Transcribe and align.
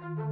Bye. 0.00 0.29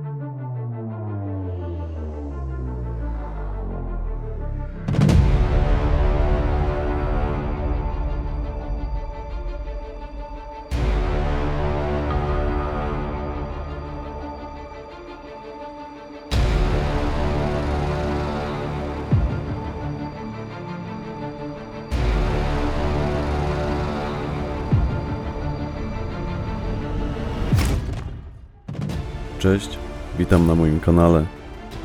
Cześć, 29.49 29.79
witam 30.19 30.47
na 30.47 30.55
moim 30.55 30.81
kanale. 30.81 31.27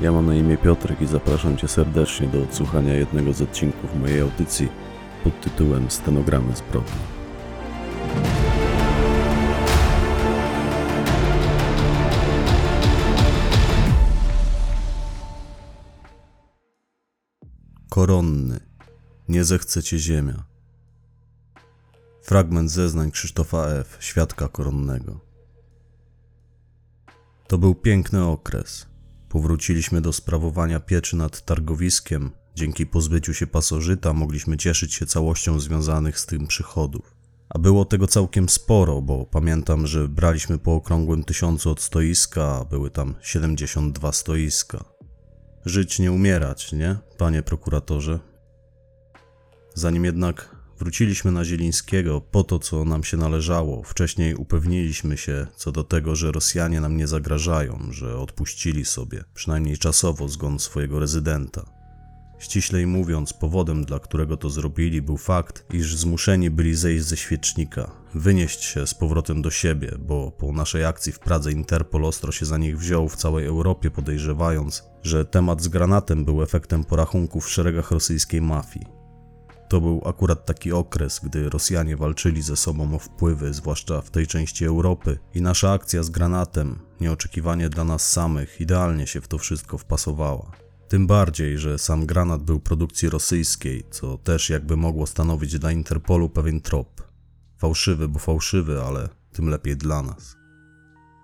Ja 0.02 0.12
mam 0.12 0.26
na 0.26 0.36
imię 0.36 0.58
Piotrek 0.58 1.02
i 1.02 1.08
zapraszam 1.08 1.58
Cię 1.58 1.68
serdecznie 1.68 2.28
do 2.28 2.44
odsłuchania 2.44 2.94
jednego 2.94 3.34
z 3.34 3.42
odcinków 3.42 3.96
mojej 3.96 4.22
audycji 4.22 4.70
pod 5.24 5.42
tytułem 5.42 5.92
Stenogramy 5.92 6.56
zbrodni. 6.56 6.92
Koronny. 17.90 18.60
Nie 19.30 19.44
zechce 19.44 19.84
Cię 19.84 20.00
ziemia. 20.00 20.44
Fragment 22.22 22.72
zeznań 22.72 23.12
Krzysztofa 23.12 23.68
F., 23.68 23.98
świadka 24.00 24.48
koronnego. 24.48 25.33
To 27.48 27.58
był 27.58 27.76
piękny 27.76 28.26
okres. 28.26 28.88
Powróciliśmy 29.30 30.02
do 30.02 30.14
sprawowania 30.14 30.80
pieczy 30.80 31.16
nad 31.16 31.46
targowiskiem. 31.46 32.32
Dzięki 32.56 32.86
pozbyciu 32.86 33.34
się 33.34 33.48
pasożyta 33.48 34.14
mogliśmy 34.14 34.58
cieszyć 34.58 34.94
się 34.94 35.06
całością 35.06 35.60
związanych 35.60 36.20
z 36.20 36.26
tym 36.26 36.48
przychodów. 36.48 37.16
A 37.50 37.60
było 37.60 37.86
tego 37.86 38.08
całkiem 38.08 38.50
sporo, 38.50 39.02
bo 39.02 39.26
pamiętam, 39.26 39.88
że 39.88 40.08
braliśmy 40.08 40.60
po 40.60 40.76
okrągłym 40.76 41.24
tysiącu 41.24 41.70
od 41.70 41.82
stoiska, 41.82 42.60
a 42.60 42.66
były 42.66 42.92
tam 42.92 43.16
72 43.22 44.12
stoiska. 44.12 44.84
Żyć 45.66 46.00
nie 46.00 46.12
umierać, 46.12 46.72
nie, 46.72 46.98
panie 47.18 47.44
prokuratorze? 47.44 48.20
Zanim 49.74 50.06
jednak 50.06 50.53
wróciliśmy 50.80 51.32
na 51.32 51.46
Zielińskiego 51.46 52.22
po 52.22 52.44
to, 52.44 52.60
co 52.60 52.86
nam 52.86 53.04
się 53.04 53.18
należało, 53.18 53.84
wcześniej 53.84 54.36
upewniliśmy 54.36 55.18
się 55.18 55.48
co 55.56 55.72
do 55.72 55.84
tego, 55.84 56.16
że 56.16 56.32
Rosjanie 56.32 56.82
nam 56.82 56.98
nie 56.98 57.08
zagrażają, 57.08 57.80
że 57.92 58.18
odpuścili 58.18 58.86
sobie, 58.86 59.24
przynajmniej 59.34 59.78
czasowo, 59.78 60.28
zgon 60.28 60.60
swojego 60.60 61.00
rezydenta. 61.00 61.84
Ściślej 62.40 62.88
mówiąc, 62.88 63.34
powodem, 63.34 63.86
dla 63.86 64.00
którego 64.00 64.38
to 64.38 64.50
zrobili, 64.50 65.02
był 65.02 65.18
fakt, 65.18 65.66
iż 65.74 65.96
zmuszeni 65.96 66.50
byli 66.50 66.76
zejść 66.76 67.06
ze 67.06 67.18
świecznika, 67.18 67.92
wynieść 68.14 68.64
się 68.64 68.88
z 68.88 68.94
powrotem 68.94 69.42
do 69.42 69.52
siebie, 69.52 69.92
bo 70.00 70.32
po 70.32 70.52
naszej 70.52 70.86
akcji 70.86 71.12
w 71.12 71.20
Pradze 71.20 71.52
Interpol 71.52 72.06
ostro 72.06 72.32
się 72.32 72.46
za 72.46 72.58
nich 72.58 72.78
wziął 72.78 73.10
w 73.10 73.16
całej 73.16 73.46
Europie, 73.46 73.92
podejrzewając, 73.92 74.84
że 75.04 75.26
temat 75.26 75.62
z 75.62 75.68
granatem 75.68 76.26
był 76.26 76.44
efektem 76.44 76.84
porachunków 76.84 77.46
w 77.46 77.50
szeregach 77.50 77.92
rosyjskiej 77.92 78.42
mafii. 78.42 79.03
To 79.74 79.82
był 79.82 80.02
akurat 80.06 80.46
taki 80.46 80.72
okres, 80.72 81.20
gdy 81.24 81.50
Rosjanie 81.50 81.98
walczyli 81.98 82.42
ze 82.42 82.56
sobą 82.56 82.96
o 82.96 83.00
wpływy, 83.00 83.54
zwłaszcza 83.54 84.02
w 84.02 84.10
tej 84.10 84.28
części 84.28 84.66
Europy, 84.66 85.20
i 85.34 85.42
nasza 85.42 85.72
akcja 85.72 86.04
z 86.04 86.10
granatem, 86.10 86.80
nieoczekiwanie 87.02 87.70
dla 87.70 87.84
nas 87.84 88.12
samych, 88.12 88.62
idealnie 88.62 89.08
się 89.08 89.22
w 89.22 89.28
to 89.28 89.38
wszystko 89.38 89.78
wpasowała. 89.78 90.52
Tym 90.88 91.08
bardziej, 91.08 91.58
że 91.58 91.80
sam 91.80 92.06
granat 92.06 92.44
był 92.44 92.60
produkcji 92.60 93.10
rosyjskiej, 93.10 93.84
co 93.92 94.18
też 94.18 94.50
jakby 94.50 94.78
mogło 94.78 95.08
stanowić 95.08 95.60
dla 95.60 95.72
Interpolu 95.72 96.30
pewien 96.30 96.62
trop. 96.62 97.08
Fałszywy, 97.58 98.08
bo 98.08 98.20
fałszywy, 98.20 98.82
ale 98.82 99.10
tym 99.32 99.50
lepiej 99.50 99.78
dla 99.78 100.02
nas. 100.02 100.36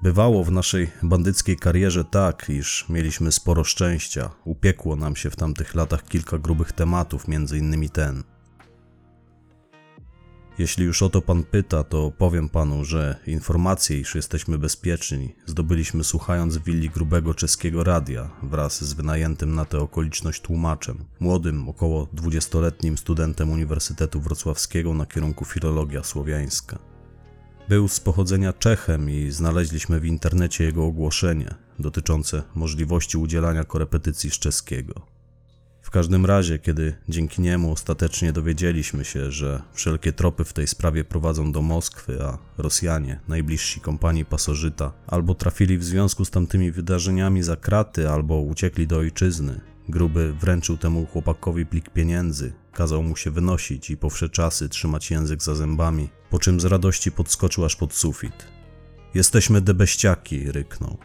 Bywało 0.03 0.43
w 0.43 0.51
naszej 0.51 0.91
bandyckiej 1.03 1.57
karierze 1.57 2.05
tak, 2.05 2.49
iż 2.49 2.85
mieliśmy 2.89 3.31
sporo 3.31 3.63
szczęścia. 3.63 4.29
Upiekło 4.45 4.95
nam 4.95 5.15
się 5.15 5.29
w 5.29 5.35
tamtych 5.35 5.75
latach 5.75 6.03
kilka 6.03 6.37
grubych 6.37 6.71
tematów, 6.71 7.27
między 7.27 7.57
innymi 7.57 7.89
ten. 7.89 8.23
Jeśli 10.59 10.85
już 10.85 11.01
o 11.01 11.09
to 11.09 11.21
pan 11.21 11.43
pyta, 11.43 11.83
to 11.83 12.11
powiem 12.17 12.49
panu, 12.49 12.85
że 12.85 13.15
informacje, 13.27 13.99
iż 13.99 14.15
jesteśmy 14.15 14.57
bezpieczni, 14.57 15.35
zdobyliśmy 15.45 16.03
słuchając 16.03 16.57
willi 16.57 16.89
grubego 16.89 17.33
czeskiego 17.33 17.83
radia 17.83 18.29
wraz 18.43 18.83
z 18.83 18.93
wynajętym 18.93 19.55
na 19.55 19.65
tę 19.65 19.79
okoliczność 19.79 20.41
tłumaczem, 20.41 21.05
młodym, 21.19 21.69
około 21.69 22.05
20-letnim 22.05 22.97
studentem 22.97 23.51
Uniwersytetu 23.51 24.21
Wrocławskiego 24.21 24.93
na 24.93 25.05
kierunku 25.05 25.45
filologia 25.45 26.03
słowiańska. 26.03 26.79
Był 27.69 27.87
z 27.87 27.99
pochodzenia 27.99 28.53
Czechem 28.53 29.09
i 29.09 29.31
znaleźliśmy 29.31 29.99
w 29.99 30.05
internecie 30.05 30.63
jego 30.63 30.85
ogłoszenie 30.85 31.55
dotyczące 31.79 32.43
możliwości 32.55 33.17
udzielania 33.17 33.63
korepetycji 33.63 34.31
z 34.31 34.39
czeskiego. 34.39 35.18
W 35.81 35.91
każdym 35.91 36.25
razie, 36.25 36.59
kiedy 36.59 36.95
dzięki 37.09 37.41
niemu 37.41 37.71
ostatecznie 37.71 38.33
dowiedzieliśmy 38.33 39.05
się, 39.05 39.31
że 39.31 39.61
wszelkie 39.73 40.13
tropy 40.13 40.43
w 40.43 40.53
tej 40.53 40.67
sprawie 40.67 41.03
prowadzą 41.03 41.51
do 41.51 41.61
Moskwy, 41.61 42.23
a 42.23 42.37
Rosjanie, 42.57 43.19
najbliżsi 43.27 43.81
kompanii 43.81 44.25
pasożyta, 44.25 44.93
albo 45.07 45.35
trafili 45.35 45.77
w 45.77 45.83
związku 45.83 46.25
z 46.25 46.31
tamtymi 46.31 46.71
wydarzeniami 46.71 47.43
za 47.43 47.55
kraty, 47.55 48.09
albo 48.09 48.41
uciekli 48.41 48.87
do 48.87 48.97
ojczyzny, 48.97 49.61
Gruby 49.89 50.33
wręczył 50.33 50.77
temu 50.77 51.05
chłopakowi 51.05 51.65
plik 51.65 51.89
pieniędzy, 51.89 52.53
kazał 52.73 53.03
mu 53.03 53.15
się 53.15 53.31
wynosić 53.31 53.89
i 53.89 53.97
po 53.97 54.09
wsze 54.09 54.29
czasy 54.29 54.69
trzymać 54.69 55.11
język 55.11 55.43
za 55.43 55.55
zębami, 55.55 56.09
po 56.29 56.39
czym 56.39 56.59
z 56.59 56.65
radości 56.65 57.11
podskoczył 57.11 57.65
aż 57.65 57.75
pod 57.75 57.93
sufit. 57.93 58.45
Jesteśmy 59.13 59.61
debeściaki, 59.61 60.51
ryknął. 60.51 60.97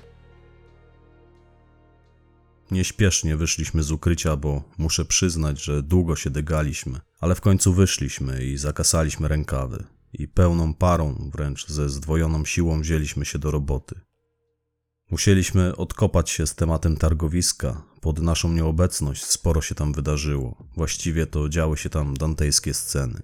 Nieśpiesznie 2.75 3.37
wyszliśmy 3.37 3.83
z 3.83 3.91
ukrycia, 3.91 4.37
bo 4.37 4.63
muszę 4.79 5.05
przyznać, 5.05 5.65
że 5.65 5.83
długo 5.83 6.17
się 6.17 6.31
dygaliśmy, 6.31 7.01
ale 7.21 7.35
w 7.35 7.41
końcu 7.41 7.73
wyszliśmy 7.75 8.45
i 8.45 8.57
zakasaliśmy 8.57 9.29
rękawy. 9.29 9.85
I 10.13 10.29
pełną 10.29 10.75
parą, 10.75 11.31
wręcz 11.35 11.69
ze 11.69 11.89
zdwojoną 11.89 12.45
siłą 12.45 12.81
wzięliśmy 12.81 13.25
się 13.25 13.39
do 13.39 13.51
roboty. 13.51 14.01
Musieliśmy 15.11 15.77
odkopać 15.77 16.31
się 16.31 16.47
z 16.47 16.55
tematem 16.55 16.97
targowiska. 16.97 17.83
Pod 18.01 18.19
naszą 18.19 18.53
nieobecność 18.53 19.25
sporo 19.25 19.61
się 19.61 19.75
tam 19.75 19.93
wydarzyło. 19.93 20.69
Właściwie 20.77 21.27
to 21.27 21.49
działy 21.49 21.77
się 21.77 21.91
tam 21.91 22.17
dantejskie 22.17 22.75
sceny. 22.75 23.21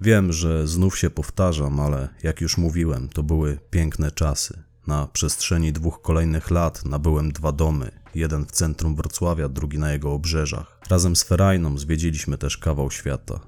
Wiem, 0.00 0.32
że 0.32 0.68
znów 0.68 0.98
się 0.98 1.10
powtarzam, 1.10 1.80
ale 1.80 2.08
jak 2.22 2.40
już 2.40 2.58
mówiłem, 2.58 3.08
to 3.08 3.22
były 3.22 3.58
piękne 3.70 4.10
czasy. 4.10 4.67
Na 4.88 5.06
przestrzeni 5.06 5.72
dwóch 5.72 6.02
kolejnych 6.02 6.50
lat 6.50 6.84
nabyłem 6.84 7.32
dwa 7.32 7.52
domy, 7.52 7.90
jeden 8.14 8.46
w 8.46 8.50
centrum 8.50 8.96
Wrocławia, 8.96 9.48
drugi 9.48 9.78
na 9.78 9.92
jego 9.92 10.12
obrzeżach. 10.12 10.80
Razem 10.90 11.16
z 11.16 11.22
Ferajną 11.22 11.78
zwiedziliśmy 11.78 12.38
też 12.38 12.58
kawał 12.58 12.90
świata. 12.90 13.40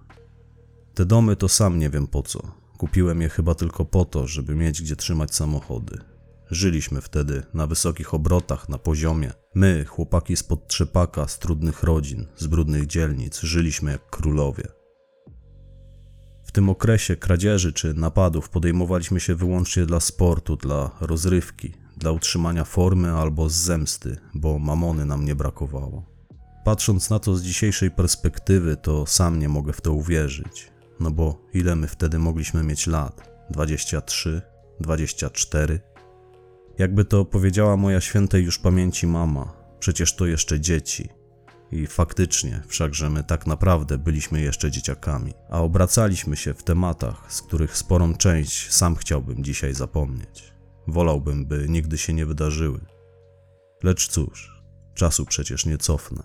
Te 0.94 1.04
domy 1.04 1.36
to 1.36 1.48
sam 1.48 1.78
nie 1.78 1.90
wiem 1.90 2.06
po 2.06 2.22
co. 2.22 2.42
Kupiłem 2.78 3.22
je 3.22 3.28
chyba 3.28 3.54
tylko 3.54 3.84
po 3.84 4.04
to, 4.04 4.26
żeby 4.26 4.54
mieć 4.54 4.82
gdzie 4.82 4.96
trzymać 4.96 5.34
samochody. 5.34 5.98
Żyliśmy 6.50 7.00
wtedy 7.00 7.42
na 7.54 7.66
wysokich 7.66 8.14
obrotach, 8.14 8.68
na 8.68 8.78
poziomie. 8.78 9.32
My, 9.54 9.84
chłopaki 9.84 10.36
spod 10.36 10.68
trzepaka, 10.68 11.28
z 11.28 11.38
trudnych 11.38 11.82
rodzin, 11.82 12.26
z 12.36 12.46
brudnych 12.46 12.86
dzielnic, 12.86 13.40
żyliśmy 13.40 13.92
jak 13.92 14.10
królowie. 14.10 14.79
W 16.50 16.52
tym 16.52 16.68
okresie 16.68 17.16
kradzieży 17.16 17.72
czy 17.72 17.94
napadów 17.94 18.48
podejmowaliśmy 18.48 19.20
się 19.20 19.34
wyłącznie 19.34 19.86
dla 19.86 20.00
sportu, 20.00 20.56
dla 20.56 20.90
rozrywki, 21.00 21.72
dla 21.96 22.12
utrzymania 22.12 22.64
formy 22.64 23.12
albo 23.12 23.48
z 23.48 23.54
zemsty, 23.54 24.16
bo 24.34 24.58
mamony 24.58 25.04
nam 25.04 25.24
nie 25.24 25.34
brakowało. 25.34 26.04
Patrząc 26.64 27.10
na 27.10 27.18
to 27.18 27.36
z 27.36 27.42
dzisiejszej 27.42 27.90
perspektywy, 27.90 28.76
to 28.76 29.06
sam 29.06 29.38
nie 29.38 29.48
mogę 29.48 29.72
w 29.72 29.80
to 29.80 29.92
uwierzyć. 29.92 30.72
No 31.00 31.10
bo 31.10 31.46
ile 31.54 31.76
my 31.76 31.88
wtedy 31.88 32.18
mogliśmy 32.18 32.62
mieć 32.62 32.86
lat? 32.86 33.30
23, 33.50 34.42
24? 34.80 35.80
Jakby 36.78 37.04
to 37.04 37.24
powiedziała 37.24 37.76
moja 37.76 38.00
świętej 38.00 38.44
już 38.44 38.58
pamięci 38.58 39.06
mama, 39.06 39.52
przecież 39.80 40.16
to 40.16 40.26
jeszcze 40.26 40.60
dzieci. 40.60 41.08
I 41.72 41.86
faktycznie, 41.86 42.62
wszakże 42.66 43.10
my 43.10 43.24
tak 43.24 43.46
naprawdę 43.46 43.98
byliśmy 43.98 44.40
jeszcze 44.40 44.70
dzieciakami, 44.70 45.34
a 45.50 45.60
obracaliśmy 45.60 46.36
się 46.36 46.54
w 46.54 46.62
tematach, 46.62 47.24
z 47.28 47.42
których 47.42 47.76
sporą 47.76 48.14
część 48.14 48.72
sam 48.72 48.96
chciałbym 48.96 49.44
dzisiaj 49.44 49.74
zapomnieć. 49.74 50.52
Wolałbym, 50.86 51.46
by 51.46 51.66
nigdy 51.68 51.98
się 51.98 52.12
nie 52.12 52.26
wydarzyły. 52.26 52.80
Lecz 53.82 54.08
cóż, 54.08 54.62
czasu 54.94 55.26
przecież 55.26 55.66
nie 55.66 55.78
cofnę. 55.78 56.22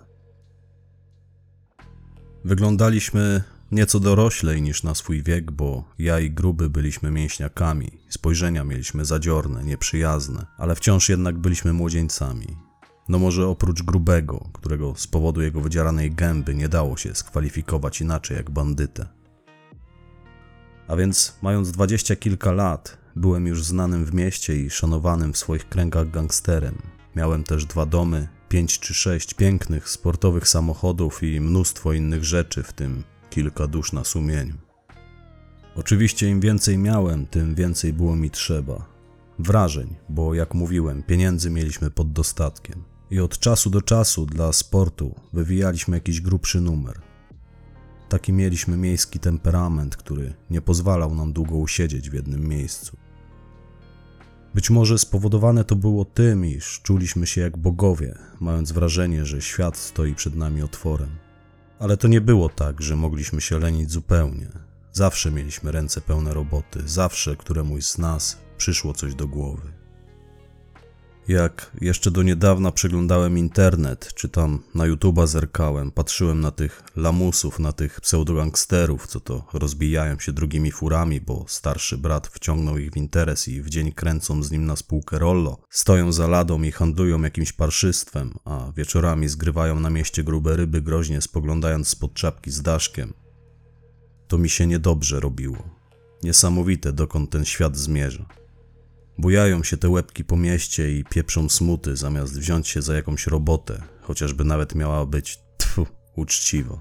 Wyglądaliśmy 2.44 3.42
nieco 3.72 4.00
doroślej 4.00 4.62
niż 4.62 4.82
na 4.82 4.94
swój 4.94 5.22
wiek, 5.22 5.50
bo 5.50 5.84
ja 5.98 6.20
i 6.20 6.30
gruby 6.30 6.70
byliśmy 6.70 7.10
mięśniakami, 7.10 7.90
spojrzenia 8.08 8.64
mieliśmy 8.64 9.04
zadziorne, 9.04 9.64
nieprzyjazne, 9.64 10.46
ale 10.58 10.74
wciąż 10.74 11.08
jednak 11.08 11.38
byliśmy 11.38 11.72
młodzieńcami. 11.72 12.65
No 13.08 13.18
może 13.18 13.48
oprócz 13.48 13.82
grubego, 13.82 14.48
którego 14.52 14.94
z 14.96 15.06
powodu 15.06 15.42
jego 15.42 15.60
wydzieranej 15.60 16.10
gęby 16.10 16.54
nie 16.54 16.68
dało 16.68 16.96
się 16.96 17.14
skwalifikować 17.14 18.00
inaczej 18.00 18.36
jak 18.36 18.50
bandytę. 18.50 19.06
A 20.88 20.96
więc, 20.96 21.38
mając 21.42 21.70
dwadzieścia 21.70 22.16
kilka 22.16 22.52
lat, 22.52 22.98
byłem 23.16 23.46
już 23.46 23.64
znanym 23.64 24.04
w 24.04 24.14
mieście 24.14 24.56
i 24.56 24.70
szanowanym 24.70 25.32
w 25.32 25.38
swoich 25.38 25.68
kręgach 25.68 26.10
gangsterem. 26.10 26.78
Miałem 27.16 27.44
też 27.44 27.64
dwa 27.64 27.86
domy, 27.86 28.28
pięć 28.48 28.78
czy 28.78 28.94
sześć 28.94 29.34
pięknych, 29.34 29.88
sportowych 29.88 30.48
samochodów 30.48 31.22
i 31.22 31.40
mnóstwo 31.40 31.92
innych 31.92 32.24
rzeczy, 32.24 32.62
w 32.62 32.72
tym 32.72 33.04
kilka 33.30 33.66
dusz 33.66 33.92
na 33.92 34.04
sumieniu. 34.04 34.54
Oczywiście 35.76 36.28
im 36.28 36.40
więcej 36.40 36.78
miałem, 36.78 37.26
tym 37.26 37.54
więcej 37.54 37.92
było 37.92 38.16
mi 38.16 38.30
trzeba. 38.30 38.86
Wrażeń, 39.38 39.96
bo 40.08 40.34
jak 40.34 40.54
mówiłem, 40.54 41.02
pieniędzy 41.02 41.50
mieliśmy 41.50 41.90
pod 41.90 42.12
dostatkiem. 42.12 42.95
I 43.10 43.20
od 43.20 43.38
czasu 43.38 43.70
do 43.70 43.82
czasu 43.82 44.26
dla 44.26 44.52
sportu 44.52 45.14
wywijaliśmy 45.32 45.96
jakiś 45.96 46.20
grubszy 46.20 46.60
numer. 46.60 47.00
Taki 48.08 48.32
mieliśmy 48.32 48.76
miejski 48.76 49.18
temperament, 49.18 49.96
który 49.96 50.34
nie 50.50 50.60
pozwalał 50.60 51.14
nam 51.14 51.32
długo 51.32 51.56
usiedzieć 51.56 52.10
w 52.10 52.14
jednym 52.14 52.48
miejscu. 52.48 52.96
Być 54.54 54.70
może 54.70 54.98
spowodowane 54.98 55.64
to 55.64 55.76
było 55.76 56.04
tym, 56.04 56.44
iż 56.44 56.80
czuliśmy 56.82 57.26
się 57.26 57.40
jak 57.40 57.56
bogowie, 57.56 58.18
mając 58.40 58.72
wrażenie, 58.72 59.26
że 59.26 59.42
świat 59.42 59.76
stoi 59.76 60.14
przed 60.14 60.34
nami 60.34 60.62
otworem. 60.62 61.10
Ale 61.78 61.96
to 61.96 62.08
nie 62.08 62.20
było 62.20 62.48
tak, 62.48 62.82
że 62.82 62.96
mogliśmy 62.96 63.40
się 63.40 63.58
lenić 63.58 63.90
zupełnie. 63.90 64.48
Zawsze 64.92 65.30
mieliśmy 65.30 65.72
ręce 65.72 66.00
pełne 66.00 66.34
roboty, 66.34 66.82
zawsze 66.86 67.36
któremuś 67.36 67.84
z 67.84 67.98
nas 67.98 68.38
przyszło 68.56 68.94
coś 68.94 69.14
do 69.14 69.28
głowy. 69.28 69.72
Jak 71.28 71.70
jeszcze 71.80 72.10
do 72.10 72.22
niedawna 72.22 72.72
przeglądałem 72.72 73.38
internet, 73.38 74.14
czy 74.14 74.28
tam 74.28 74.62
na 74.74 74.84
YouTube'a 74.84 75.26
zerkałem, 75.26 75.90
patrzyłem 75.90 76.40
na 76.40 76.50
tych 76.50 76.82
lamusów, 76.96 77.58
na 77.58 77.72
tych 77.72 78.00
pseudogangsterów, 78.00 79.06
co 79.06 79.20
to 79.20 79.46
rozbijają 79.52 80.18
się 80.18 80.32
drugimi 80.32 80.72
furami, 80.72 81.20
bo 81.20 81.44
starszy 81.48 81.98
brat 81.98 82.26
wciągnął 82.26 82.78
ich 82.78 82.90
w 82.90 82.96
interes 82.96 83.48
i 83.48 83.62
w 83.62 83.68
dzień 83.68 83.92
kręcą 83.92 84.42
z 84.42 84.50
nim 84.50 84.66
na 84.66 84.76
spółkę 84.76 85.18
Rollo, 85.18 85.58
stoją 85.70 86.12
za 86.12 86.26
ladą 86.26 86.62
i 86.62 86.72
handlują 86.72 87.22
jakimś 87.22 87.52
parszystwem, 87.52 88.34
a 88.44 88.72
wieczorami 88.76 89.28
zgrywają 89.28 89.80
na 89.80 89.90
mieście 89.90 90.24
grube 90.24 90.56
ryby 90.56 90.82
groźnie 90.82 91.20
spoglądając 91.20 91.88
spod 91.88 92.14
czapki 92.14 92.50
z 92.50 92.62
daszkiem. 92.62 93.14
To 94.28 94.38
mi 94.38 94.50
się 94.50 94.66
niedobrze 94.66 95.20
robiło. 95.20 95.68
Niesamowite, 96.22 96.92
dokąd 96.92 97.30
ten 97.30 97.44
świat 97.44 97.76
zmierza. 97.76 98.45
Bujają 99.18 99.62
się 99.62 99.76
te 99.76 99.88
łebki 99.88 100.24
po 100.24 100.36
mieście 100.36 100.98
i 100.98 101.04
pieprzą 101.04 101.48
smuty, 101.48 101.96
zamiast 101.96 102.38
wziąć 102.38 102.68
się 102.68 102.82
za 102.82 102.94
jakąś 102.94 103.26
robotę, 103.26 103.82
chociażby 104.02 104.44
nawet 104.44 104.74
miała 104.74 105.06
być, 105.06 105.40
tfu, 105.58 105.86
uczciwa. 106.16 106.78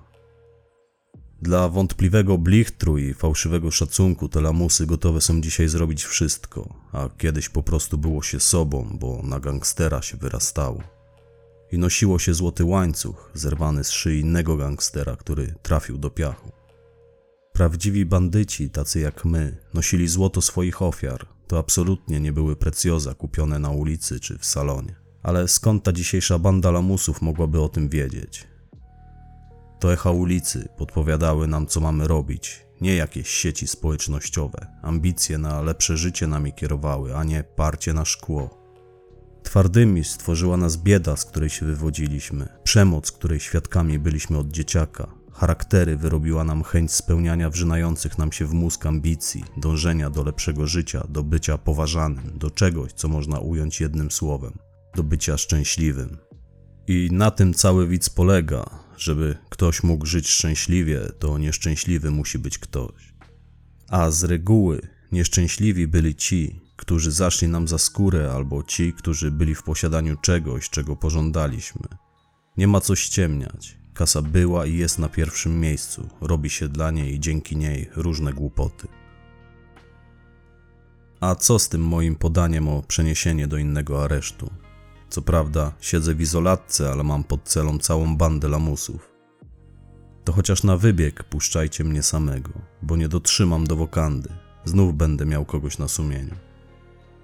Dla 1.41 1.69
wątpliwego 1.69 2.37
blichtru 2.37 2.97
i 2.97 3.13
fałszywego 3.13 3.71
szacunku 3.71 4.29
te 4.29 4.41
lamusy 4.41 4.85
gotowe 4.85 5.21
są 5.21 5.41
dzisiaj 5.41 5.67
zrobić 5.67 6.03
wszystko, 6.03 6.73
a 6.91 7.09
kiedyś 7.17 7.49
po 7.49 7.63
prostu 7.63 7.97
było 7.97 8.23
się 8.23 8.39
sobą, 8.39 8.97
bo 8.99 9.21
na 9.23 9.39
gangstera 9.39 10.01
się 10.01 10.17
wyrastało. 10.17 10.81
I 11.71 11.77
nosiło 11.77 12.19
się 12.19 12.33
złoty 12.33 12.65
łańcuch, 12.65 13.31
zerwany 13.33 13.83
z 13.83 13.91
szyi 13.91 14.19
innego 14.19 14.57
gangstera, 14.57 15.15
który 15.15 15.55
trafił 15.61 15.97
do 15.97 16.09
piachu. 16.09 16.51
Prawdziwi 17.53 18.05
bandyci, 18.05 18.69
tacy 18.69 18.99
jak 18.99 19.25
my, 19.25 19.57
nosili 19.73 20.07
złoto 20.07 20.41
swoich 20.41 20.81
ofiar, 20.81 21.34
to 21.47 21.57
absolutnie 21.57 22.19
nie 22.19 22.33
były 22.33 22.55
precjoza 22.55 23.13
kupione 23.13 23.59
na 23.59 23.69
ulicy 23.69 24.19
czy 24.19 24.37
w 24.37 24.45
salonie. 24.45 24.95
Ale 25.23 25.47
skąd 25.47 25.83
ta 25.83 25.93
dzisiejsza 25.93 26.39
banda 26.39 26.71
lamusów 26.71 27.21
mogłaby 27.21 27.61
o 27.61 27.69
tym 27.69 27.89
wiedzieć? 27.89 28.47
To 29.79 29.93
echa 29.93 30.11
ulicy 30.11 30.69
podpowiadały 30.77 31.47
nam, 31.47 31.67
co 31.67 31.79
mamy 31.79 32.07
robić, 32.07 32.65
nie 32.81 32.95
jakieś 32.95 33.29
sieci 33.29 33.67
społecznościowe. 33.67 34.67
Ambicje 34.81 35.37
na 35.37 35.61
lepsze 35.61 35.97
życie 35.97 36.27
nami 36.27 36.53
kierowały, 36.53 37.15
a 37.15 37.23
nie 37.23 37.43
parcie 37.43 37.93
na 37.93 38.05
szkło. 38.05 38.65
Twardymi 39.43 40.03
stworzyła 40.03 40.57
nas 40.57 40.77
bieda, 40.77 41.15
z 41.15 41.25
której 41.25 41.49
się 41.49 41.65
wywodziliśmy, 41.65 42.47
przemoc, 42.63 43.11
której 43.11 43.39
świadkami 43.39 43.99
byliśmy 43.99 44.37
od 44.37 44.47
dzieciaka, 44.47 45.07
Charaktery 45.35 45.97
wyrobiła 45.97 46.43
nam 46.43 46.63
chęć 46.63 46.91
spełniania 46.91 47.49
wrzynających 47.49 48.17
nam 48.17 48.31
się 48.31 48.45
w 48.45 48.53
mózg 48.53 48.85
ambicji, 48.85 49.43
dążenia 49.57 50.09
do 50.09 50.23
lepszego 50.23 50.67
życia, 50.67 51.07
do 51.09 51.23
bycia 51.23 51.57
poważanym, 51.57 52.37
do 52.37 52.51
czegoś, 52.51 52.93
co 52.93 53.07
można 53.07 53.39
ująć 53.39 53.81
jednym 53.81 54.11
słowem, 54.11 54.53
do 54.95 55.03
bycia 55.03 55.37
szczęśliwym. 55.37 56.17
I 56.87 57.09
na 57.11 57.31
tym 57.31 57.53
cały 57.53 57.87
widz 57.87 58.09
polega. 58.09 58.65
Żeby 58.97 59.37
ktoś 59.49 59.83
mógł 59.83 60.05
żyć 60.05 60.27
szczęśliwie, 60.27 61.01
to 61.19 61.37
nieszczęśliwy 61.37 62.11
musi 62.11 62.39
być 62.39 62.57
ktoś. 62.57 63.13
A 63.89 64.11
z 64.11 64.23
reguły 64.23 64.81
nieszczęśliwi 65.11 65.87
byli 65.87 66.15
ci, 66.15 66.61
którzy 66.75 67.11
zaszli 67.11 67.47
nam 67.47 67.67
za 67.67 67.77
skórę, 67.77 68.31
albo 68.35 68.63
ci, 68.63 68.93
którzy 68.93 69.31
byli 69.31 69.55
w 69.55 69.63
posiadaniu 69.63 70.17
czegoś, 70.17 70.69
czego 70.69 70.95
pożądaliśmy. 70.95 71.87
Nie 72.57 72.67
ma 72.67 72.81
co 72.81 72.95
ściemniać. 72.95 73.84
Kasa 73.95 74.21
była 74.21 74.65
i 74.65 74.77
jest 74.77 74.99
na 74.99 75.09
pierwszym 75.09 75.59
miejscu. 75.59 76.09
Robi 76.21 76.49
się 76.49 76.67
dla 76.69 76.91
niej 76.91 77.13
i 77.13 77.19
dzięki 77.19 77.57
niej 77.57 77.89
różne 77.95 78.33
głupoty. 78.33 78.87
A 81.19 81.35
co 81.35 81.59
z 81.59 81.69
tym 81.69 81.81
moim 81.81 82.15
podaniem 82.15 82.67
o 82.67 82.81
przeniesienie 82.81 83.47
do 83.47 83.57
innego 83.57 84.03
aresztu? 84.03 84.51
Co 85.09 85.21
prawda, 85.21 85.73
siedzę 85.79 86.15
w 86.15 86.21
izolatce, 86.21 86.91
ale 86.91 87.03
mam 87.03 87.23
pod 87.23 87.43
celą 87.43 87.79
całą 87.79 88.17
bandę 88.17 88.49
lamusów. 88.49 89.11
To 90.23 90.33
chociaż 90.33 90.63
na 90.63 90.77
wybieg 90.77 91.23
puszczajcie 91.23 91.83
mnie 91.83 92.03
samego, 92.03 92.51
bo 92.81 92.95
nie 92.95 93.07
dotrzymam 93.07 93.67
do 93.67 93.75
wokandy. 93.75 94.29
Znów 94.65 94.95
będę 94.95 95.25
miał 95.25 95.45
kogoś 95.45 95.77
na 95.77 95.87
sumieniu. 95.87 96.35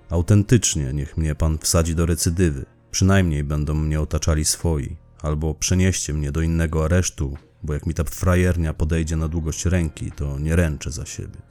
Autentycznie 0.10 0.94
niech 0.94 1.18
mnie 1.18 1.36
pan 1.36 1.58
wsadzi 1.58 1.96
do 1.96 2.06
recydywy. 2.06 2.66
Przynajmniej 2.92 3.44
będą 3.44 3.74
mnie 3.74 4.02
otaczali 4.02 4.46
swoi, 4.46 4.98
albo 5.22 5.54
przenieście 5.54 6.14
mnie 6.14 6.32
do 6.32 6.42
innego 6.42 6.86
aresztu, 6.86 7.38
bo 7.64 7.74
jak 7.74 7.86
mi 7.86 7.94
ta 7.94 8.04
frajernia 8.04 8.74
podejdzie 8.74 9.16
na 9.16 9.28
długość 9.28 9.66
ręki, 9.66 10.12
to 10.12 10.40
nie 10.40 10.56
ręczę 10.56 10.92
za 10.92 11.06
siebie. 11.06 11.42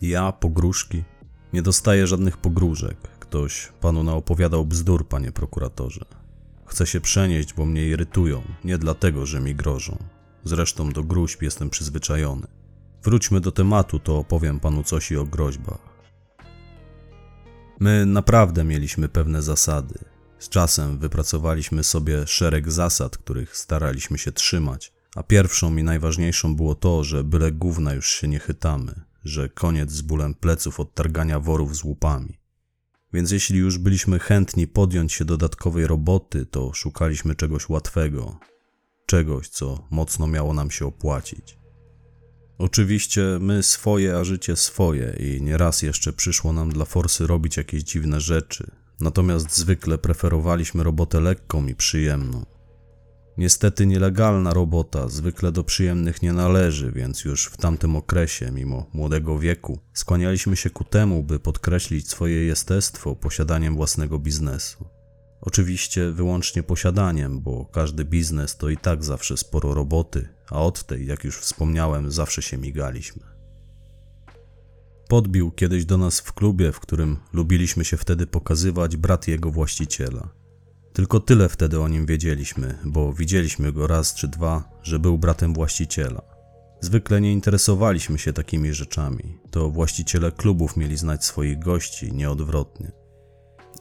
Ja, 0.00 0.32
pogróżki? 0.32 1.04
Nie 1.52 1.62
dostaję 1.62 2.06
żadnych 2.06 2.36
pogróżek. 2.36 2.96
Ktoś 3.20 3.72
panu 3.80 4.02
naopowiadał 4.02 4.64
bzdur, 4.64 5.08
panie 5.08 5.32
prokuratorze. 5.32 6.04
Chcę 6.66 6.86
się 6.86 7.00
przenieść, 7.00 7.54
bo 7.54 7.66
mnie 7.66 7.86
irytują, 7.86 8.42
nie 8.64 8.78
dlatego, 8.78 9.26
że 9.26 9.40
mi 9.40 9.54
grożą. 9.54 9.98
Zresztą 10.44 10.90
do 10.90 11.04
gruźb 11.04 11.42
jestem 11.42 11.70
przyzwyczajony. 11.70 12.46
Wróćmy 13.02 13.40
do 13.40 13.52
tematu, 13.52 13.98
to 13.98 14.18
opowiem 14.18 14.60
panu 14.60 14.82
coś 14.82 15.10
i 15.10 15.16
o 15.16 15.24
groźbach. 15.24 15.78
My 17.80 18.06
naprawdę 18.06 18.64
mieliśmy 18.64 19.08
pewne 19.08 19.42
zasady. 19.42 19.98
Z 20.38 20.48
czasem 20.48 20.98
wypracowaliśmy 20.98 21.84
sobie 21.84 22.26
szereg 22.26 22.72
zasad, 22.72 23.18
których 23.18 23.56
staraliśmy 23.56 24.18
się 24.18 24.32
trzymać, 24.32 24.92
a 25.16 25.22
pierwszą 25.22 25.76
i 25.76 25.82
najważniejszą 25.82 26.56
było 26.56 26.74
to, 26.74 27.04
że 27.04 27.24
byle 27.24 27.52
gówna 27.52 27.94
już 27.94 28.10
się 28.10 28.28
nie 28.28 28.38
chytamy, 28.38 29.00
że 29.24 29.48
koniec 29.48 29.90
z 29.90 30.00
bólem 30.00 30.34
pleców 30.34 30.80
od 30.80 30.94
targania 30.94 31.40
worów 31.40 31.76
z 31.76 31.84
łupami. 31.84 32.38
Więc 33.12 33.30
jeśli 33.30 33.58
już 33.58 33.78
byliśmy 33.78 34.18
chętni 34.18 34.66
podjąć 34.66 35.12
się 35.12 35.24
dodatkowej 35.24 35.86
roboty, 35.86 36.46
to 36.46 36.72
szukaliśmy 36.72 37.34
czegoś 37.34 37.68
łatwego, 37.68 38.38
czegoś, 39.06 39.48
co 39.48 39.86
mocno 39.90 40.26
miało 40.26 40.54
nam 40.54 40.70
się 40.70 40.86
opłacić. 40.86 41.58
Oczywiście 42.58 43.22
my 43.40 43.62
swoje, 43.62 44.16
a 44.16 44.24
życie 44.24 44.56
swoje 44.56 45.16
i 45.20 45.42
nieraz 45.42 45.82
jeszcze 45.82 46.12
przyszło 46.12 46.52
nam 46.52 46.72
dla 46.72 46.84
forsy 46.84 47.26
robić 47.26 47.56
jakieś 47.56 47.82
dziwne 47.82 48.20
rzeczy, 48.20 48.70
Natomiast 49.00 49.56
zwykle 49.56 49.98
preferowaliśmy 49.98 50.84
robotę 50.84 51.20
lekką 51.20 51.66
i 51.66 51.74
przyjemną. 51.74 52.46
Niestety 53.38 53.86
nielegalna 53.86 54.54
robota 54.54 55.08
zwykle 55.08 55.52
do 55.52 55.64
przyjemnych 55.64 56.22
nie 56.22 56.32
należy, 56.32 56.92
więc 56.92 57.24
już 57.24 57.46
w 57.46 57.56
tamtym 57.56 57.96
okresie, 57.96 58.50
mimo 58.52 58.86
młodego 58.92 59.38
wieku, 59.38 59.78
skłanialiśmy 59.92 60.56
się 60.56 60.70
ku 60.70 60.84
temu, 60.84 61.22
by 61.22 61.38
podkreślić 61.38 62.08
swoje 62.08 62.44
jestestwo 62.44 63.16
posiadaniem 63.16 63.76
własnego 63.76 64.18
biznesu. 64.18 64.84
Oczywiście 65.40 66.10
wyłącznie 66.10 66.62
posiadaniem, 66.62 67.40
bo 67.40 67.64
każdy 67.64 68.04
biznes 68.04 68.56
to 68.56 68.68
i 68.68 68.76
tak 68.76 69.04
zawsze 69.04 69.36
sporo 69.36 69.74
roboty, 69.74 70.28
a 70.50 70.62
od 70.62 70.86
tej, 70.86 71.06
jak 71.06 71.24
już 71.24 71.38
wspomniałem, 71.38 72.10
zawsze 72.10 72.42
się 72.42 72.56
migaliśmy. 72.56 73.37
Podbił 75.08 75.50
kiedyś 75.50 75.84
do 75.84 75.98
nas 75.98 76.20
w 76.20 76.32
klubie, 76.32 76.72
w 76.72 76.80
którym 76.80 77.16
lubiliśmy 77.32 77.84
się 77.84 77.96
wtedy 77.96 78.26
pokazywać, 78.26 78.96
brat 78.96 79.28
jego 79.28 79.50
właściciela. 79.50 80.28
Tylko 80.92 81.20
tyle 81.20 81.48
wtedy 81.48 81.80
o 81.80 81.88
nim 81.88 82.06
wiedzieliśmy, 82.06 82.78
bo 82.84 83.12
widzieliśmy 83.12 83.72
go 83.72 83.86
raz 83.86 84.14
czy 84.14 84.28
dwa, 84.28 84.78
że 84.82 84.98
był 84.98 85.18
bratem 85.18 85.54
właściciela. 85.54 86.22
Zwykle 86.80 87.20
nie 87.20 87.32
interesowaliśmy 87.32 88.18
się 88.18 88.32
takimi 88.32 88.74
rzeczami. 88.74 89.38
To 89.50 89.70
właściciele 89.70 90.32
klubów 90.32 90.76
mieli 90.76 90.96
znać 90.96 91.24
swoich 91.24 91.58
gości, 91.58 92.12
nie 92.12 92.30
odwrotnie. 92.30 92.92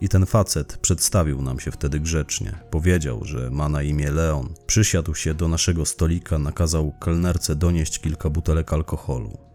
I 0.02 0.10
ten 0.10 0.26
facet 0.26 0.78
przedstawił 0.78 1.42
nam 1.42 1.60
się 1.60 1.72
wtedy 1.72 2.00
grzecznie. 2.00 2.60
Powiedział, 2.72 3.26
że 3.26 3.50
ma 3.52 3.70
na 3.70 3.84
imię 3.84 4.12
Leon. 4.12 4.54
Przysiadł 4.68 5.16
się 5.16 5.34
do 5.34 5.48
naszego 5.48 5.86
stolika, 5.86 6.38
nakazał 6.40 6.94
kelnerce 7.00 7.56
donieść 7.56 8.00
kilka 8.00 8.30
butelek 8.30 8.74
alkoholu. 8.74 9.47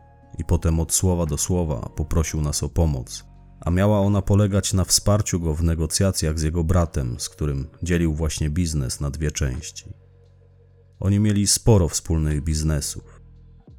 I 0.42 0.44
potem 0.44 0.80
od 0.80 0.92
słowa 0.92 1.26
do 1.26 1.38
słowa 1.38 1.88
poprosił 1.96 2.40
nas 2.40 2.62
o 2.62 2.68
pomoc. 2.68 3.24
A 3.60 3.70
miała 3.70 4.00
ona 4.00 4.22
polegać 4.22 4.72
na 4.72 4.84
wsparciu 4.84 5.40
go 5.40 5.54
w 5.54 5.62
negocjacjach 5.62 6.38
z 6.38 6.42
jego 6.42 6.64
bratem, 6.64 7.20
z 7.20 7.28
którym 7.28 7.68
dzielił 7.82 8.14
właśnie 8.14 8.50
biznes 8.50 9.00
na 9.00 9.10
dwie 9.10 9.30
części. 9.30 9.92
Oni 11.00 11.18
mieli 11.18 11.46
sporo 11.46 11.88
wspólnych 11.88 12.44
biznesów. 12.44 13.20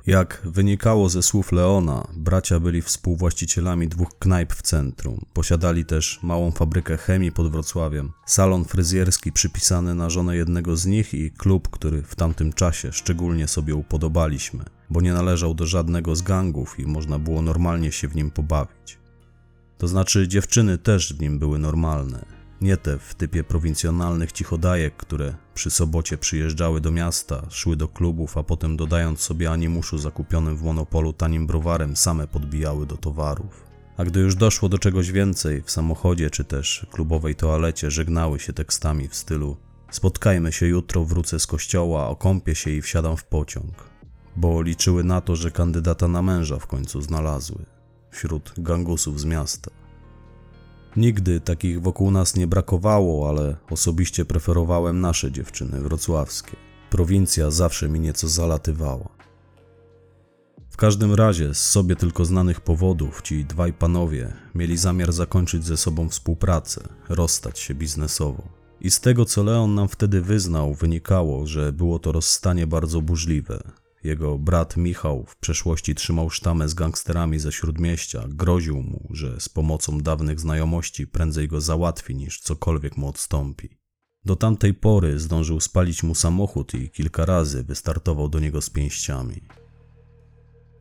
Jak 0.07 0.41
wynikało 0.45 1.09
ze 1.09 1.23
słów 1.23 1.51
Leona, 1.51 2.07
bracia 2.15 2.59
byli 2.59 2.81
współwłaścicielami 2.81 3.87
dwóch 3.87 4.09
knajp 4.19 4.53
w 4.53 4.61
centrum. 4.61 5.25
Posiadali 5.33 5.85
też 5.85 6.19
małą 6.23 6.51
fabrykę 6.51 6.97
chemii 6.97 7.31
pod 7.31 7.51
Wrocławiem, 7.51 8.11
salon 8.25 8.65
fryzjerski 8.65 9.31
przypisany 9.31 9.95
na 9.95 10.09
żonę 10.09 10.35
jednego 10.35 10.77
z 10.77 10.85
nich 10.85 11.13
i 11.13 11.31
klub, 11.31 11.69
który 11.69 12.03
w 12.03 12.15
tamtym 12.15 12.53
czasie 12.53 12.91
szczególnie 12.91 13.47
sobie 13.47 13.75
upodobaliśmy, 13.75 14.65
bo 14.93 15.01
nie 15.01 15.13
należał 15.13 15.53
do 15.53 15.65
żadnego 15.65 16.15
z 16.15 16.21
gangów 16.21 16.79
i 16.79 16.85
można 16.85 17.19
było 17.19 17.41
normalnie 17.41 17.91
się 17.91 18.07
w 18.07 18.15
nim 18.15 18.31
pobawić. 18.31 18.97
To 19.77 19.87
znaczy 19.87 20.27
dziewczyny 20.27 20.77
też 20.77 21.13
w 21.13 21.21
nim 21.21 21.39
były 21.39 21.59
normalne, 21.59 22.25
nie 22.61 22.77
te 22.77 22.99
w 22.99 23.15
typie 23.15 23.43
prowincjonalnych 23.43 24.31
cichodajek, 24.31 24.95
które 24.95 25.33
przy 25.53 25.71
sobocie 25.71 26.17
przyjeżdżały 26.17 26.81
do 26.81 26.91
miasta, 26.91 27.45
szły 27.49 27.75
do 27.75 27.87
klubów, 27.87 28.37
a 28.37 28.43
potem 28.43 28.77
dodając 28.77 29.19
sobie 29.19 29.51
animuszu 29.51 29.97
zakupionym 29.97 30.57
w 30.57 30.63
monopolu 30.63 31.13
tanim 31.13 31.47
browarem, 31.47 31.95
same 31.95 32.27
podbijały 32.27 32.85
do 32.85 32.97
towarów. 32.97 33.63
A 33.97 34.05
gdy 34.05 34.19
już 34.19 34.35
doszło 34.35 34.69
do 34.69 34.77
czegoś 34.77 35.11
więcej, 35.11 35.61
w 35.61 35.71
samochodzie 35.71 36.29
czy 36.29 36.43
też 36.43 36.87
klubowej 36.91 37.35
toalecie 37.35 37.91
żegnały 37.91 38.39
się 38.39 38.53
tekstami 38.53 39.07
w 39.07 39.15
stylu 39.15 39.57
Spotkajmy 39.93 40.51
się 40.51 40.67
jutro, 40.67 41.05
wrócę 41.05 41.39
z 41.39 41.47
kościoła, 41.47 42.07
okąpię 42.07 42.55
się 42.55 42.71
i 42.71 42.81
wsiadam 42.81 43.17
w 43.17 43.23
pociąg. 43.23 43.92
Bo 44.35 44.61
liczyły 44.61 45.03
na 45.03 45.21
to, 45.21 45.35
że 45.35 45.51
kandydata 45.51 46.07
na 46.07 46.21
męża 46.21 46.59
w 46.59 46.67
końcu 46.67 47.01
znalazły 47.01 47.65
wśród 48.11 48.53
gangusów 48.57 49.19
z 49.19 49.25
miasta. 49.25 49.71
Nigdy 50.95 51.39
takich 51.39 51.81
wokół 51.81 52.11
nas 52.11 52.35
nie 52.35 52.47
brakowało, 52.47 53.29
ale 53.29 53.55
osobiście 53.69 54.25
preferowałem 54.25 55.01
nasze 55.01 55.31
dziewczyny 55.31 55.81
wrocławskie. 55.81 56.57
Prowincja 56.89 57.51
zawsze 57.51 57.89
mi 57.89 57.99
nieco 57.99 58.27
zalatywała. 58.27 59.09
W 60.69 60.77
każdym 60.77 61.13
razie, 61.13 61.53
z 61.53 61.69
sobie 61.69 61.95
tylko 61.95 62.25
znanych 62.25 62.61
powodów, 62.61 63.21
ci 63.21 63.45
dwaj 63.45 63.73
panowie 63.73 64.33
mieli 64.55 64.77
zamiar 64.77 65.13
zakończyć 65.13 65.65
ze 65.65 65.77
sobą 65.77 66.09
współpracę, 66.09 66.81
rozstać 67.09 67.59
się 67.59 67.75
biznesowo. 67.75 68.43
I 68.81 68.91
z 68.91 68.99
tego, 68.99 69.25
co 69.25 69.43
Leon 69.43 69.75
nam 69.75 69.87
wtedy 69.87 70.21
wyznał, 70.21 70.73
wynikało, 70.73 71.47
że 71.47 71.73
było 71.73 71.99
to 71.99 72.11
rozstanie 72.11 72.67
bardzo 72.67 73.01
burzliwe, 73.01 73.63
jego 74.03 74.37
brat 74.37 74.77
Michał 74.77 75.25
w 75.25 75.37
przeszłości 75.37 75.95
trzymał 75.95 76.29
sztamę 76.29 76.69
z 76.69 76.73
gangsterami 76.73 77.39
ze 77.39 77.51
śródmieścia, 77.51 78.23
groził 78.27 78.81
mu, 78.81 79.07
że 79.09 79.39
z 79.39 79.49
pomocą 79.49 80.01
dawnych 80.01 80.39
znajomości 80.39 81.07
prędzej 81.07 81.47
go 81.47 81.61
załatwi 81.61 82.15
niż 82.15 82.39
cokolwiek 82.39 82.97
mu 82.97 83.07
odstąpi. 83.07 83.77
Do 84.25 84.35
tamtej 84.35 84.73
pory 84.73 85.19
zdążył 85.19 85.59
spalić 85.59 86.03
mu 86.03 86.15
samochód 86.15 86.73
i 86.73 86.89
kilka 86.89 87.25
razy 87.25 87.63
wystartował 87.63 88.29
do 88.29 88.39
niego 88.39 88.61
z 88.61 88.69
pięściami. 88.69 89.41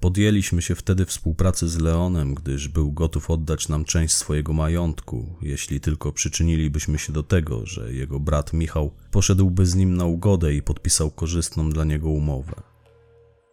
Podjęliśmy 0.00 0.62
się 0.62 0.74
wtedy 0.74 1.06
współpracy 1.06 1.68
z 1.68 1.78
Leonem, 1.78 2.34
gdyż 2.34 2.68
był 2.68 2.92
gotów 2.92 3.30
oddać 3.30 3.68
nam 3.68 3.84
część 3.84 4.14
swojego 4.14 4.52
majątku, 4.52 5.36
jeśli 5.42 5.80
tylko 5.80 6.12
przyczynilibyśmy 6.12 6.98
się 6.98 7.12
do 7.12 7.22
tego, 7.22 7.66
że 7.66 7.92
jego 7.92 8.20
brat 8.20 8.52
Michał 8.52 8.90
poszedłby 9.10 9.66
z 9.66 9.74
nim 9.74 9.96
na 9.96 10.04
ugodę 10.04 10.54
i 10.54 10.62
podpisał 10.62 11.10
korzystną 11.10 11.70
dla 11.70 11.84
niego 11.84 12.08
umowę. 12.08 12.71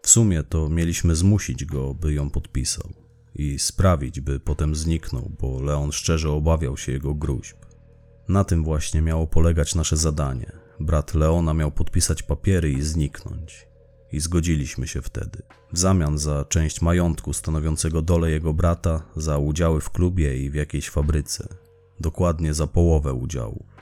W 0.01 0.10
sumie 0.10 0.44
to 0.44 0.70
mieliśmy 0.70 1.15
zmusić 1.15 1.65
go, 1.65 1.94
by 1.94 2.13
ją 2.13 2.29
podpisał 2.29 2.89
i 3.36 3.60
sprawić, 3.60 4.20
by 4.20 4.39
potem 4.39 4.75
zniknął, 4.75 5.32
bo 5.39 5.62
Leon 5.62 5.91
szczerze 5.91 6.32
obawiał 6.32 6.77
się 6.77 6.91
jego 6.91 7.13
gruźb. 7.13 7.58
Na 8.27 8.44
tym 8.44 8.63
właśnie 8.63 9.01
miało 9.01 9.27
polegać 9.27 9.75
nasze 9.75 9.98
zadanie. 9.98 10.51
Brat 10.79 11.13
Leona 11.13 11.53
miał 11.53 11.72
podpisać 11.72 12.24
papiery 12.24 12.72
i 12.72 12.82
zniknąć. 12.82 13.68
I 14.12 14.20
zgodziliśmy 14.20 14.88
się 14.88 15.01
wtedy. 15.01 15.41
W 15.74 15.77
zamian 15.77 16.18
za 16.18 16.46
część 16.46 16.82
majątku 16.82 17.34
stanowiącego 17.34 18.01
dole 18.01 18.32
jego 18.32 18.53
brata, 18.53 19.01
za 19.15 19.38
udziały 19.38 19.82
w 19.82 19.89
klubie 19.89 20.38
i 20.38 20.50
w 20.50 20.53
jakiejś 20.56 20.89
fabryce. 20.89 21.48
Dokładnie 22.00 22.53
za 22.53 22.68
połowę 22.68 23.13
udziałów. 23.13 23.78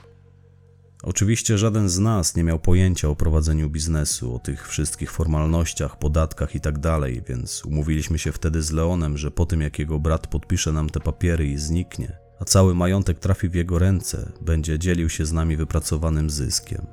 Oczywiście 1.02 1.58
żaden 1.58 1.88
z 1.88 1.98
nas 1.98 2.36
nie 2.36 2.44
miał 2.44 2.58
pojęcia 2.58 3.08
o 3.08 3.16
prowadzeniu 3.16 3.70
biznesu, 3.70 4.34
o 4.34 4.38
tych 4.38 4.68
wszystkich 4.68 5.10
formalnościach, 5.10 5.98
podatkach 5.98 6.54
itd., 6.54 6.80
tak 6.80 7.28
więc 7.28 7.64
umówiliśmy 7.64 8.18
się 8.18 8.32
wtedy 8.32 8.62
z 8.62 8.70
Leonem, 8.70 9.18
że 9.18 9.30
po 9.30 9.46
tym 9.46 9.60
jak 9.60 9.78
jego 9.78 9.98
brat 9.98 10.26
podpisze 10.26 10.72
nam 10.72 10.90
te 10.90 11.00
papiery 11.00 11.46
i 11.46 11.58
zniknie, 11.58 12.18
a 12.40 12.44
cały 12.44 12.74
majątek 12.74 13.18
trafi 13.18 13.48
w 13.48 13.54
jego 13.54 13.78
ręce, 13.78 14.32
będzie 14.40 14.78
dzielił 14.78 15.08
się 15.08 15.26
z 15.26 15.32
nami 15.32 15.56
wypracowanym 15.56 16.30
zyskiem. 16.30 16.86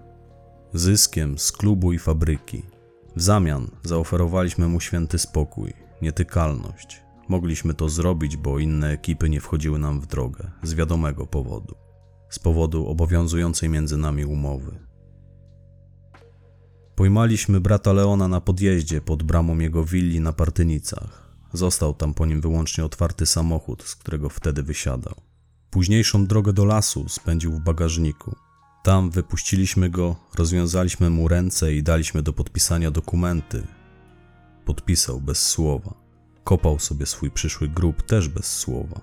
Zyskiem 0.74 1.38
z 1.38 1.52
klubu 1.52 1.94
i 1.94 2.00
fabryki. 2.00 2.64
W 3.16 3.22
zamian 3.22 3.72
zaoferowaliśmy 3.84 4.68
mu 4.68 4.80
święty 4.80 5.20
spokój, 5.20 5.74
nietykalność. 6.02 7.02
Mogliśmy 7.30 7.74
to 7.74 7.90
zrobić, 7.90 8.38
bo 8.38 8.60
inne 8.60 8.92
ekipy 8.92 9.30
nie 9.30 9.42
wchodziły 9.42 9.80
nam 9.80 10.02
w 10.02 10.08
drogę, 10.08 10.52
z 10.64 10.74
wiadomego 10.74 11.26
powodu 11.26 11.85
z 12.36 12.40
powodu 12.40 12.88
obowiązującej 12.88 13.70
między 13.70 13.98
nami 13.98 14.26
umowy. 14.26 14.80
Pojmaliśmy 16.96 17.60
brata 17.60 17.94
Leona 17.94 18.28
na 18.28 18.42
podjeździe 18.42 19.02
pod 19.02 19.24
bramą 19.24 19.60
jego 19.60 19.86
willi 19.86 20.20
na 20.20 20.34
Partynicach. 20.34 21.36
Został 21.54 21.94
tam 21.94 22.14
po 22.14 22.26
nim 22.26 22.42
wyłącznie 22.42 22.86
otwarty 22.86 23.26
samochód, 23.26 23.84
z 23.84 23.96
którego 23.96 24.30
wtedy 24.30 24.64
wysiadał. 24.64 25.16
Późniejszą 25.70 26.26
drogę 26.26 26.54
do 26.54 26.66
lasu 26.66 27.10
spędził 27.10 27.52
w 27.52 27.60
bagażniku. 27.60 28.36
Tam 28.84 29.12
wypuściliśmy 29.12 29.90
go, 29.90 30.16
rozwiązaliśmy 30.38 31.10
mu 31.10 31.28
ręce 31.28 31.74
i 31.74 31.84
daliśmy 31.84 32.22
do 32.24 32.34
podpisania 32.34 32.92
dokumenty. 32.92 33.68
Podpisał 34.66 35.22
bez 35.22 35.48
słowa. 35.48 35.94
Kopał 36.44 36.80
sobie 36.80 37.06
swój 37.06 37.32
przyszły 37.32 37.68
grób 37.68 38.04
też 38.04 38.30
bez 38.30 38.46
słowa. 38.46 39.02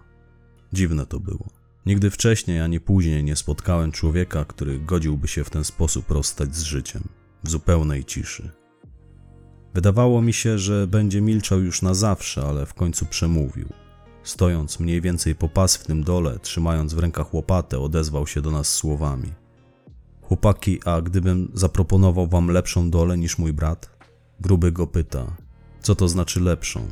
Dziwne 0.72 1.06
to 1.06 1.20
było. 1.20 1.61
Nigdy 1.86 2.10
wcześniej 2.10 2.60
ani 2.60 2.80
później 2.80 3.24
nie 3.24 3.36
spotkałem 3.36 3.92
człowieka, 3.92 4.44
który 4.44 4.78
godziłby 4.78 5.28
się 5.28 5.44
w 5.44 5.50
ten 5.50 5.64
sposób 5.64 6.10
rozstać 6.10 6.56
z 6.56 6.62
życiem, 6.62 7.02
w 7.44 7.50
zupełnej 7.50 8.04
ciszy. 8.04 8.50
Wydawało 9.74 10.22
mi 10.22 10.32
się, 10.32 10.58
że 10.58 10.86
będzie 10.86 11.20
milczał 11.20 11.60
już 11.60 11.82
na 11.82 11.94
zawsze, 11.94 12.42
ale 12.42 12.66
w 12.66 12.74
końcu 12.74 13.06
przemówił. 13.06 13.68
Stojąc 14.22 14.80
mniej 14.80 15.00
więcej 15.00 15.34
po 15.34 15.48
pas 15.48 15.76
w 15.76 15.86
tym 15.86 16.04
dole, 16.04 16.38
trzymając 16.38 16.94
w 16.94 16.98
rękach 16.98 17.34
łopatę, 17.34 17.78
odezwał 17.78 18.26
się 18.26 18.42
do 18.42 18.50
nas 18.50 18.74
słowami. 18.74 19.32
Chłopaki, 20.22 20.80
a 20.84 21.00
gdybym 21.00 21.50
zaproponował 21.54 22.26
wam 22.26 22.48
lepszą 22.48 22.90
dolę 22.90 23.18
niż 23.18 23.38
mój 23.38 23.52
brat? 23.52 23.90
Gruby 24.40 24.72
go 24.72 24.86
pyta, 24.86 25.36
co 25.80 25.94
to 25.94 26.08
znaczy 26.08 26.40
lepszą? 26.40 26.88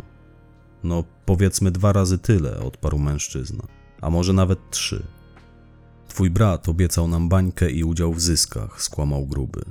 No, 0.85 1.05
powiedzmy 1.27 1.71
dwa 1.71 1.93
razy 1.93 2.19
tyle, 2.19 2.61
odparł 2.61 2.99
mężczyzna 2.99 3.80
a 4.01 4.11
może 4.11 4.33
nawet 4.33 4.71
trzy. 4.71 5.07
Twój 6.09 6.31
brat 6.31 6.69
obiecał 6.69 7.09
nam 7.09 7.29
bańkę 7.29 7.71
i 7.71 7.85
udział 7.85 8.15
w 8.15 8.21
zyskach, 8.21 8.83
skłamał 8.83 9.27
gruby. 9.27 9.65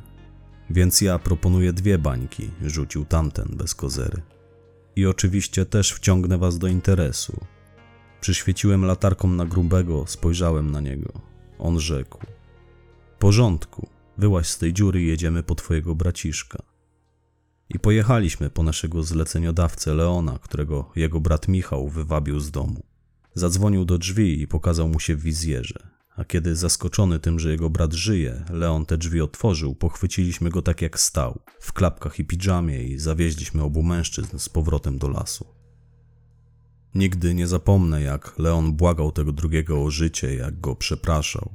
Więc 0.69 1.01
ja 1.01 1.19
proponuję 1.19 1.73
dwie 1.73 1.97
bańki, 1.97 2.49
rzucił 2.61 3.05
tamten 3.05 3.47
bez 3.57 3.75
kozery. 3.75 4.21
I 4.95 5.05
oczywiście 5.05 5.65
też 5.65 5.93
wciągnę 5.93 6.37
was 6.37 6.57
do 6.57 6.67
interesu. 6.67 7.39
Przyświeciłem 8.21 8.85
latarką 8.85 9.27
na 9.27 9.45
grubego, 9.45 10.07
spojrzałem 10.07 10.71
na 10.71 10.81
niego. 10.81 11.11
On 11.59 11.79
rzekł: 11.79 12.19
Porządku, 13.19 13.87
wyłaź 14.17 14.47
z 14.47 14.57
tej 14.57 14.73
dziury 14.73 15.01
i 15.01 15.07
jedziemy 15.07 15.43
po 15.43 15.55
twojego 15.55 15.95
braciszka. 15.95 16.63
I 17.69 17.79
pojechaliśmy 17.79 18.49
po 18.49 18.63
naszego 18.63 19.03
zleceniodawcę 19.03 19.93
Leona, 19.93 20.39
którego 20.39 20.91
jego 20.95 21.19
brat 21.19 21.47
Michał 21.47 21.89
wywabił 21.89 22.39
z 22.39 22.51
domu. 22.51 22.88
Zadzwonił 23.39 23.85
do 23.85 23.97
drzwi 23.97 24.41
i 24.41 24.47
pokazał 24.47 24.87
mu 24.87 24.99
się 24.99 25.15
w 25.15 25.21
wizjerze. 25.21 25.89
A 26.15 26.25
kiedy 26.25 26.55
zaskoczony 26.55 27.19
tym, 27.19 27.39
że 27.39 27.51
jego 27.51 27.69
brat 27.69 27.93
żyje, 27.93 28.45
Leon 28.49 28.85
te 28.85 28.97
drzwi 28.97 29.21
otworzył, 29.21 29.75
pochwyciliśmy 29.75 30.49
go 30.49 30.61
tak 30.61 30.81
jak 30.81 30.99
stał, 30.99 31.39
w 31.59 31.73
klapkach 31.73 32.19
i 32.19 32.25
pidżamie 32.25 32.83
i 32.83 32.97
zawieźliśmy 32.97 33.63
obu 33.63 33.83
mężczyzn 33.83 34.37
z 34.37 34.49
powrotem 34.49 34.97
do 34.97 35.09
lasu. 35.09 35.45
Nigdy 36.95 37.33
nie 37.33 37.47
zapomnę, 37.47 38.01
jak 38.01 38.39
Leon 38.39 38.73
błagał 38.73 39.11
tego 39.11 39.31
drugiego 39.31 39.83
o 39.83 39.91
życie, 39.91 40.35
jak 40.35 40.59
go 40.59 40.75
przepraszał. 40.75 41.51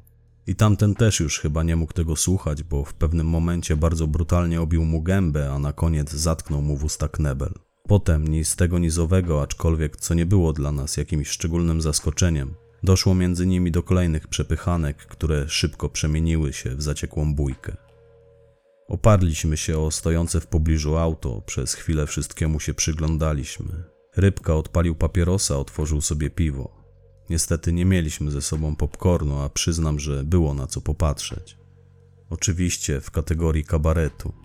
I 0.46 0.54
tamten 0.54 0.94
też 0.94 1.20
już 1.20 1.38
chyba 1.38 1.62
nie 1.62 1.76
mógł 1.76 1.92
tego 1.92 2.16
słuchać, 2.16 2.62
bo 2.62 2.84
w 2.84 2.94
pewnym 2.94 3.26
momencie 3.26 3.76
bardzo 3.76 4.06
brutalnie 4.06 4.60
obił 4.60 4.84
mu 4.84 5.02
gębę, 5.02 5.52
a 5.52 5.58
na 5.58 5.72
koniec 5.72 6.12
zatknął 6.12 6.62
mu 6.62 6.76
w 6.76 6.84
usta 6.84 7.08
knebel. 7.08 7.54
Potem, 7.88 8.28
ni 8.28 8.44
z 8.44 8.56
tego 8.56 8.78
nizowego, 8.78 9.42
aczkolwiek 9.42 9.96
co 9.96 10.14
nie 10.14 10.26
było 10.26 10.52
dla 10.52 10.72
nas 10.72 10.96
jakimś 10.96 11.28
szczególnym 11.28 11.80
zaskoczeniem, 11.80 12.54
doszło 12.82 13.14
między 13.14 13.46
nimi 13.46 13.70
do 13.70 13.82
kolejnych 13.82 14.28
przepychanek, 14.28 14.96
które 14.96 15.48
szybko 15.48 15.88
przemieniły 15.88 16.52
się 16.52 16.70
w 16.70 16.82
zaciekłą 16.82 17.34
bójkę. 17.34 17.76
Oparliśmy 18.88 19.56
się 19.56 19.78
o 19.78 19.90
stojące 19.90 20.40
w 20.40 20.46
pobliżu 20.46 20.96
auto, 20.96 21.42
przez 21.46 21.74
chwilę 21.74 22.06
wszystkiemu 22.06 22.60
się 22.60 22.74
przyglądaliśmy. 22.74 23.84
Rybka 24.16 24.54
odpalił 24.54 24.94
papierosa, 24.94 25.58
otworzył 25.58 26.00
sobie 26.00 26.30
piwo. 26.30 26.84
Niestety 27.30 27.72
nie 27.72 27.84
mieliśmy 27.84 28.30
ze 28.30 28.42
sobą 28.42 28.76
popcornu, 28.76 29.38
a 29.38 29.48
przyznam, 29.48 30.00
że 30.00 30.24
było 30.24 30.54
na 30.54 30.66
co 30.66 30.80
popatrzeć. 30.80 31.58
Oczywiście 32.30 33.00
w 33.00 33.10
kategorii 33.10 33.64
kabaretu. 33.64 34.43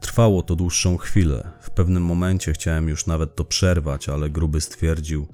Trwało 0.00 0.42
to 0.42 0.56
dłuższą 0.56 0.96
chwilę. 0.96 1.50
W 1.60 1.70
pewnym 1.70 2.02
momencie 2.02 2.52
chciałem 2.52 2.88
już 2.88 3.06
nawet 3.06 3.36
to 3.36 3.44
przerwać, 3.44 4.08
ale 4.08 4.30
gruby 4.30 4.60
stwierdził: 4.60 5.26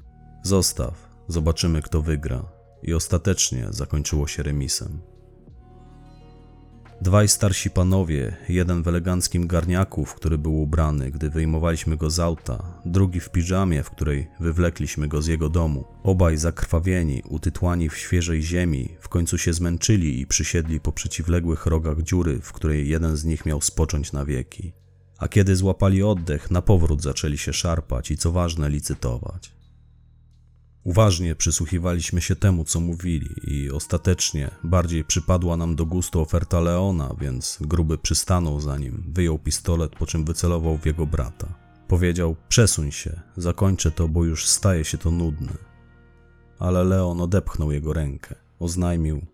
Zostaw, 0.42 1.08
zobaczymy 1.28 1.82
kto 1.82 2.02
wygra. 2.02 2.44
I 2.82 2.94
ostatecznie 2.94 3.66
zakończyło 3.70 4.26
się 4.26 4.42
remisem. 4.42 5.13
Dwaj 7.04 7.28
starsi 7.28 7.70
panowie, 7.70 8.36
jeden 8.48 8.82
w 8.82 8.88
eleganckim 8.88 9.46
garniaku, 9.46 10.04
w 10.04 10.14
który 10.14 10.38
był 10.38 10.62
ubrany, 10.62 11.10
gdy 11.10 11.30
wyjmowaliśmy 11.30 11.96
go 11.96 12.10
z 12.10 12.18
auta, 12.20 12.80
drugi 12.84 13.20
w 13.20 13.30
piżamie, 13.30 13.82
w 13.82 13.90
której 13.90 14.28
wywlekliśmy 14.40 15.08
go 15.08 15.22
z 15.22 15.26
jego 15.26 15.48
domu. 15.48 15.84
Obaj 16.02 16.36
zakrwawieni, 16.36 17.22
utytłani 17.28 17.88
w 17.88 17.96
świeżej 17.96 18.42
ziemi, 18.42 18.88
w 19.00 19.08
końcu 19.08 19.38
się 19.38 19.52
zmęczyli 19.52 20.20
i 20.20 20.26
przysiedli 20.26 20.80
po 20.80 20.92
przeciwległych 20.92 21.66
rogach 21.66 22.02
dziury, 22.02 22.40
w 22.42 22.52
której 22.52 22.88
jeden 22.88 23.16
z 23.16 23.24
nich 23.24 23.46
miał 23.46 23.60
spocząć 23.60 24.12
na 24.12 24.24
wieki. 24.24 24.72
A 25.18 25.28
kiedy 25.28 25.56
złapali 25.56 26.02
oddech, 26.02 26.50
na 26.50 26.62
powrót 26.62 27.02
zaczęli 27.02 27.38
się 27.38 27.52
szarpać 27.52 28.10
i 28.10 28.16
co 28.16 28.32
ważne 28.32 28.70
licytować. 28.70 29.53
Uważnie 30.84 31.34
przysłuchiwaliśmy 31.34 32.20
się 32.20 32.36
temu, 32.36 32.64
co 32.64 32.80
mówili, 32.80 33.28
i 33.42 33.70
ostatecznie 33.70 34.50
bardziej 34.64 35.04
przypadła 35.04 35.56
nam 35.56 35.76
do 35.76 35.86
gustu 35.86 36.20
oferta 36.20 36.60
Leona, 36.60 37.14
więc 37.20 37.58
gruby 37.60 37.98
przystanął 37.98 38.60
za 38.60 38.78
nim, 38.78 39.04
wyjął 39.08 39.38
pistolet, 39.38 39.96
po 39.96 40.06
czym 40.06 40.24
wycelował 40.24 40.78
w 40.78 40.86
jego 40.86 41.06
brata. 41.06 41.54
Powiedział: 41.88 42.36
Przesuń 42.48 42.92
się, 42.92 43.20
zakończę 43.36 43.90
to, 43.90 44.08
bo 44.08 44.24
już 44.24 44.46
staje 44.46 44.84
się 44.84 44.98
to 44.98 45.10
nudne. 45.10 45.52
Ale 46.58 46.84
Leon 46.84 47.20
odepchnął 47.20 47.72
jego 47.72 47.92
rękę. 47.92 48.34
Oznajmił: 48.58 49.26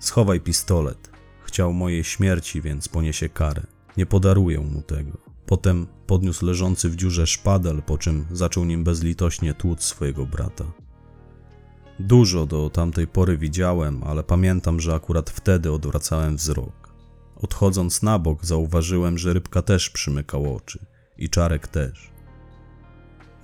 Schowaj 0.00 0.40
pistolet. 0.40 1.10
Chciał 1.44 1.72
mojej 1.72 2.04
śmierci, 2.04 2.62
więc 2.62 2.88
poniesie 2.88 3.28
karę. 3.28 3.62
Nie 3.96 4.06
podaruję 4.06 4.60
mu 4.60 4.82
tego. 4.82 5.18
Potem 5.46 5.86
podniósł 6.06 6.46
leżący 6.46 6.88
w 6.88 6.96
dziurze 6.96 7.26
szpadel, 7.26 7.82
po 7.82 7.98
czym 7.98 8.26
zaczął 8.32 8.64
nim 8.64 8.84
bezlitośnie 8.84 9.54
tłuc 9.54 9.82
swojego 9.82 10.26
brata. 10.26 10.87
Dużo 12.00 12.46
do 12.46 12.70
tamtej 12.70 13.06
pory 13.06 13.38
widziałem, 13.38 14.04
ale 14.04 14.22
pamiętam, 14.22 14.80
że 14.80 14.94
akurat 14.94 15.30
wtedy 15.30 15.72
odwracałem 15.72 16.36
wzrok. 16.36 16.94
Odchodząc 17.36 18.02
na 18.02 18.18
bok, 18.18 18.44
zauważyłem, 18.44 19.18
że 19.18 19.32
rybka 19.32 19.62
też 19.62 19.90
przymykał 19.90 20.56
oczy 20.56 20.86
i 21.18 21.28
czarek 21.28 21.68
też. 21.68 22.10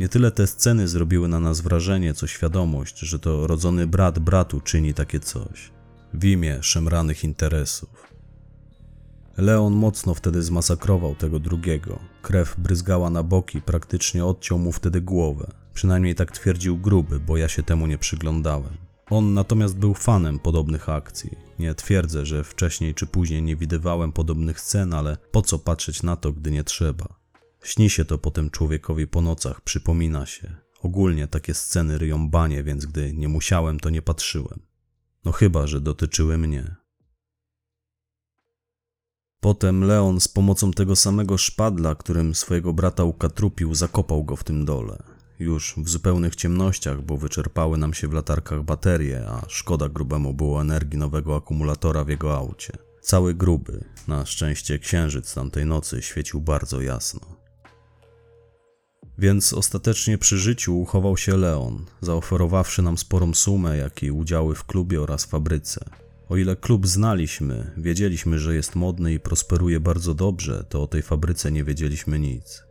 Nie 0.01 0.09
tyle 0.09 0.31
te 0.31 0.47
sceny 0.47 0.89
zrobiły 0.89 1.29
na 1.29 1.41
nas 1.41 1.61
wrażenie, 1.61 2.15
co 2.15 2.27
świadomość, 2.27 2.99
że 2.99 3.19
to 3.19 3.47
rodzony 3.47 3.87
brat 3.87 4.19
bratu 4.19 4.61
czyni 4.61 4.95
takie 4.95 5.21
coś 5.21 5.73
w 6.15 6.25
imię 6.25 6.59
szemranych 6.61 7.25
interesów. 7.25 8.15
Leon 9.37 9.73
mocno 9.73 10.15
wtedy 10.15 10.43
zmasakrował 10.43 11.15
tego 11.15 11.39
drugiego. 11.39 11.99
Krew 12.23 12.55
bryzgała 12.59 13.11
na 13.11 13.23
boki, 13.23 13.63
praktycznie 13.63 14.25
odciął 14.25 14.59
mu 14.59 14.73
wtedy 14.73 15.01
głowę. 15.01 15.64
Przynajmniej 15.75 16.15
tak 16.15 16.33
twierdził 16.33 16.79
gruby, 16.79 17.21
bo 17.21 17.37
ja 17.37 17.49
się 17.49 17.63
temu 17.63 17.87
nie 17.87 17.99
przyglądałem. 17.99 18.77
On 19.11 19.35
natomiast 19.35 19.77
był 19.77 19.95
fanem 19.95 20.39
podobnych 20.39 20.89
akcji. 20.89 21.37
Nie 21.59 21.75
twierdzę, 21.75 22.27
że 22.27 22.45
wcześniej 22.45 22.95
czy 22.95 23.07
później 23.07 23.43
nie 23.43 23.57
widywałem 23.57 24.13
podobnych 24.13 24.61
scen, 24.61 24.95
ale 24.95 25.17
po 25.33 25.43
co 25.43 25.59
patrzeć 25.59 26.03
na 26.03 26.17
to, 26.17 26.33
gdy 26.33 26.51
nie 26.51 26.65
trzeba? 26.65 27.07
Śni 27.63 27.91
się 27.91 28.05
to 28.05 28.19
potem 28.19 28.51
człowiekowi 28.51 29.07
po 29.07 29.21
nocach, 29.21 29.61
przypomina 29.61 30.27
się. 30.27 30.57
Ogólnie 30.83 31.29
takie 31.29 31.55
sceny 31.55 31.99
ryją 31.99 32.31
banie, 32.31 32.63
więc 32.63 32.87
gdy 32.87 33.13
nie 33.13 33.29
musiałem, 33.29 33.81
to 33.81 33.91
nie 33.91 34.03
patrzyłem. 34.03 34.61
No 35.25 35.33
chyba, 35.33 35.67
że 35.67 35.81
dotyczyły 35.81 36.39
mnie. 36.39 36.75
Potem 39.41 39.85
Leon 39.85 40.21
z 40.21 40.29
pomocą 40.29 40.71
tego 40.71 40.97
samego 40.97 41.39
szpadla, 41.39 41.95
którym 41.95 42.35
swojego 42.35 42.73
brata 42.73 43.05
ukatrupił, 43.05 43.75
zakopał 43.75 44.25
go 44.25 44.37
w 44.37 44.45
tym 44.45 44.65
dole. 44.65 45.14
Już 45.39 45.75
w 45.77 45.89
zupełnych 45.89 46.37
ciemnościach, 46.37 47.03
bo 47.03 47.17
wyczerpały 47.17 47.79
nam 47.79 47.95
się 47.95 48.09
w 48.09 48.13
latarkach 48.13 48.63
baterie, 48.63 49.27
a 49.29 49.43
szkoda 49.49 49.89
grubemu 49.89 50.35
było 50.35 50.61
energii 50.61 50.99
nowego 50.99 51.37
akumulatora 51.37 52.05
w 52.05 52.09
jego 52.09 52.37
aucie. 52.37 52.73
Cały 53.01 53.35
gruby, 53.35 53.85
na 54.09 54.27
szczęście 54.27 54.79
księżyc 54.79 55.35
tamtej 55.35 55.67
nocy 55.67 56.03
świecił 56.03 56.41
bardzo 56.41 56.81
jasno. 56.81 57.21
Więc 59.19 59.53
ostatecznie 59.53 60.19
przy 60.19 60.39
życiu 60.39 60.81
uchował 60.81 61.17
się 61.17 61.37
Leon, 61.37 61.87
zaoferowawszy 62.01 62.83
nam 62.83 62.99
sporą 62.99 63.35
sumę, 63.35 63.77
jak 63.77 64.03
i 64.03 64.11
udziały 64.11 64.55
w 64.55 64.65
klubie 64.65 65.03
oraz 65.03 65.25
fabryce. 65.25 65.85
O 66.29 66.37
ile 66.37 66.57
klub 66.57 66.87
znaliśmy, 66.87 67.73
wiedzieliśmy, 67.77 68.39
że 68.39 68.55
jest 68.55 68.75
modny 68.75 69.15
i 69.15 69.21
prosperuje 69.21 69.81
bardzo 69.81 70.15
dobrze, 70.15 70.65
to 70.69 70.83
o 70.83 70.87
tej 70.87 71.03
fabryce 71.03 71.53
nie 71.53 71.65
wiedzieliśmy 71.65 72.19
nic. 72.19 72.65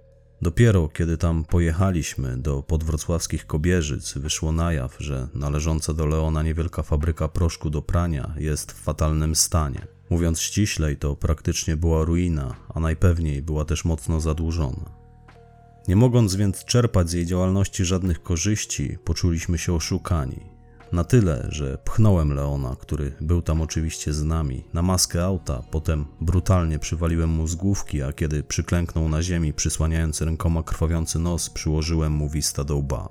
Dopiero 0.43 0.88
kiedy 0.88 1.17
tam 1.17 1.43
pojechaliśmy 1.43 2.38
do 2.38 2.63
podwrocławskich 2.63 3.47
Kobierzyc, 3.47 4.13
wyszło 4.13 4.51
na 4.51 4.73
jaw, 4.73 4.95
że 4.99 5.27
należąca 5.34 5.93
do 5.93 6.06
Leona 6.06 6.43
niewielka 6.43 6.84
fabryka 6.84 7.27
proszku 7.27 7.69
do 7.69 7.82
prania 7.82 8.34
jest 8.38 8.71
w 8.71 8.82
fatalnym 8.82 9.36
stanie. 9.36 9.88
Mówiąc 10.10 10.41
ściślej, 10.41 10.97
to 10.97 11.15
praktycznie 11.15 11.77
była 11.77 12.06
ruina, 12.06 12.56
a 12.73 12.79
najpewniej 12.79 13.41
była 13.41 13.65
też 13.65 13.86
mocno 13.86 14.19
zadłużona. 14.19 14.91
Nie 15.88 15.95
mogąc 15.95 16.36
więc 16.36 16.65
czerpać 16.65 17.10
z 17.10 17.13
jej 17.13 17.25
działalności 17.25 17.86
żadnych 17.86 18.23
korzyści, 18.23 18.97
poczuliśmy 19.03 19.58
się 19.58 19.73
oszukani. 19.73 20.52
Na 20.93 21.03
tyle, 21.03 21.47
że 21.49 21.77
pchnąłem 21.77 22.34
Leona, 22.34 22.75
który 22.79 23.13
był 23.21 23.41
tam 23.41 23.62
oczywiście 23.62 24.13
z 24.13 24.23
nami, 24.23 24.63
na 24.73 24.82
maskę 24.82 25.23
auta, 25.23 25.63
potem 25.71 26.06
brutalnie 26.21 26.79
przywaliłem 26.79 27.29
mu 27.29 27.47
z 27.47 27.56
główki, 27.56 28.01
a 28.01 28.13
kiedy 28.13 28.43
przyklęknął 28.43 29.10
na 29.10 29.23
ziemi, 29.23 29.53
przysłaniając 29.53 30.21
rękoma 30.21 30.63
krwawiący 30.63 31.19
nos, 31.19 31.49
przyłożyłem 31.49 32.13
mu 32.13 32.29
wista 32.29 32.63
do 32.63 32.75
łba. 32.75 33.10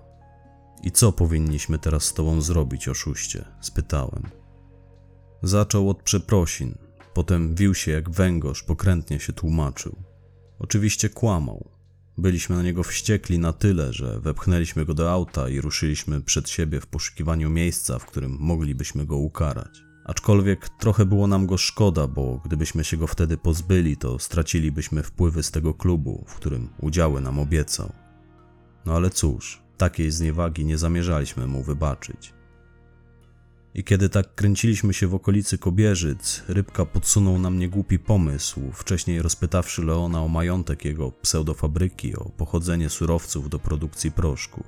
I 0.83 0.91
co 0.91 1.13
powinniśmy 1.13 1.79
teraz 1.79 2.05
z 2.05 2.15
tobą 2.15 2.41
zrobić, 2.41 2.89
oszuście? 2.89 3.45
spytałem. 3.61 4.23
Zaczął 5.43 5.91
od 5.91 6.03
przeprosin, 6.03 6.79
potem 7.15 7.55
wił 7.55 7.75
się 7.75 7.93
jak 7.93 8.11
węgorz, 8.11 8.63
pokrętnie 8.63 9.21
się 9.21 9.33
tłumaczył. 9.33 9.97
Oczywiście 10.59 11.09
kłamał. 11.09 11.71
Byliśmy 12.19 12.57
na 12.57 12.63
niego 12.63 12.83
wściekli 12.83 13.39
na 13.39 13.53
tyle, 13.53 13.93
że 13.93 14.21
wepchnęliśmy 14.21 14.85
go 14.85 14.95
do 14.95 15.13
auta 15.13 15.49
i 15.49 15.61
ruszyliśmy 15.61 16.21
przed 16.21 16.51
siebie 16.51 16.81
w 16.81 16.87
poszukiwaniu 16.87 17.51
miejsca, 17.51 17.99
w 17.99 18.07
którym 18.07 18.37
moglibyśmy 18.41 19.07
go 19.07 19.17
ukarać. 19.17 19.83
Aczkolwiek 20.05 20.69
trochę 20.69 21.07
było 21.07 21.27
nam 21.27 21.47
go 21.47 21.59
szkoda, 21.59 22.07
bo 22.07 22.41
gdybyśmy 22.45 22.85
się 22.85 22.97
go 22.97 23.07
wtedy 23.07 23.37
pozbyli, 23.37 23.97
to 23.97 24.19
stracilibyśmy 24.19 25.03
wpływy 25.03 25.43
z 25.43 25.51
tego 25.51 25.75
klubu, 25.75 26.25
w 26.29 26.35
którym 26.35 26.69
udziały 26.81 27.21
nam 27.21 27.39
obiecał. 27.39 27.93
No 28.87 28.95
ale 28.95 29.11
cóż, 29.11 29.63
takiej 29.77 30.11
zniewagi 30.11 30.65
nie 30.65 30.79
zamierzaliśmy 30.79 31.47
mu 31.47 31.63
wybaczyć. 31.63 32.35
I 33.75 33.85
kiedy 33.85 34.09
tak 34.09 34.35
kręciliśmy 34.35 34.95
się 34.95 35.07
w 35.07 35.15
okolicy 35.15 35.59
Kobierzyc, 35.59 36.43
Rybka 36.49 36.87
podsunął 36.87 37.39
nam 37.39 37.59
niegłupi 37.59 37.99
pomysł, 37.99 38.61
wcześniej 38.75 39.23
rozpytawszy 39.23 39.85
Leona 39.85 40.23
o 40.23 40.29
majątek 40.29 40.85
jego 40.85 41.11
pseudofabryki, 41.11 42.17
o 42.17 42.25
pochodzenie 42.25 42.89
surowców 42.91 43.49
do 43.49 43.59
produkcji 43.59 44.13
proszków. 44.13 44.67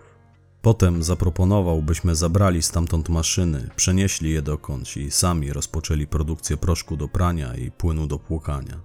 Potem 0.63 1.03
zaproponował, 1.03 1.83
byśmy 1.83 2.15
zabrali 2.15 2.63
stamtąd 2.63 3.09
maszyny, 3.09 3.71
przenieśli 3.77 4.31
je 4.31 4.43
dokądś 4.43 4.97
i 4.97 5.11
sami 5.11 5.53
rozpoczęli 5.53 6.07
produkcję 6.07 6.57
proszku 6.57 6.97
do 6.97 7.09
prania 7.09 7.55
i 7.55 7.71
płynu 7.71 8.07
do 8.07 8.19
płukania. 8.19 8.81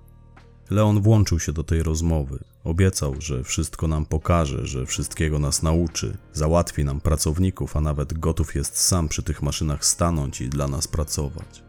Leon 0.70 1.02
włączył 1.02 1.40
się 1.40 1.54
do 1.54 1.64
tej 1.64 1.84
rozmowy. 1.84 2.40
Obiecał, 2.64 3.16
że 3.20 3.44
wszystko 3.44 3.88
nam 3.88 4.06
pokaże, 4.06 4.66
że 4.68 4.86
wszystkiego 4.86 5.40
nas 5.40 5.64
nauczy, 5.64 6.18
załatwi 6.34 6.84
nam 6.84 7.02
pracowników, 7.02 7.78
a 7.78 7.82
nawet 7.82 8.20
gotów 8.20 8.56
jest 8.56 8.78
sam 8.78 9.08
przy 9.10 9.24
tych 9.24 9.42
maszynach 9.42 9.86
stanąć 9.86 10.42
i 10.42 10.50
dla 10.50 10.68
nas 10.68 10.88
pracować. 10.88 11.64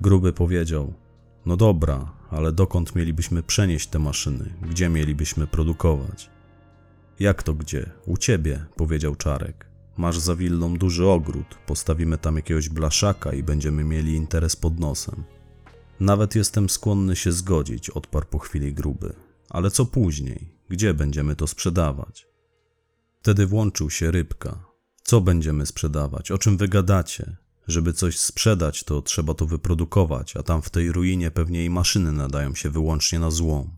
Gruby 0.00 0.32
powiedział: 0.32 0.92
No 1.46 1.56
dobra, 1.56 2.12
ale 2.30 2.52
dokąd 2.52 2.96
mielibyśmy 2.96 3.42
przenieść 3.42 3.88
te 3.88 3.98
maszyny? 3.98 4.54
Gdzie 4.62 4.88
mielibyśmy 4.88 5.46
produkować? 5.46 6.30
Jak 7.20 7.42
to 7.42 7.54
gdzie? 7.54 7.90
U 8.06 8.16
ciebie, 8.16 8.64
powiedział 8.76 9.14
Czarek. 9.16 9.66
Masz 9.96 10.18
za 10.18 10.36
willą 10.36 10.76
duży 10.76 11.06
ogród, 11.06 11.58
postawimy 11.66 12.18
tam 12.18 12.36
jakiegoś 12.36 12.68
blaszaka 12.68 13.32
i 13.32 13.42
będziemy 13.42 13.84
mieli 13.84 14.14
interes 14.14 14.56
pod 14.56 14.80
nosem. 14.80 15.24
Nawet 16.00 16.34
jestem 16.34 16.70
skłonny 16.70 17.16
się 17.16 17.32
zgodzić, 17.32 17.90
odparł 17.90 18.26
po 18.26 18.38
chwili 18.38 18.74
gruby. 18.74 19.12
Ale 19.50 19.70
co 19.70 19.86
później? 19.86 20.56
Gdzie 20.68 20.94
będziemy 20.94 21.36
to 21.36 21.46
sprzedawać? 21.46 22.26
Wtedy 23.20 23.46
włączył 23.46 23.90
się 23.90 24.10
rybka. 24.10 24.64
Co 25.02 25.20
będziemy 25.20 25.66
sprzedawać? 25.66 26.30
O 26.30 26.38
czym 26.38 26.56
wy 26.56 26.68
gadacie? 26.68 27.36
Żeby 27.68 27.92
coś 27.92 28.18
sprzedać, 28.18 28.84
to 28.84 29.02
trzeba 29.02 29.34
to 29.34 29.46
wyprodukować, 29.46 30.36
a 30.36 30.42
tam 30.42 30.62
w 30.62 30.70
tej 30.70 30.92
ruinie 30.92 31.30
pewnie 31.30 31.64
i 31.64 31.70
maszyny 31.70 32.12
nadają 32.12 32.54
się 32.54 32.70
wyłącznie 32.70 33.18
na 33.18 33.30
złom. 33.30 33.76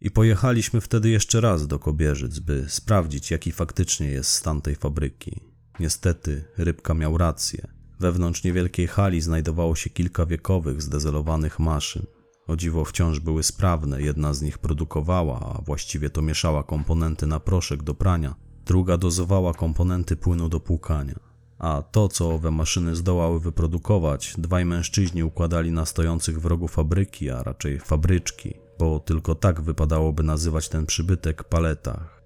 I 0.00 0.10
pojechaliśmy 0.10 0.80
wtedy 0.80 1.08
jeszcze 1.08 1.40
raz 1.40 1.66
do 1.66 1.78
Kobierzyc, 1.78 2.38
by 2.38 2.66
sprawdzić, 2.68 3.30
jaki 3.30 3.52
faktycznie 3.52 4.06
jest 4.06 4.30
stan 4.30 4.62
tej 4.62 4.76
fabryki. 4.76 5.40
Niestety, 5.80 6.44
rybka 6.56 6.94
miał 6.94 7.18
rację. 7.18 7.68
Wewnątrz 8.00 8.44
niewielkiej 8.44 8.86
hali 8.86 9.20
znajdowało 9.20 9.76
się 9.76 9.90
kilka 9.90 10.26
wiekowych, 10.26 10.82
zdezelowanych 10.82 11.58
maszyn. 11.58 12.06
O 12.50 12.56
dziwo 12.56 12.84
wciąż 12.84 13.20
były 13.20 13.42
sprawne, 13.42 14.02
jedna 14.02 14.34
z 14.34 14.42
nich 14.42 14.58
produkowała, 14.58 15.40
a 15.40 15.62
właściwie 15.62 16.10
to 16.10 16.22
mieszała 16.22 16.62
komponenty 16.62 17.26
na 17.26 17.40
proszek 17.40 17.82
do 17.82 17.94
prania, 17.94 18.34
druga 18.66 18.96
dozowała 18.96 19.54
komponenty 19.54 20.16
płynu 20.16 20.48
do 20.48 20.60
płukania. 20.60 21.14
A 21.58 21.82
to, 21.92 22.08
co 22.08 22.30
owe 22.30 22.50
maszyny 22.50 22.96
zdołały 22.96 23.40
wyprodukować, 23.40 24.34
dwaj 24.38 24.64
mężczyźni 24.64 25.24
układali 25.24 25.72
na 25.72 25.86
stojących 25.86 26.40
w 26.40 26.46
rogu 26.46 26.68
fabryki, 26.68 27.30
a 27.30 27.42
raczej 27.42 27.78
fabryczki, 27.78 28.54
bo 28.78 29.00
tylko 29.00 29.34
tak 29.34 29.60
wypadałoby 29.60 30.22
nazywać 30.22 30.68
ten 30.68 30.86
przybytek 30.86 31.44
paletach. 31.44 32.22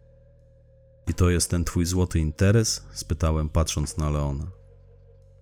I 1.08 1.14
to 1.14 1.30
jest 1.30 1.50
ten 1.50 1.64
twój 1.64 1.84
złoty 1.84 2.18
interes? 2.18 2.86
spytałem, 2.92 3.48
patrząc 3.48 3.96
na 3.96 4.10
Leona. 4.10 4.46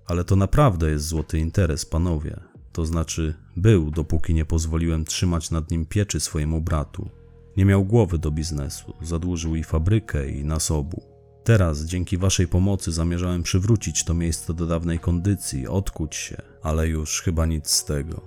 Ale 0.06 0.24
to 0.24 0.36
naprawdę 0.36 0.90
jest 0.90 1.06
złoty 1.06 1.38
interes, 1.38 1.84
panowie. 1.86 2.51
To 2.72 2.86
znaczy, 2.86 3.34
był, 3.56 3.90
dopóki 3.90 4.34
nie 4.34 4.44
pozwoliłem 4.44 5.04
trzymać 5.04 5.50
nad 5.50 5.70
nim 5.70 5.86
pieczy 5.86 6.20
swojemu 6.20 6.60
bratu. 6.60 7.10
Nie 7.56 7.64
miał 7.64 7.84
głowy 7.84 8.18
do 8.18 8.30
biznesu, 8.30 8.94
zadłużył 9.02 9.56
i 9.56 9.64
fabrykę, 9.64 10.30
i 10.30 10.44
nas 10.44 10.70
obu. 10.70 11.02
Teraz, 11.44 11.84
dzięki 11.84 12.18
waszej 12.18 12.48
pomocy, 12.48 12.92
zamierzałem 12.92 13.42
przywrócić 13.42 14.04
to 14.04 14.14
miejsce 14.14 14.54
do 14.54 14.66
dawnej 14.66 14.98
kondycji, 14.98 15.68
odkuć 15.68 16.16
się, 16.16 16.36
ale 16.62 16.88
już 16.88 17.22
chyba 17.22 17.46
nic 17.46 17.70
z 17.70 17.84
tego. 17.84 18.20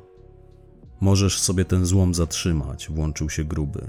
Możesz 1.01 1.39
sobie 1.39 1.65
ten 1.65 1.86
złom 1.86 2.13
zatrzymać, 2.13 2.88
włączył 2.89 3.29
się 3.29 3.43
gruby. 3.43 3.88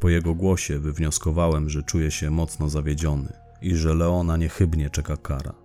Po 0.00 0.08
jego 0.08 0.34
głosie 0.34 0.78
wywnioskowałem, 0.78 1.70
że 1.70 1.82
czuje 1.82 2.10
się 2.10 2.30
mocno 2.30 2.68
zawiedziony 2.68 3.32
i 3.62 3.76
że 3.76 3.94
Leona 3.94 4.36
niechybnie 4.36 4.90
czeka 4.90 5.16
kara. 5.16 5.61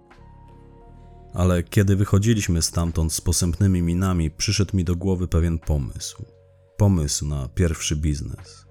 Ale 1.34 1.64
kiedy 1.64 1.96
wychodziliśmy 1.96 2.62
stamtąd 2.62 3.14
z 3.14 3.22
posępnymi 3.22 3.82
minami, 3.82 4.32
przyszedł 4.32 4.78
mi 4.78 4.84
do 4.84 4.96
głowy 4.96 5.28
pewien 5.28 5.60
pomysł. 5.60 6.26
Pomysł 6.78 7.28
na 7.28 7.48
pierwszy 7.48 7.96
biznes. 7.96 8.66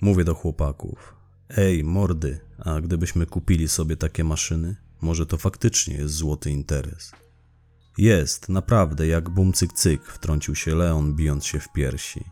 Mówię 0.00 0.24
do 0.24 0.34
chłopaków: 0.34 1.14
Ej, 1.56 1.84
mordy, 1.84 2.40
a 2.58 2.80
gdybyśmy 2.80 3.26
kupili 3.26 3.68
sobie 3.68 3.96
takie 3.96 4.24
maszyny, 4.24 4.76
może 5.00 5.26
to 5.26 5.36
faktycznie 5.36 5.94
jest 5.94 6.14
złoty 6.14 6.50
interes. 6.50 7.12
Jest, 7.98 8.48
naprawdę, 8.48 9.06
jak 9.06 9.30
bum 9.30 9.52
cyk 9.52 9.72
cyk, 9.72 10.06
wtrącił 10.06 10.54
się 10.54 10.74
Leon, 10.74 11.14
bijąc 11.14 11.46
się 11.46 11.60
w 11.60 11.72
piersi. 11.72 12.24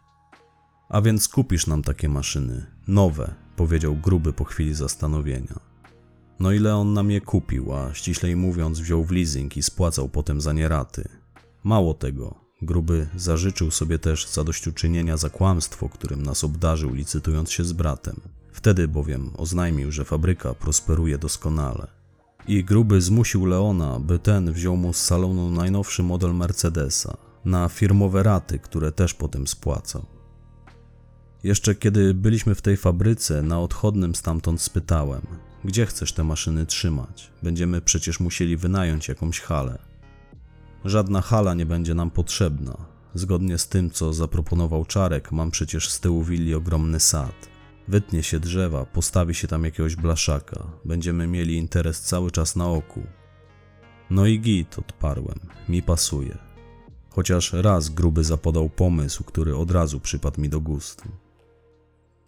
A 0.89 1.01
więc 1.01 1.29
kupisz 1.29 1.67
nam 1.67 1.83
takie 1.83 2.09
maszyny, 2.09 2.67
nowe, 2.89 3.35
powiedział 3.57 3.97
gruby 3.97 4.33
po 4.33 4.45
chwili 4.45 4.75
zastanowienia. 4.75 5.72
No 6.43 6.53
i 6.53 6.59
Leon 6.59 6.93
nam 6.93 7.11
je 7.11 7.21
kupił, 7.21 7.73
a 7.73 7.95
ściślej 7.95 8.37
mówiąc 8.37 8.81
wziął 8.81 9.05
w 9.05 9.11
leasing 9.11 9.57
i 9.57 9.63
spłacał 9.63 10.09
potem 10.09 10.41
za 10.41 10.53
nie 10.53 10.69
raty. 10.69 11.09
Mało 11.65 11.95
tego, 11.95 12.35
gruby 12.63 13.09
zażyczył 13.17 13.71
sobie 13.71 13.99
też 13.99 14.29
zadośćuczynienia 14.29 15.17
za 15.17 15.31
kłamstwo, 15.31 15.89
którym 15.89 16.23
nas 16.23 16.45
obdarzył 16.45 16.95
licytując 16.95 17.51
się 17.51 17.65
z 17.65 17.73
bratem. 17.73 18.21
Wtedy 18.53 18.89
bowiem 18.89 19.31
oznajmił, 19.37 19.93
że 19.93 20.05
fabryka 20.05 20.55
prosperuje 20.55 21.19
doskonale. 21.19 21.87
I 22.49 22.65
gruby 22.65 23.01
zmusił 23.01 23.47
Leona, 23.47 24.01
by 24.01 24.19
ten 24.19 24.53
wziął 24.53 24.77
mu 24.77 24.93
z 24.93 24.97
salonu 24.97 25.51
najnowszy 25.51 26.03
model 26.03 26.35
Mercedesa 26.35 27.17
na 27.45 27.69
firmowe 27.69 28.23
raty, 28.23 28.59
które 28.59 28.93
też 28.93 29.15
potem 29.15 29.47
spłacał. 29.47 30.07
Jeszcze 31.45 31.75
kiedy 31.75 32.15
byliśmy 32.15 32.55
w 32.55 32.63
tej 32.63 32.77
fabryce, 32.77 33.43
na 33.43 33.61
odchodnym 33.61 34.15
stamtąd 34.15 34.61
spytałem, 34.61 35.23
gdzie 35.65 35.87
chcesz 35.87 36.13
te 36.13 36.25
maszyny 36.25 36.67
trzymać? 36.67 37.31
Będziemy 37.43 37.81
przecież 37.81 38.21
musieli 38.21 38.57
wynająć 38.57 39.09
jakąś 39.09 39.41
halę. 39.41 39.79
Żadna 40.85 41.21
hala 41.21 41.55
nie 41.55 41.67
będzie 41.67 41.95
nam 41.95 42.11
potrzebna. 42.11 42.77
Zgodnie 43.15 43.59
z 43.59 43.69
tym, 43.69 43.91
co 43.91 44.13
zaproponował 44.13 44.85
Czarek, 44.85 45.33
mam 45.33 45.51
przecież 45.51 45.89
z 45.89 46.01
tyłu 46.01 46.23
willi 46.23 46.55
ogromny 46.55 47.01
sad. 47.01 47.49
Wytnie 47.89 48.23
się 48.23 48.41
drzewa, 48.41 48.85
postawi 48.85 49.35
się 49.35 49.49
tam 49.49 49.65
jakiegoś 49.65 49.97
blaszaka. 49.97 50.67
Będziemy 50.85 51.27
mieli 51.27 51.57
interes 51.57 52.01
cały 52.01 52.31
czas 52.31 52.57
na 52.57 52.69
oku. 52.69 53.03
No 54.11 54.27
i 54.27 54.41
git, 54.41 54.79
odparłem. 54.79 55.41
Mi 55.69 55.83
pasuje. 55.83 56.39
Chociaż 57.11 57.53
raz 57.53 57.89
gruby 57.89 58.25
zapodał 58.25 58.69
pomysł, 58.69 59.25
który 59.25 59.57
od 59.57 59.71
razu 59.71 60.01
przypadł 60.01 60.41
mi 60.41 60.49
do 60.49 60.61
gustu. 60.61 61.09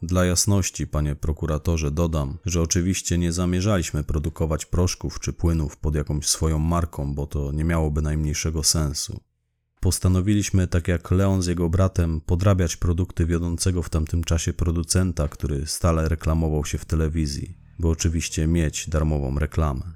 Dla 0.05 0.25
jasności, 0.25 0.87
panie 0.87 1.17
prokuratorze, 1.17 1.90
dodam, 1.90 2.38
że 2.45 2.62
oczywiście 2.62 3.19
nie 3.19 3.33
zamierzaliśmy 3.33 4.05
produkować 4.05 4.67
proszków 4.67 5.21
czy 5.21 5.33
płynów 5.33 5.77
pod 5.77 5.95
jakąś 5.95 6.27
swoją 6.27 6.59
marką, 6.59 7.14
bo 7.14 7.27
to 7.27 7.53
nie 7.53 7.64
miałoby 7.64 8.03
najmniejszego 8.03 8.62
sensu. 8.62 9.21
Postanowiliśmy, 9.81 10.67
tak 10.67 10.88
jak 10.88 11.11
Leon 11.11 11.43
z 11.43 11.47
jego 11.47 11.69
bratem, 11.71 12.21
podrabiać 12.21 12.77
produkty 12.77 13.27
wiodącego 13.27 13.83
w 13.83 13.90
tamtym 13.90 14.25
czasie 14.25 14.53
producenta, 14.53 15.29
który 15.29 15.67
stale 15.67 16.09
reklamował 16.09 16.64
się 16.64 16.79
w 16.79 16.85
telewizji, 16.85 17.59
by 17.79 17.88
oczywiście 17.88 18.47
mieć 18.47 18.88
darmową 18.88 19.38
reklamę. 19.38 19.93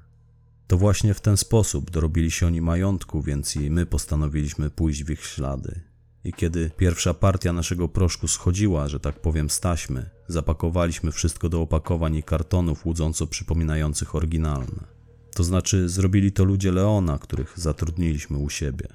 To 0.67 0.77
właśnie 0.77 1.13
w 1.13 1.21
ten 1.21 1.37
sposób 1.37 1.91
dorobili 1.91 2.31
się 2.31 2.47
oni 2.47 2.61
majątku, 2.61 3.21
więc 3.21 3.55
i 3.55 3.71
my 3.71 3.85
postanowiliśmy 3.85 4.69
pójść 4.69 5.03
w 5.03 5.09
ich 5.09 5.25
ślady. 5.25 5.88
I 6.23 6.33
kiedy 6.33 6.71
pierwsza 6.77 7.13
partia 7.13 7.53
naszego 7.53 7.87
proszku 7.87 8.27
schodziła, 8.27 8.87
że 8.87 8.99
tak 8.99 9.19
powiem, 9.21 9.49
staśmy, 9.49 10.09
zapakowaliśmy 10.27 11.11
wszystko 11.11 11.49
do 11.49 11.61
opakowań 11.61 12.15
i 12.15 12.23
kartonów 12.23 12.85
łudząco 12.85 13.27
przypominających 13.27 14.15
oryginalne. 14.15 14.87
To 15.35 15.43
znaczy, 15.43 15.89
zrobili 15.89 16.31
to 16.31 16.43
ludzie 16.43 16.71
Leona, 16.71 17.19
których 17.19 17.53
zatrudniliśmy 17.59 18.37
u 18.37 18.49
siebie. 18.49 18.87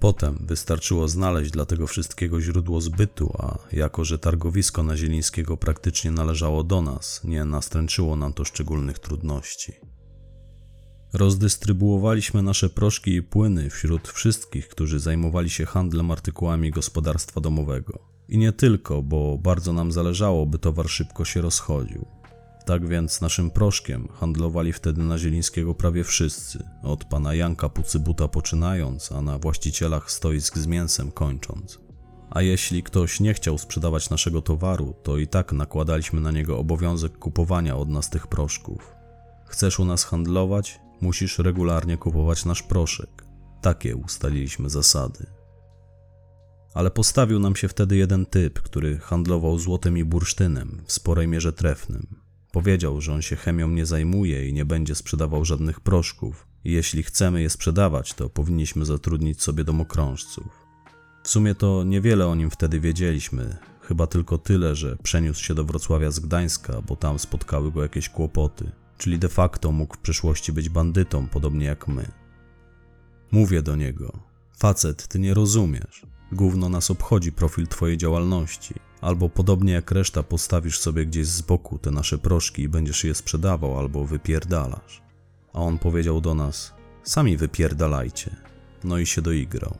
Potem 0.00 0.38
wystarczyło 0.40 1.08
znaleźć 1.08 1.50
dla 1.50 1.64
tego 1.66 1.86
wszystkiego 1.86 2.40
źródło 2.40 2.80
zbytu, 2.80 3.32
a 3.38 3.58
jako 3.72 4.04
że 4.04 4.18
targowisko 4.18 4.82
na 4.82 4.96
Zielińskiego 4.96 5.56
praktycznie 5.56 6.10
należało 6.10 6.64
do 6.64 6.82
nas, 6.82 7.20
nie 7.24 7.44
nastręczyło 7.44 8.16
nam 8.16 8.32
to 8.32 8.44
szczególnych 8.44 8.98
trudności. 8.98 9.72
Rozdystrybuowaliśmy 11.14 12.42
nasze 12.42 12.70
proszki 12.70 13.14
i 13.14 13.22
płyny 13.22 13.70
wśród 13.70 14.08
wszystkich, 14.08 14.68
którzy 14.68 15.00
zajmowali 15.00 15.50
się 15.50 15.66
handlem 15.66 16.10
artykułami 16.10 16.70
gospodarstwa 16.70 17.40
domowego. 17.40 17.98
I 18.28 18.38
nie 18.38 18.52
tylko, 18.52 19.02
bo 19.02 19.38
bardzo 19.38 19.72
nam 19.72 19.92
zależało, 19.92 20.46
by 20.46 20.58
towar 20.58 20.88
szybko 20.88 21.24
się 21.24 21.40
rozchodził. 21.40 22.06
Tak 22.66 22.88
więc 22.88 23.20
naszym 23.20 23.50
proszkiem 23.50 24.08
handlowali 24.08 24.72
wtedy 24.72 25.02
na 25.02 25.18
Zielińskiego 25.18 25.74
prawie 25.74 26.04
wszyscy, 26.04 26.64
od 26.82 27.04
pana 27.04 27.34
Janka 27.34 27.68
Pucybuta 27.68 28.28
poczynając, 28.28 29.12
a 29.12 29.22
na 29.22 29.38
właścicielach 29.38 30.10
stoisk 30.10 30.58
z 30.58 30.66
mięsem 30.66 31.10
kończąc. 31.10 31.78
A 32.30 32.42
jeśli 32.42 32.82
ktoś 32.82 33.20
nie 33.20 33.34
chciał 33.34 33.58
sprzedawać 33.58 34.10
naszego 34.10 34.42
towaru, 34.42 34.94
to 35.02 35.18
i 35.18 35.26
tak 35.26 35.52
nakładaliśmy 35.52 36.20
na 36.20 36.30
niego 36.30 36.58
obowiązek 36.58 37.18
kupowania 37.18 37.76
od 37.76 37.88
nas 37.88 38.10
tych 38.10 38.26
proszków. 38.26 38.94
Chcesz 39.44 39.80
u 39.80 39.84
nas 39.84 40.04
handlować? 40.04 40.83
Musisz 41.04 41.38
regularnie 41.38 41.96
kupować 41.96 42.44
nasz 42.44 42.62
proszek. 42.62 43.24
Takie 43.62 43.96
ustaliliśmy 43.96 44.70
zasady. 44.70 45.26
Ale 46.74 46.90
postawił 46.90 47.38
nam 47.38 47.56
się 47.56 47.68
wtedy 47.68 47.96
jeden 47.96 48.26
typ, 48.26 48.62
który 48.62 48.98
handlował 48.98 49.58
złotem 49.58 49.98
i 49.98 50.04
bursztynem, 50.04 50.82
w 50.86 50.92
sporej 50.92 51.28
mierze 51.28 51.52
trefnym. 51.52 52.06
Powiedział, 52.52 53.00
że 53.00 53.12
on 53.12 53.22
się 53.22 53.36
chemią 53.36 53.68
nie 53.68 53.86
zajmuje 53.86 54.48
i 54.48 54.52
nie 54.52 54.64
będzie 54.64 54.94
sprzedawał 54.94 55.44
żadnych 55.44 55.80
proszków. 55.80 56.46
I 56.64 56.72
jeśli 56.72 57.02
chcemy 57.02 57.42
je 57.42 57.50
sprzedawać, 57.50 58.14
to 58.14 58.30
powinniśmy 58.30 58.84
zatrudnić 58.84 59.42
sobie 59.42 59.64
domokrążców. 59.64 60.48
W 61.24 61.28
sumie 61.28 61.54
to 61.54 61.84
niewiele 61.84 62.26
o 62.26 62.34
nim 62.34 62.50
wtedy 62.50 62.80
wiedzieliśmy, 62.80 63.56
chyba 63.80 64.06
tylko 64.06 64.38
tyle, 64.38 64.74
że 64.74 64.96
przeniósł 65.02 65.44
się 65.44 65.54
do 65.54 65.64
Wrocławia 65.64 66.10
z 66.10 66.18
Gdańska, 66.20 66.82
bo 66.82 66.96
tam 66.96 67.18
spotkały 67.18 67.72
go 67.72 67.82
jakieś 67.82 68.08
kłopoty, 68.08 68.72
czyli 68.98 69.18
de 69.18 69.28
facto 69.28 69.72
mógł 69.72 69.94
w 69.94 69.98
przyszłości 69.98 70.52
być 70.52 70.68
bandytą, 70.68 71.28
podobnie 71.28 71.66
jak 71.66 71.88
my. 71.88 72.12
Mówię 73.32 73.62
do 73.62 73.76
niego: 73.76 74.18
Facet, 74.58 75.08
ty 75.08 75.18
nie 75.18 75.34
rozumiesz. 75.34 76.06
Gówno 76.32 76.68
nas 76.68 76.90
obchodzi 76.90 77.32
profil 77.32 77.66
twojej 77.66 77.96
działalności. 77.96 78.74
Albo 79.00 79.28
podobnie 79.28 79.72
jak 79.72 79.90
reszta 79.90 80.22
postawisz 80.22 80.78
sobie 80.78 81.06
gdzieś 81.06 81.26
z 81.26 81.42
boku 81.42 81.78
te 81.78 81.90
nasze 81.90 82.18
proszki 82.18 82.62
i 82.62 82.68
będziesz 82.68 83.04
je 83.04 83.14
sprzedawał, 83.14 83.78
albo 83.78 84.04
wypierdalasz. 84.04 85.02
A 85.52 85.58
on 85.58 85.78
powiedział 85.78 86.20
do 86.20 86.34
nas, 86.34 86.74
sami 87.02 87.36
wypierdalajcie. 87.36 88.36
No 88.84 88.98
i 88.98 89.06
się 89.06 89.22
doigrał. 89.22 89.76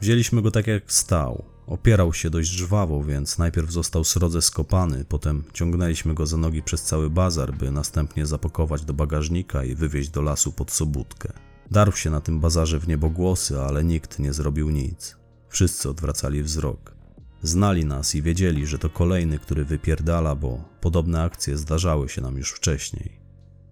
Wzięliśmy 0.00 0.42
go 0.42 0.50
tak 0.50 0.66
jak 0.66 0.92
stał. 0.92 1.44
Opierał 1.68 2.12
się 2.12 2.30
dość 2.30 2.48
żwawo, 2.48 3.04
więc 3.04 3.38
najpierw 3.38 3.70
został 3.70 4.04
srodze 4.04 4.42
skopany, 4.42 5.04
potem 5.08 5.44
ciągnęliśmy 5.52 6.14
go 6.14 6.26
za 6.26 6.36
nogi 6.36 6.62
przez 6.62 6.82
cały 6.82 7.10
bazar, 7.10 7.54
by 7.54 7.70
następnie 7.70 8.26
zapakować 8.26 8.84
do 8.84 8.94
bagażnika 8.94 9.64
i 9.64 9.74
wywieźć 9.74 10.10
do 10.10 10.22
lasu 10.22 10.52
pod 10.52 10.70
Sobótkę. 10.70 11.32
Darł 11.70 11.92
się 11.92 12.10
na 12.10 12.20
tym 12.20 12.40
bazarze 12.40 12.80
w 12.80 12.88
niebogłosy, 12.88 13.60
ale 13.60 13.84
nikt 13.84 14.18
nie 14.18 14.32
zrobił 14.32 14.70
nic. 14.70 15.16
Wszyscy 15.48 15.90
odwracali 15.90 16.42
wzrok. 16.42 16.94
Znali 17.42 17.84
nas 17.84 18.14
i 18.14 18.22
wiedzieli, 18.22 18.66
że 18.66 18.78
to 18.78 18.90
kolejny, 18.90 19.38
który 19.38 19.64
wypierdala, 19.64 20.34
bo 20.34 20.64
podobne 20.80 21.22
akcje 21.22 21.56
zdarzały 21.56 22.08
się 22.08 22.22
nam 22.22 22.36
już 22.36 22.52
wcześniej. 22.52 23.20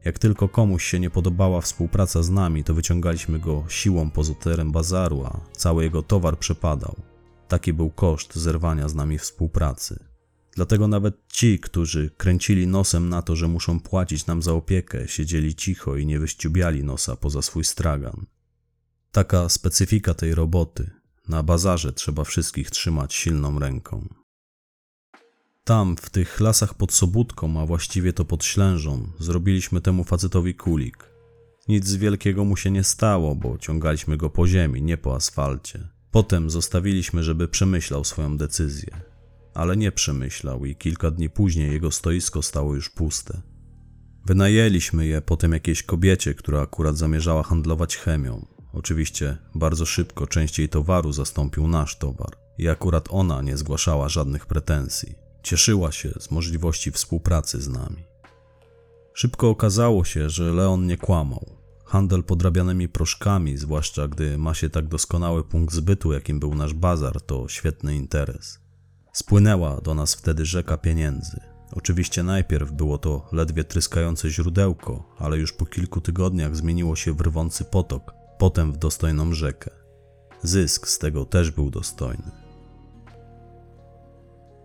Jak 0.05 0.19
tylko 0.19 0.49
komuś 0.49 0.85
się 0.85 1.01
nie 1.01 1.11
podobała 1.11 1.61
współpraca 1.61 2.23
z 2.23 2.31
nami, 2.31 2.65
to 2.65 2.75
wyciągaliśmy 2.75 3.39
go 3.39 3.65
siłą 3.69 4.11
poza 4.11 4.35
teren 4.35 4.73
bazaru, 4.73 5.25
a 5.25 5.41
cały 5.53 5.85
jego 5.85 6.03
towar 6.03 6.39
przepadał. 6.39 6.97
Taki 7.49 7.73
był 7.73 7.91
koszt 7.91 8.35
zerwania 8.35 8.89
z 8.89 8.95
nami 8.95 9.19
współpracy. 9.19 10.05
Dlatego 10.57 10.89
nawet 10.89 11.15
ci, 11.29 11.59
którzy 11.59 12.11
kręcili 12.17 12.67
nosem 12.67 13.09
na 13.09 13.23
to, 13.23 13.37
że 13.37 13.49
muszą 13.49 13.81
płacić 13.81 14.27
nam 14.27 14.43
za 14.43 14.53
opiekę, 14.53 15.09
siedzieli 15.09 15.55
cicho 15.55 15.97
i 15.97 16.07
nie 16.07 16.19
wyściubiali 16.19 16.85
nosa 16.85 17.17
poza 17.17 17.43
swój 17.43 17.65
stragan. 17.65 18.27
Taka 19.13 19.49
specyfika 19.49 20.15
tej 20.15 20.35
roboty. 20.35 20.91
Na 21.29 21.43
bazarze 21.43 21.93
trzeba 21.93 22.25
wszystkich 22.25 22.71
trzymać 22.71 23.15
silną 23.15 23.59
ręką. 23.59 24.09
Tam, 25.65 25.97
w 25.97 26.11
tych 26.11 26.41
lasach 26.41 26.75
pod 26.75 26.93
Sobótką, 26.93 27.61
a 27.61 27.67
właściwie 27.67 28.13
to 28.13 28.25
pod 28.25 28.45
Ślężą, 28.45 29.09
zrobiliśmy 29.19 29.81
temu 29.81 30.05
facetowi 30.05 30.55
kulik. 30.55 31.11
Nic 31.69 31.95
wielkiego 31.95 32.45
mu 32.45 32.57
się 32.57 32.71
nie 32.71 32.85
stało, 32.85 33.35
bo 33.35 33.59
ciągaliśmy 33.59 34.17
go 34.17 34.31
po 34.31 34.47
ziemi, 34.47 34.83
nie 34.83 34.97
po 34.97 35.15
asfalcie. 35.15 35.96
Potem 36.11 36.51
zostawiliśmy, 36.51 37.23
żeby 37.23 37.49
przemyślał 37.49 38.05
swoją 38.05 38.37
decyzję. 38.37 39.01
Ale 39.55 39.77
nie 39.77 39.93
przemyślał 39.93 40.65
i 40.65 40.77
kilka 40.77 41.11
dni 41.11 41.31
później 41.31 41.73
jego 41.73 41.91
stoisko 41.91 42.43
stało 42.43 42.75
już 42.75 42.91
puste. 42.91 43.43
Wynajęliśmy 44.27 45.07
je 45.07 45.21
potem 45.21 45.53
jakiejś 45.53 45.83
kobiecie, 45.83 46.35
która 46.35 46.61
akurat 46.61 46.97
zamierzała 46.97 47.43
handlować 47.43 47.97
chemią. 47.97 48.47
Oczywiście 48.73 49.37
bardzo 49.55 49.87
szybko 49.87 50.27
częściej 50.27 50.69
towaru 50.69 51.13
zastąpił 51.13 51.69
nasz 51.69 51.99
towar 51.99 52.37
i 52.59 52.69
akurat 52.69 53.09
ona 53.11 53.43
nie 53.43 53.57
zgłaszała 53.57 54.09
żadnych 54.09 54.47
pretensji. 54.47 55.15
Cieszyła 55.43 55.93
się 55.93 56.11
z 56.21 56.31
możliwości 56.31 56.93
współpracy 56.93 57.63
z 57.63 57.69
nami. 57.69 58.05
Szybko 59.15 59.51
okazało 59.51 60.05
się, 60.05 60.31
że 60.31 60.53
Leon 60.53 60.87
nie 60.87 60.97
kłamał. 60.97 61.56
Handel 61.87 62.23
podrabianymi 62.25 62.89
proszkami, 62.89 63.57
zwłaszcza 63.57 64.09
gdy 64.09 64.39
ma 64.39 64.55
się 64.55 64.71
tak 64.71 64.89
doskonały 64.89 65.45
punkt 65.45 65.75
zbytu, 65.75 66.13
jakim 66.13 66.41
był 66.41 66.55
nasz 66.55 66.75
bazar, 66.75 67.21
to 67.21 67.49
świetny 67.49 67.97
interes. 67.97 68.59
Spłynęła 69.13 69.81
do 69.81 69.95
nas 69.95 70.15
wtedy 70.15 70.45
rzeka 70.45 70.77
pieniędzy. 70.77 71.41
Oczywiście 71.73 72.23
najpierw 72.23 72.73
było 72.73 72.99
to 72.99 73.29
ledwie 73.33 73.65
tryskające 73.65 74.31
źródełko, 74.31 75.15
ale 75.19 75.39
już 75.39 75.53
po 75.53 75.67
kilku 75.67 76.01
tygodniach 76.01 76.57
zmieniło 76.57 76.97
się 76.97 77.13
w 77.13 77.21
rwący 77.21 77.65
potok, 77.65 78.15
potem 78.39 78.73
w 78.73 78.77
dostojną 78.77 79.35
rzekę. 79.35 79.71
Zysk 80.43 80.89
z 80.89 80.99
tego 80.99 81.25
też 81.25 81.51
był 81.51 81.71
dostojny. 81.71 82.31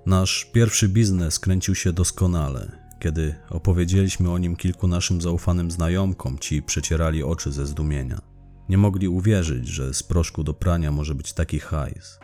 Nasz 0.05 0.45
pierwszy 0.45 0.89
biznes 0.89 1.39
kręcił 1.39 1.75
się 1.75 1.93
doskonale. 1.93 2.80
Kiedy 3.01 3.35
opowiedzieliśmy 3.49 4.31
o 4.31 4.37
nim 4.37 4.55
kilku 4.55 4.87
naszym 4.87 5.21
zaufanym 5.21 5.71
znajomkom, 5.71 6.39
ci 6.39 6.61
przecierali 6.61 7.23
oczy 7.23 7.51
ze 7.51 7.65
zdumienia. 7.65 8.21
Nie 8.69 8.77
mogli 8.77 9.07
uwierzyć, 9.07 9.67
że 9.67 9.93
z 9.93 10.03
proszku 10.03 10.43
do 10.43 10.53
prania 10.53 10.91
może 10.91 11.15
być 11.15 11.33
taki 11.33 11.59
hajs. 11.59 12.19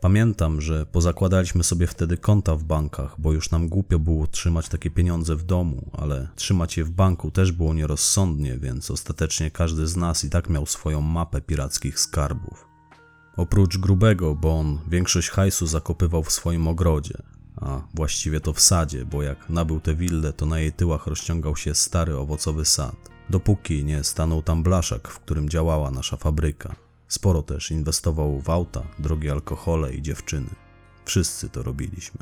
Pamiętam, 0.00 0.60
że 0.60 0.86
pozakładaliśmy 0.86 1.64
sobie 1.64 1.86
wtedy 1.86 2.16
konta 2.16 2.56
w 2.56 2.64
bankach, 2.64 3.14
bo 3.18 3.32
już 3.32 3.50
nam 3.50 3.68
głupio 3.68 3.98
było 3.98 4.26
trzymać 4.26 4.68
takie 4.68 4.90
pieniądze 4.90 5.36
w 5.36 5.44
domu, 5.44 5.90
ale 5.92 6.28
trzymać 6.36 6.76
je 6.76 6.84
w 6.84 6.90
banku 6.90 7.30
też 7.30 7.52
było 7.52 7.74
nierozsądnie, 7.74 8.58
więc 8.58 8.90
ostatecznie 8.90 9.50
każdy 9.50 9.86
z 9.86 9.96
nas 9.96 10.24
i 10.24 10.30
tak 10.30 10.50
miał 10.50 10.66
swoją 10.66 11.00
mapę 11.00 11.40
pirackich 11.40 12.00
skarbów. 12.00 12.68
Oprócz 13.36 13.78
grubego, 13.78 14.34
bo 14.34 14.58
on 14.58 14.78
większość 14.88 15.28
hajsu 15.28 15.66
zakopywał 15.66 16.22
w 16.22 16.32
swoim 16.32 16.68
ogrodzie, 16.68 17.14
a 17.56 17.80
właściwie 17.94 18.40
to 18.40 18.52
w 18.52 18.60
sadzie, 18.60 19.04
bo 19.04 19.22
jak 19.22 19.50
nabył 19.50 19.80
tę 19.80 19.94
willę, 19.94 20.32
to 20.32 20.46
na 20.46 20.58
jej 20.58 20.72
tyłach 20.72 21.06
rozciągał 21.06 21.56
się 21.56 21.74
stary 21.74 22.16
owocowy 22.16 22.64
sad, 22.64 22.96
dopóki 23.30 23.84
nie 23.84 24.04
stanął 24.04 24.42
tam 24.42 24.62
blaszak, 24.62 25.08
w 25.08 25.20
którym 25.20 25.48
działała 25.48 25.90
nasza 25.90 26.16
fabryka. 26.16 26.74
Sporo 27.08 27.42
też 27.42 27.70
inwestował 27.70 28.40
w 28.40 28.50
auta, 28.50 28.82
drogie 28.98 29.32
alkohole 29.32 29.94
i 29.94 30.02
dziewczyny. 30.02 30.50
Wszyscy 31.04 31.48
to 31.48 31.62
robiliśmy. 31.62 32.20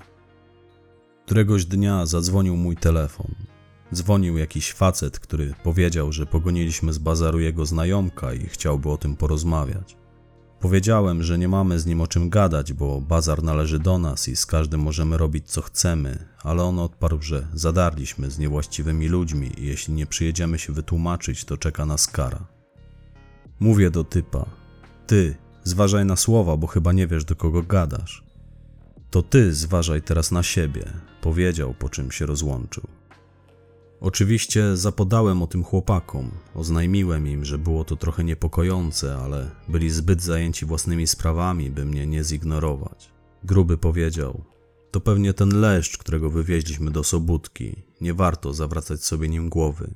Któregoś 1.26 1.64
dnia 1.64 2.06
zadzwonił 2.06 2.56
mój 2.56 2.76
telefon. 2.76 3.34
Dzwonił 3.94 4.38
jakiś 4.38 4.72
facet, 4.72 5.18
który 5.18 5.54
powiedział, 5.64 6.12
że 6.12 6.26
pogoniliśmy 6.26 6.92
z 6.92 6.98
bazaru 6.98 7.40
jego 7.40 7.66
znajomka 7.66 8.34
i 8.34 8.46
chciałby 8.46 8.90
o 8.90 8.96
tym 8.96 9.16
porozmawiać. 9.16 9.99
Powiedziałem, 10.60 11.22
że 11.22 11.38
nie 11.38 11.48
mamy 11.48 11.80
z 11.80 11.86
nim 11.86 12.00
o 12.00 12.06
czym 12.06 12.30
gadać, 12.30 12.72
bo 12.72 13.00
bazar 13.00 13.42
należy 13.42 13.78
do 13.78 13.98
nas 13.98 14.28
i 14.28 14.36
z 14.36 14.46
każdym 14.46 14.80
możemy 14.80 15.18
robić 15.18 15.50
co 15.50 15.62
chcemy, 15.62 16.18
ale 16.42 16.62
on 16.62 16.78
odparł, 16.78 17.22
że 17.22 17.46
zadarliśmy 17.54 18.30
z 18.30 18.38
niewłaściwymi 18.38 19.08
ludźmi 19.08 19.52
i 19.58 19.66
jeśli 19.66 19.94
nie 19.94 20.06
przyjedziemy 20.06 20.58
się 20.58 20.72
wytłumaczyć, 20.72 21.44
to 21.44 21.56
czeka 21.56 21.86
nas 21.86 22.06
kara. 22.06 22.46
Mówię 23.60 23.90
do 23.90 24.04
typa: 24.04 24.46
Ty, 25.06 25.36
zważaj 25.64 26.04
na 26.04 26.16
słowa, 26.16 26.56
bo 26.56 26.66
chyba 26.66 26.92
nie 26.92 27.06
wiesz, 27.06 27.24
do 27.24 27.36
kogo 27.36 27.62
gadasz. 27.62 28.24
To 29.10 29.22
ty 29.22 29.54
zważaj 29.54 30.02
teraz 30.02 30.30
na 30.30 30.42
siebie, 30.42 30.84
powiedział, 31.20 31.74
po 31.78 31.88
czym 31.88 32.12
się 32.12 32.26
rozłączył. 32.26 32.99
Oczywiście 34.00 34.76
zapodałem 34.76 35.42
o 35.42 35.46
tym 35.46 35.64
chłopakom, 35.64 36.30
oznajmiłem 36.54 37.28
im, 37.28 37.44
że 37.44 37.58
było 37.58 37.84
to 37.84 37.96
trochę 37.96 38.24
niepokojące, 38.24 39.16
ale 39.16 39.50
byli 39.68 39.90
zbyt 39.90 40.22
zajęci 40.22 40.66
własnymi 40.66 41.06
sprawami, 41.06 41.70
by 41.70 41.84
mnie 41.84 42.06
nie 42.06 42.24
zignorować. 42.24 43.10
Gruby 43.44 43.78
powiedział: 43.78 44.44
To 44.90 45.00
pewnie 45.00 45.34
ten 45.34 45.60
leszcz, 45.60 45.98
którego 45.98 46.30
wywieźliśmy 46.30 46.90
do 46.90 47.04
Sobótki, 47.04 47.82
nie 48.00 48.14
warto 48.14 48.54
zawracać 48.54 49.04
sobie 49.04 49.28
nim 49.28 49.48
głowy. 49.48 49.94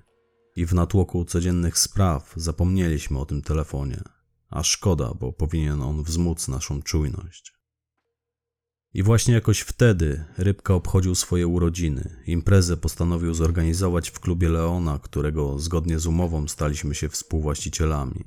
I 0.57 0.67
w 0.67 0.75
natłoku 0.75 1.25
codziennych 1.25 1.79
spraw 1.79 2.33
zapomnieliśmy 2.37 3.19
o 3.19 3.27
tym 3.27 3.43
telefonie. 3.43 4.03
A 4.51 4.63
szkoda, 4.63 5.15
bo 5.21 5.33
powinien 5.33 5.83
on 5.83 6.03
wzmóc 6.03 6.49
naszą 6.49 6.83
czujność. 6.83 7.54
I 8.95 9.03
właśnie 9.03 9.35
jakoś 9.35 9.61
wtedy 9.61 10.25
Rybka 10.39 10.75
obchodził 10.75 11.15
swoje 11.15 11.47
urodziny. 11.47 12.17
Imprezę 12.27 12.77
postanowił 12.77 13.35
zorganizować 13.35 14.11
w 14.11 14.21
klubie 14.21 14.49
Leona, 14.49 14.99
którego 15.03 15.59
zgodnie 15.59 15.99
z 15.99 16.07
umową 16.07 16.49
staliśmy 16.49 16.95
się 16.95 17.09
współwłaścicielami. 17.09 18.25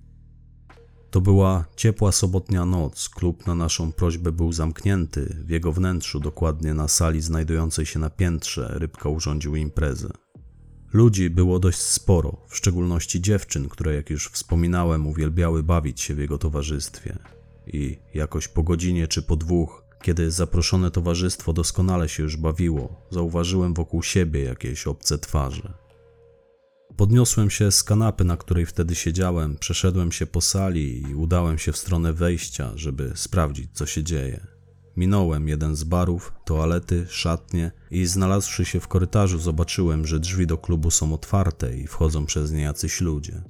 To 1.12 1.22
była 1.22 1.66
ciepła 1.76 2.12
sobotnia 2.12 2.66
noc. 2.66 3.10
Klub 3.10 3.48
na 3.48 3.56
naszą 3.56 3.92
prośbę 3.92 4.32
był 4.32 4.54
zamknięty. 4.54 5.38
W 5.46 5.50
jego 5.50 5.72
wnętrzu, 5.72 6.20
dokładnie 6.20 6.74
na 6.74 6.88
sali 6.88 7.22
znajdującej 7.22 7.86
się 7.86 8.00
na 8.00 8.10
piętrze, 8.10 8.72
Rybka 8.74 9.10
urządził 9.10 9.56
imprezę. 9.56 10.10
Ludzi 10.94 11.30
było 11.30 11.60
dość 11.60 11.80
sporo, 11.80 12.46
w 12.48 12.58
szczególności 12.58 13.22
dziewczyn, 13.22 13.70
które, 13.70 13.96
jak 13.96 14.10
już 14.10 14.30
wspominałem, 14.30 15.08
uwielbiały 15.08 15.64
bawić 15.64 16.02
się 16.02 16.16
w 16.16 16.20
jego 16.20 16.38
towarzystwie. 16.38 17.20
I 17.68 17.98
jakoś 18.14 18.48
po 18.48 18.64
godzinie 18.64 19.08
czy 19.08 19.22
po 19.22 19.36
dwóch 19.36 19.87
kiedy 20.02 20.32
zaproszone 20.32 20.92
towarzystwo 20.92 21.54
doskonale 21.54 22.10
się 22.10 22.24
już 22.24 22.38
bawiło, 22.38 23.08
zauważyłem 23.10 23.74
wokół 23.74 24.04
siebie 24.04 24.44
jakieś 24.44 24.88
obce 24.88 25.18
twarze. 25.18 25.74
Podniosłem 26.98 27.50
się 27.50 27.72
z 27.72 27.84
kanapy, 27.84 28.24
na 28.24 28.38
której 28.38 28.66
wtedy 28.66 28.96
siedziałem, 28.96 29.58
przeszedłem 29.58 30.12
się 30.12 30.26
po 30.26 30.42
sali 30.42 31.02
i 31.10 31.16
udałem 31.16 31.58
się 31.58 31.72
w 31.72 31.78
stronę 31.78 32.14
wejścia, 32.14 32.72
żeby 32.76 33.12
sprawdzić, 33.16 33.70
co 33.74 33.86
się 33.86 34.04
dzieje. 34.04 34.48
Minąłem 34.98 35.48
jeden 35.48 35.76
z 35.76 35.84
barów, 35.84 36.34
toalety, 36.46 37.06
szatnie 37.10 37.72
i 37.92 38.06
znalazłszy 38.06 38.66
się 38.66 38.80
w 38.80 38.88
korytarzu, 38.88 39.40
zobaczyłem, 39.40 40.08
że 40.08 40.20
drzwi 40.20 40.48
do 40.48 40.58
klubu 40.58 40.92
są 40.92 41.14
otwarte 41.14 41.78
i 41.78 41.88
wchodzą 41.88 42.26
przez 42.26 42.52
nie 42.52 42.62
jacyś 42.62 43.02
ludzie. 43.02 43.42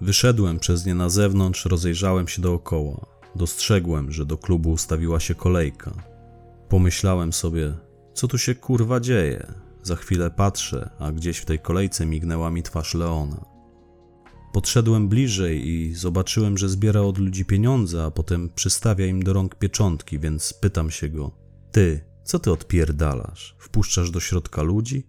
Wyszedłem 0.00 0.58
przez 0.58 0.86
nie 0.86 0.94
na 0.94 1.08
zewnątrz, 1.08 1.64
rozejrzałem 1.64 2.28
się 2.28 2.42
dookoła. 2.42 3.06
Dostrzegłem, 3.36 4.12
że 4.12 4.26
do 4.26 4.38
klubu 4.38 4.70
ustawiła 4.70 5.20
się 5.20 5.34
kolejka. 5.34 5.94
Pomyślałem 6.68 7.32
sobie, 7.32 7.74
co 8.14 8.28
tu 8.28 8.38
się 8.38 8.54
kurwa 8.54 9.00
dzieje? 9.00 9.46
Za 9.82 9.96
chwilę 9.96 10.30
patrzę, 10.30 10.90
a 10.98 11.12
gdzieś 11.12 11.38
w 11.38 11.44
tej 11.44 11.58
kolejce 11.58 12.06
mignęła 12.06 12.50
mi 12.50 12.62
twarz 12.62 12.94
Leona. 12.94 13.44
Podszedłem 14.52 15.08
bliżej 15.08 15.68
i 15.68 15.94
zobaczyłem, 15.94 16.58
że 16.58 16.68
zbiera 16.68 17.00
od 17.00 17.18
ludzi 17.18 17.44
pieniądze, 17.44 18.04
a 18.04 18.10
potem 18.10 18.50
przystawia 18.54 19.06
im 19.06 19.22
do 19.22 19.32
rąk 19.32 19.54
pieczątki, 19.54 20.18
więc 20.18 20.52
pytam 20.52 20.90
się 20.90 21.08
go: 21.08 21.30
Ty, 21.72 22.04
co 22.24 22.38
ty 22.38 22.52
odpierdalasz? 22.52 23.56
Wpuszczasz 23.58 24.10
do 24.10 24.20
środka 24.20 24.62
ludzi? 24.62 25.06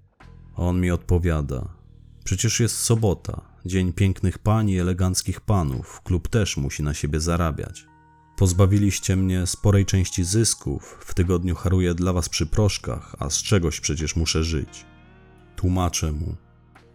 A 0.55 0.61
on 0.61 0.81
mi 0.81 0.91
odpowiada: 0.91 1.73
Przecież 2.23 2.59
jest 2.59 2.77
sobota, 2.77 3.41
dzień 3.65 3.93
pięknych 3.93 4.39
pań 4.39 4.69
i 4.69 4.79
eleganckich 4.79 5.41
panów, 5.41 6.01
klub 6.03 6.27
też 6.27 6.57
musi 6.57 6.83
na 6.83 6.93
siebie 6.93 7.19
zarabiać. 7.19 7.90
Pozbawiliście 8.37 9.15
mnie 9.15 9.47
sporej 9.47 9.85
części 9.85 10.23
zysków, 10.23 10.97
w 11.05 11.13
tygodniu 11.13 11.55
haruję 11.55 11.93
dla 11.93 12.13
was 12.13 12.29
przy 12.29 12.45
proszkach, 12.45 13.15
a 13.19 13.29
z 13.29 13.37
czegoś 13.37 13.79
przecież 13.79 14.15
muszę 14.15 14.43
żyć. 14.43 14.85
Tłumaczę 15.55 16.11
mu. 16.11 16.35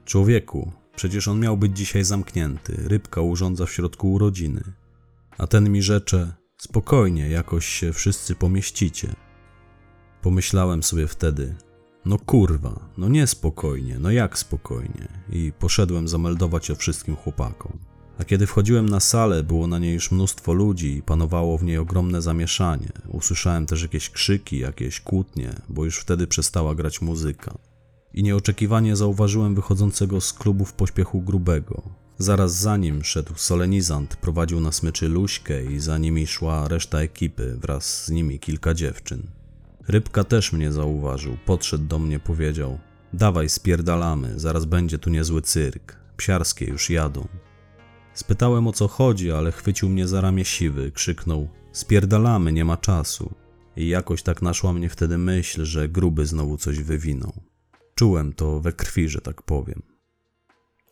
Człowieku, 0.05 0.72
przecież 0.96 1.29
on 1.29 1.40
miał 1.40 1.57
być 1.57 1.77
dzisiaj 1.77 2.05
zamknięty, 2.05 2.77
rybka 2.88 3.20
urządza 3.20 3.66
w 3.66 3.72
środku 3.72 4.12
urodziny. 4.12 4.62
A 5.38 5.46
ten 5.46 5.70
mi 5.70 5.83
rzecze, 5.83 6.33
spokojnie, 6.59 7.29
jakoś 7.29 7.66
się 7.66 7.92
wszyscy 7.92 8.35
pomieścicie. 8.35 9.14
Pomyślałem 10.22 10.83
sobie 10.83 11.07
wtedy, 11.07 11.55
no 12.05 12.18
kurwa, 12.18 12.88
no 12.99 13.09
nie 13.09 13.27
spokojnie, 13.27 13.99
no 13.99 14.11
jak 14.11 14.38
spokojnie. 14.38 15.09
I 15.31 15.53
poszedłem 15.59 16.09
zameldować 16.09 16.70
o 16.70 16.77
wszystkim 16.77 17.16
chłopakom. 17.16 17.79
A 18.18 18.24
kiedy 18.24 18.46
wchodziłem 18.46 18.88
na 18.88 19.00
salę, 19.00 19.42
było 19.42 19.66
na 19.66 19.79
niej 19.79 19.94
już 19.94 20.11
mnóstwo 20.11 20.52
ludzi 20.52 20.96
i 20.96 21.02
panowało 21.02 21.59
w 21.59 21.64
niej 21.64 21.79
ogromne 21.79 22.22
zamieszanie. 22.22 22.88
Usłyszałem 23.09 23.66
też 23.66 23.83
jakieś 23.83 24.11
krzyki, 24.11 24.59
jakieś 24.59 25.00
kłótnie, 25.00 25.50
bo 25.68 25.85
już 25.85 25.98
wtedy 25.98 26.26
przestała 26.26 26.74
grać 26.74 27.02
muzyka. 27.02 27.59
I 28.14 28.22
nieoczekiwanie 28.22 28.96
zauważyłem 28.96 29.55
wychodzącego 29.55 30.20
z 30.20 30.33
klubu 30.33 30.64
w 30.64 30.72
pośpiechu 30.72 31.22
grubego. 31.22 31.83
Zaraz 32.18 32.55
za 32.55 32.76
nim 32.76 33.05
szedł 33.05 33.33
solenizant, 33.37 34.16
prowadził 34.16 34.61
na 34.61 34.72
smyczy 34.72 35.09
Luśkę 35.09 35.64
i 35.64 35.81
za 35.81 35.98
nimi 35.98 36.26
szła 36.26 36.68
reszta 36.68 36.98
ekipy, 36.98 37.57
wraz 37.61 38.05
z 38.05 38.11
nimi 38.11 38.38
kilka 38.38 38.74
dziewczyn. 38.74 39.22
Rybka 39.88 40.24
też 40.24 40.52
mnie 40.52 40.72
zauważył, 40.72 41.37
podszedł 41.46 41.85
do 41.85 41.98
mnie, 41.98 42.18
powiedział: 42.18 42.79
Dawaj, 43.12 43.48
spierdalamy, 43.48 44.38
zaraz 44.40 44.64
będzie 44.64 44.98
tu 44.98 45.11
niezły 45.11 45.42
cyrk. 45.42 45.96
Psiarskie 46.16 46.64
już 46.64 46.90
jadą. 46.90 47.29
Spytałem 48.16 48.66
o 48.66 48.72
co 48.72 48.88
chodzi, 48.88 49.33
ale 49.33 49.52
chwycił 49.52 49.88
mnie 49.88 50.09
za 50.09 50.20
ramię 50.20 50.44
siwy, 50.44 50.92
krzyknął: 50.92 51.48
Spierdalamy, 51.72 52.52
nie 52.52 52.64
ma 52.64 52.76
czasu. 52.76 53.35
I 53.76 53.88
jakoś 53.88 54.22
tak 54.22 54.42
naszła 54.42 54.72
mnie 54.72 54.88
wtedy 54.88 55.18
myśl, 55.18 55.64
że 55.64 55.88
gruby 55.88 56.26
znowu 56.26 56.57
coś 56.57 56.79
wywinął. 56.81 57.33
Czułem 57.94 58.33
to 58.33 58.61
we 58.61 58.72
krwi, 58.72 59.09
że 59.09 59.20
tak 59.20 59.42
powiem. 59.42 59.83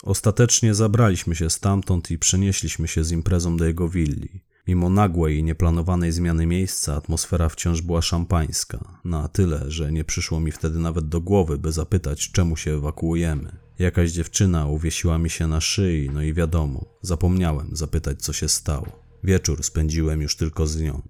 Ostatecznie 0.03 0.75
zabraliśmy 0.75 1.35
się 1.35 1.51
stamtąd 1.51 2.11
i 2.11 2.19
przenieśliśmy 2.19 2.89
się 2.89 3.05
z 3.05 3.13
imprezą 3.13 3.57
do 3.57 3.65
jego 3.65 3.89
willi. 3.89 4.45
Mimo 4.69 4.91
nagłej 4.91 5.39
i 5.39 5.45
nieplanowanej 5.45 6.13
zmiany 6.13 6.47
miejsca, 6.47 6.95
atmosfera 6.95 7.49
wciąż 7.49 7.83
była 7.83 8.03
szampańska, 8.03 9.01
na 9.05 9.29
tyle, 9.29 9.71
że 9.71 9.93
nie 9.93 10.05
przyszło 10.05 10.41
mi 10.41 10.53
wtedy 10.53 10.79
nawet 10.79 11.09
do 11.09 11.21
głowy, 11.21 11.59
by 11.59 11.73
zapytać, 11.73 12.31
czemu 12.33 12.57
się 12.57 12.73
ewakuujemy. 12.73 13.64
Jakaś 13.79 14.11
dziewczyna 14.11 14.67
uwiesiła 14.67 15.19
mi 15.19 15.31
się 15.31 15.47
na 15.47 15.61
szyi, 15.61 16.11
no 16.13 16.23
i 16.23 16.35
wiadomo, 16.35 16.85
zapomniałem 17.03 17.69
zapytać, 17.73 18.23
co 18.23 18.33
się 18.33 18.49
stało. 18.49 18.87
Wieczór 19.25 19.63
spędziłem 19.63 20.23
już 20.23 20.37
tylko 20.37 20.67
z 20.67 20.81
nią. 20.81 21.03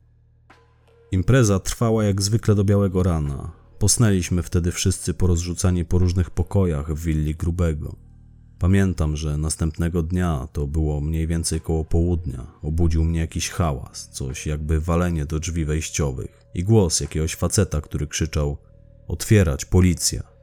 Impreza 1.12 1.60
trwała 1.60 2.04
jak 2.04 2.22
zwykle 2.22 2.54
do 2.54 2.64
białego 2.64 3.02
rana. 3.02 3.52
Posnęliśmy 3.78 4.42
wtedy 4.42 4.72
wszyscy 4.72 5.14
porozrzucani 5.14 5.84
po 5.84 5.98
różnych 5.98 6.30
pokojach 6.30 6.94
w 6.94 7.04
willi 7.04 7.34
grubego. 7.34 7.96
Pamiętam, 8.58 9.16
że 9.16 9.38
następnego 9.38 10.02
dnia, 10.02 10.48
to 10.52 10.66
było 10.66 11.00
mniej 11.00 11.26
więcej 11.26 11.60
koło 11.60 11.84
południa, 11.84 12.46
obudził 12.62 13.04
mnie 13.04 13.20
jakiś 13.20 13.50
hałas, 13.50 14.08
coś 14.12 14.46
jakby 14.46 14.80
walenie 14.80 15.26
do 15.26 15.40
drzwi 15.40 15.64
wejściowych 15.64 16.44
i 16.54 16.64
głos 16.64 17.00
jakiegoś 17.00 17.34
faceta, 17.34 17.80
który 17.80 18.06
krzyczał: 18.06 18.56
Otwierać, 19.08 19.64
policja! 19.64 20.33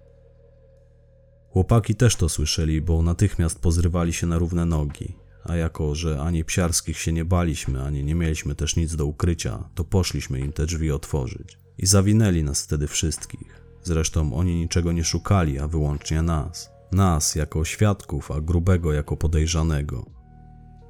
Chłopaki 1.53 1.95
też 1.95 2.15
to 2.15 2.29
słyszeli, 2.29 2.81
bo 2.81 3.01
natychmiast 3.01 3.59
pozrywali 3.59 4.13
się 4.13 4.27
na 4.27 4.37
równe 4.37 4.65
nogi, 4.65 5.15
a 5.43 5.55
jako, 5.55 5.95
że 5.95 6.21
ani 6.21 6.45
psiarskich 6.45 6.97
się 6.97 7.13
nie 7.13 7.25
baliśmy, 7.25 7.83
ani 7.83 8.03
nie 8.03 8.15
mieliśmy 8.15 8.55
też 8.55 8.75
nic 8.75 8.95
do 8.95 9.05
ukrycia, 9.05 9.69
to 9.75 9.83
poszliśmy 9.83 10.39
im 10.39 10.53
te 10.53 10.65
drzwi 10.65 10.91
otworzyć. 10.91 11.57
I 11.77 11.85
zawinęli 11.85 12.43
nas 12.43 12.63
wtedy 12.63 12.87
wszystkich. 12.87 13.61
Zresztą 13.83 14.33
oni 14.33 14.55
niczego 14.55 14.91
nie 14.91 15.03
szukali, 15.03 15.59
a 15.59 15.67
wyłącznie 15.67 16.21
nas. 16.21 16.69
Nas 16.91 17.35
jako 17.35 17.65
świadków, 17.65 18.31
a 18.31 18.41
grubego 18.41 18.93
jako 18.93 19.17
podejrzanego. 19.17 20.05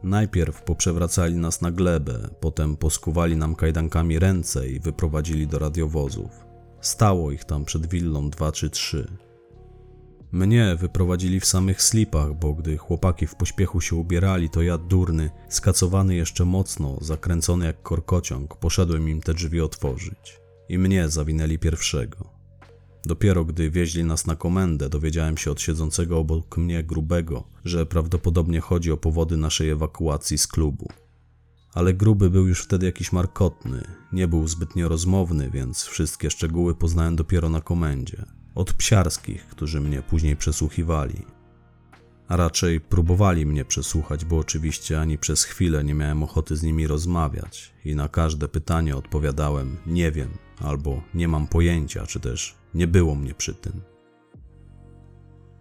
Najpierw 0.04 0.62
poprzewracali 0.62 1.36
nas 1.36 1.62
na 1.62 1.72
glebę, 1.72 2.30
potem 2.40 2.78
poskuwali 2.78 3.38
nam 3.38 3.56
kajdankami 3.56 4.20
ręce 4.20 4.70
i 4.70 4.80
wyprowadzili 4.80 5.48
do 5.48 5.60
radiowozów. 5.60 6.46
Stało 6.82 7.32
ich 7.32 7.44
tam 7.44 7.66
przed 7.66 7.88
willą 7.88 8.30
dwa 8.30 8.52
czy 8.52 8.70
trzy. 8.70 9.08
Mnie 10.32 10.76
wyprowadzili 10.80 11.40
w 11.40 11.46
samych 11.46 11.82
slipach, 11.82 12.34
bo 12.34 12.54
gdy 12.54 12.78
chłopaki 12.78 13.28
w 13.28 13.36
pośpiechu 13.36 13.82
się 13.82 13.96
ubierali, 13.96 14.50
to 14.50 14.62
ja 14.62 14.78
durny, 14.78 15.30
skacowany 15.50 16.16
jeszcze 16.16 16.46
mocno, 16.46 16.98
zakręcony 17.02 17.66
jak 17.66 17.82
korkociąg, 17.84 18.56
poszedłem 18.56 19.10
im 19.10 19.22
te 19.22 19.34
drzwi 19.34 19.62
otworzyć. 19.62 20.40
I 20.70 20.78
mnie 20.78 21.10
zawinęli 21.10 21.60
pierwszego. 21.60 22.30
Dopiero 23.06 23.46
gdy 23.46 23.70
wieźli 23.72 24.04
nas 24.04 24.26
na 24.26 24.36
komendę, 24.36 24.90
dowiedziałem 24.90 25.38
się 25.38 25.52
od 25.52 25.62
siedzącego 25.62 26.18
obok 26.18 26.58
mnie 26.58 26.84
grubego, 26.84 27.44
że 27.66 27.86
prawdopodobnie 27.86 28.62
chodzi 28.62 28.92
o 28.92 28.98
powody 28.98 29.38
naszej 29.38 29.70
ewakuacji 29.70 30.38
z 30.38 30.48
klubu. 30.48 30.88
Ale 31.74 31.94
gruby 31.94 32.30
był 32.30 32.48
już 32.48 32.64
wtedy 32.64 32.86
jakiś 32.86 33.12
markotny, 33.12 33.84
nie 34.14 34.28
był 34.28 34.48
zbytnio 34.48 34.90
rozmowny, 34.90 35.50
więc 35.50 35.84
wszystkie 35.84 36.30
szczegóły 36.30 36.76
poznałem 36.76 37.16
dopiero 37.16 37.50
na 37.50 37.62
komendzie. 37.62 38.26
Od 38.56 38.74
psiarskich, 38.74 39.48
którzy 39.48 39.82
mnie 39.82 40.02
później 40.02 40.36
przesłuchiwali. 40.36 41.26
A 42.28 42.36
raczej 42.36 42.82
próbowali 42.82 43.46
mnie 43.46 43.66
przesłuchać, 43.66 44.26
bo 44.26 44.38
oczywiście 44.38 45.02
ani 45.02 45.18
przez 45.18 45.44
chwilę 45.44 45.84
nie 45.84 45.94
miałem 45.94 46.24
ochoty 46.24 46.56
z 46.56 46.64
nimi 46.64 46.88
rozmawiać 46.88 47.74
i 47.86 47.96
na 47.96 48.08
każde 48.08 48.48
pytanie 48.48 48.96
odpowiadałem 48.96 49.78
nie 49.88 50.12
wiem 50.12 50.30
albo 50.60 51.02
nie 51.14 51.28
mam 51.28 51.48
pojęcia, 51.48 52.06
czy 52.06 52.20
też 52.20 52.56
nie 52.74 52.88
było 52.88 53.16
mnie 53.16 53.34
przy 53.34 53.54
tym. 53.54 53.82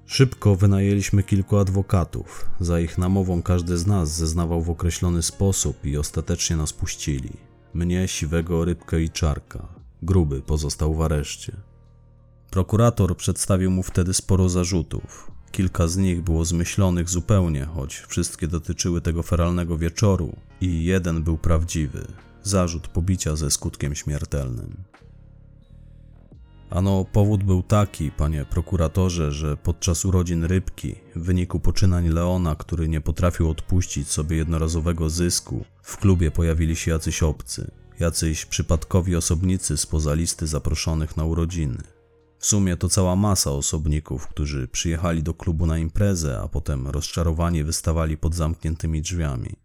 Szybko 0.06 0.56
wynajęliśmy 0.56 1.22
kilku 1.22 1.56
adwokatów. 1.56 2.50
Za 2.60 2.80
ich 2.80 2.98
namową 2.98 3.42
każdy 3.42 3.78
z 3.78 3.86
nas 3.86 4.16
zeznawał 4.16 4.62
w 4.62 4.70
określony 4.70 5.22
sposób 5.22 5.84
i 5.84 5.96
ostatecznie 5.96 6.56
nas 6.56 6.72
puścili. 6.72 7.32
Mnie, 7.74 8.08
siwego, 8.08 8.64
rybkę 8.64 9.02
i 9.02 9.10
czarka. 9.10 9.68
Gruby 10.02 10.42
pozostał 10.42 10.94
w 10.94 11.02
areszcie. 11.02 11.69
Prokurator 12.50 13.16
przedstawił 13.16 13.70
mu 13.70 13.82
wtedy 13.82 14.14
sporo 14.14 14.48
zarzutów. 14.48 15.30
Kilka 15.52 15.88
z 15.88 15.96
nich 15.96 16.22
było 16.22 16.44
zmyślonych 16.44 17.08
zupełnie, 17.08 17.64
choć 17.64 17.96
wszystkie 17.96 18.48
dotyczyły 18.48 19.00
tego 19.00 19.22
feralnego 19.22 19.78
wieczoru, 19.78 20.36
i 20.60 20.84
jeden 20.84 21.22
był 21.22 21.38
prawdziwy 21.38 22.06
zarzut 22.42 22.88
pobicia 22.88 23.36
ze 23.36 23.50
skutkiem 23.50 23.94
śmiertelnym. 23.94 24.76
Ano, 26.70 27.06
powód 27.12 27.44
był 27.44 27.62
taki, 27.62 28.10
panie 28.10 28.44
prokuratorze, 28.44 29.32
że 29.32 29.56
podczas 29.56 30.04
urodzin 30.04 30.44
rybki, 30.44 30.94
w 31.16 31.22
wyniku 31.22 31.60
poczynań 31.60 32.08
Leona, 32.08 32.54
który 32.54 32.88
nie 32.88 33.00
potrafił 33.00 33.50
odpuścić 33.50 34.08
sobie 34.08 34.36
jednorazowego 34.36 35.10
zysku, 35.10 35.64
w 35.82 35.96
klubie 35.96 36.30
pojawili 36.30 36.76
się 36.76 36.90
jacyś 36.90 37.22
obcy, 37.22 37.70
jacyś 38.00 38.46
przypadkowi 38.46 39.16
osobnicy 39.16 39.76
spoza 39.76 40.14
listy 40.14 40.46
zaproszonych 40.46 41.16
na 41.16 41.24
urodziny. 41.24 41.99
W 42.40 42.46
sumie 42.46 42.76
to 42.76 42.88
cała 42.88 43.16
masa 43.16 43.50
osobników, 43.50 44.28
którzy 44.28 44.68
przyjechali 44.68 45.22
do 45.22 45.34
klubu 45.34 45.66
na 45.66 45.78
imprezę, 45.78 46.40
a 46.42 46.48
potem 46.48 46.86
rozczarowani 46.86 47.64
wystawali 47.64 48.16
pod 48.16 48.34
zamkniętymi 48.34 49.02
drzwiami. 49.02 49.56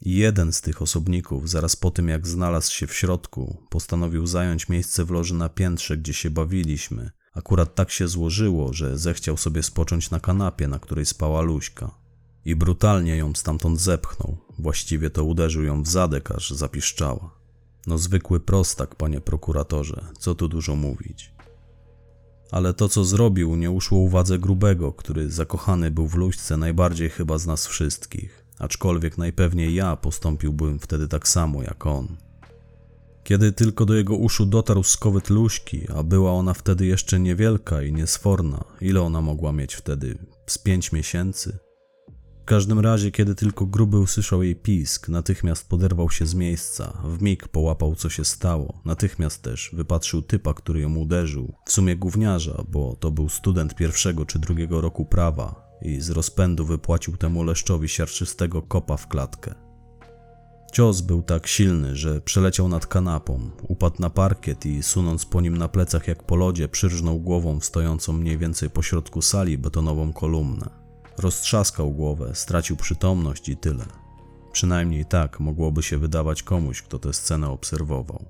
Jeden 0.00 0.52
z 0.52 0.60
tych 0.60 0.82
osobników, 0.82 1.50
zaraz 1.50 1.76
po 1.76 1.90
tym 1.90 2.08
jak 2.08 2.26
znalazł 2.26 2.72
się 2.72 2.86
w 2.86 2.94
środku, 2.94 3.62
postanowił 3.70 4.26
zająć 4.26 4.68
miejsce 4.68 5.04
w 5.04 5.10
loży 5.10 5.34
na 5.34 5.48
piętrze, 5.48 5.96
gdzie 5.96 6.14
się 6.14 6.30
bawiliśmy. 6.30 7.10
Akurat 7.34 7.74
tak 7.74 7.90
się 7.90 8.08
złożyło, 8.08 8.72
że 8.72 8.98
zechciał 8.98 9.36
sobie 9.36 9.62
spocząć 9.62 10.10
na 10.10 10.20
kanapie, 10.20 10.68
na 10.68 10.78
której 10.78 11.06
spała 11.06 11.40
Luśka. 11.40 11.94
I 12.44 12.56
brutalnie 12.56 13.16
ją 13.16 13.34
stamtąd 13.34 13.80
zepchnął. 13.80 14.36
Właściwie 14.58 15.10
to 15.10 15.24
uderzył 15.24 15.62
ją 15.62 15.82
w 15.82 15.88
zadek, 15.88 16.30
aż 16.30 16.50
zapiszczała. 16.50 17.30
No 17.86 17.98
zwykły 17.98 18.40
prostak, 18.40 18.94
panie 18.94 19.20
prokuratorze, 19.20 20.06
co 20.18 20.34
tu 20.34 20.48
dużo 20.48 20.76
mówić. 20.76 21.39
Ale 22.50 22.74
to, 22.74 22.88
co 22.88 23.04
zrobił, 23.04 23.56
nie 23.56 23.70
uszło 23.70 23.98
uwadze 23.98 24.38
grubego, 24.38 24.92
który 24.92 25.30
zakochany 25.30 25.90
był 25.90 26.06
w 26.08 26.14
Luśce 26.14 26.56
najbardziej 26.56 27.10
chyba 27.10 27.38
z 27.38 27.46
nas 27.46 27.66
wszystkich 27.66 28.40
aczkolwiek 28.60 29.18
najpewniej 29.18 29.74
ja 29.74 29.96
postąpiłbym 29.96 30.78
wtedy 30.78 31.08
tak 31.08 31.28
samo 31.28 31.62
jak 31.62 31.86
on. 31.86 32.16
Kiedy 33.24 33.52
tylko 33.52 33.86
do 33.86 33.94
jego 33.94 34.16
uszu 34.16 34.46
dotarł 34.46 34.82
skowyt 34.82 35.30
luśki, 35.30 35.86
a 35.96 36.02
była 36.02 36.32
ona 36.32 36.54
wtedy 36.54 36.86
jeszcze 36.86 37.20
niewielka 37.20 37.82
i 37.82 37.92
niesforna, 37.92 38.64
ile 38.80 39.02
ona 39.02 39.20
mogła 39.20 39.52
mieć 39.52 39.74
wtedy? 39.74 40.18
Z 40.46 40.58
pięć 40.58 40.92
miesięcy? 40.92 41.58
Każdym 42.50 42.80
razie, 42.80 43.10
kiedy 43.10 43.34
tylko 43.34 43.66
gruby 43.66 43.98
usłyszał 43.98 44.42
jej 44.42 44.56
pisk, 44.56 45.08
natychmiast 45.08 45.68
poderwał 45.68 46.10
się 46.10 46.26
z 46.26 46.34
miejsca, 46.34 47.02
w 47.04 47.22
mig 47.22 47.48
połapał 47.48 47.94
co 47.94 48.08
się 48.08 48.24
stało, 48.24 48.80
natychmiast 48.84 49.42
też 49.42 49.70
wypatrzył 49.72 50.22
typa, 50.22 50.54
który 50.54 50.80
ją 50.80 50.96
uderzył, 50.96 51.54
w 51.66 51.72
sumie 51.72 51.96
gówniarza, 51.96 52.64
bo 52.68 52.96
to 52.96 53.10
był 53.10 53.28
student 53.28 53.74
pierwszego 53.74 54.26
czy 54.26 54.38
drugiego 54.38 54.80
roku 54.80 55.04
prawa 55.04 55.78
i 55.82 56.00
z 56.00 56.10
rozpędu 56.10 56.64
wypłacił 56.64 57.16
temu 57.16 57.44
leszczowi 57.44 57.88
siarczystego 57.88 58.62
kopa 58.62 58.96
w 58.96 59.08
klatkę. 59.08 59.54
Cios 60.72 61.00
był 61.00 61.22
tak 61.22 61.46
silny, 61.46 61.96
że 61.96 62.20
przeleciał 62.20 62.68
nad 62.68 62.86
kanapą, 62.86 63.50
upadł 63.68 63.96
na 63.98 64.10
parkiet 64.10 64.66
i 64.66 64.82
sunąc 64.82 65.24
po 65.24 65.40
nim 65.40 65.56
na 65.56 65.68
plecach 65.68 66.08
jak 66.08 66.22
po 66.22 66.36
lodzie, 66.36 66.68
przyrżnął 66.68 67.20
głową 67.20 67.60
w 67.60 67.64
stojącą 67.64 68.12
mniej 68.12 68.38
więcej 68.38 68.70
pośrodku 68.70 69.22
sali 69.22 69.58
betonową 69.58 70.12
kolumnę. 70.12 70.79
Roztrzaskał 71.20 71.90
głowę, 71.90 72.30
stracił 72.34 72.76
przytomność 72.76 73.48
i 73.48 73.56
tyle. 73.56 73.86
Przynajmniej 74.52 75.04
tak 75.04 75.40
mogłoby 75.40 75.82
się 75.82 75.98
wydawać 75.98 76.42
komuś, 76.42 76.82
kto 76.82 76.98
tę 76.98 77.12
scenę 77.12 77.48
obserwował. 77.48 78.24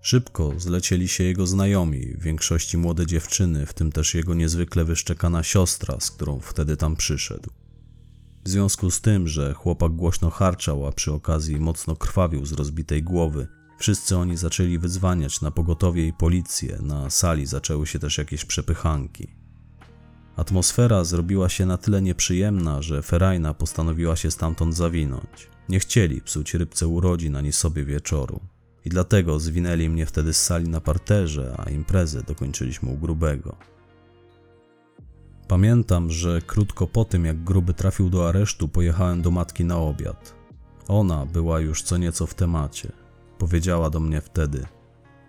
Szybko 0.00 0.52
zlecieli 0.56 1.08
się 1.08 1.24
jego 1.24 1.46
znajomi, 1.46 2.06
w 2.06 2.22
większości 2.22 2.78
młode 2.78 3.06
dziewczyny, 3.06 3.66
w 3.66 3.74
tym 3.74 3.92
też 3.92 4.14
jego 4.14 4.34
niezwykle 4.34 4.84
wyszczekana 4.84 5.42
siostra, 5.42 6.00
z 6.00 6.10
którą 6.10 6.40
wtedy 6.40 6.76
tam 6.76 6.96
przyszedł. 6.96 7.50
W 8.44 8.48
związku 8.48 8.90
z 8.90 9.00
tym, 9.00 9.28
że 9.28 9.54
chłopak 9.54 9.92
głośno 9.92 10.30
harczał, 10.30 10.86
a 10.86 10.92
przy 10.92 11.12
okazji 11.12 11.60
mocno 11.60 11.96
krwawił 11.96 12.46
z 12.46 12.52
rozbitej 12.52 13.02
głowy, 13.02 13.48
wszyscy 13.78 14.16
oni 14.16 14.36
zaczęli 14.36 14.78
wyzwaniać 14.78 15.40
na 15.40 15.50
pogotowie 15.50 16.06
i 16.06 16.12
policję, 16.12 16.78
na 16.82 17.10
sali 17.10 17.46
zaczęły 17.46 17.86
się 17.86 17.98
też 17.98 18.18
jakieś 18.18 18.44
przepychanki. 18.44 19.37
Atmosfera 20.38 21.04
zrobiła 21.04 21.48
się 21.48 21.66
na 21.66 21.76
tyle 21.76 22.02
nieprzyjemna, 22.02 22.82
że 22.82 23.02
Ferajna 23.02 23.54
postanowiła 23.54 24.16
się 24.16 24.30
stamtąd 24.30 24.74
zawinąć. 24.74 25.48
Nie 25.68 25.80
chcieli 25.80 26.22
psuć 26.22 26.54
rybce 26.54 26.86
urodzin 26.86 27.36
ani 27.36 27.52
sobie 27.52 27.84
wieczoru. 27.84 28.40
I 28.84 28.88
dlatego 28.88 29.38
zwinęli 29.38 29.88
mnie 29.88 30.06
wtedy 30.06 30.32
z 30.32 30.42
sali 30.44 30.68
na 30.68 30.80
parterze, 30.80 31.54
a 31.58 31.70
imprezę 31.70 32.22
dokończyliśmy 32.22 32.90
u 32.90 32.96
grubego. 32.96 33.56
Pamiętam, 35.48 36.10
że 36.10 36.42
krótko 36.46 36.86
po 36.86 37.04
tym, 37.04 37.24
jak 37.24 37.44
gruby 37.44 37.74
trafił 37.74 38.10
do 38.10 38.28
aresztu, 38.28 38.68
pojechałem 38.68 39.22
do 39.22 39.30
matki 39.30 39.64
na 39.64 39.78
obiad. 39.78 40.34
Ona 40.88 41.26
była 41.26 41.60
już 41.60 41.82
co 41.82 41.96
nieco 41.96 42.26
w 42.26 42.34
temacie. 42.34 42.92
Powiedziała 43.38 43.90
do 43.90 44.00
mnie 44.00 44.20
wtedy: 44.20 44.66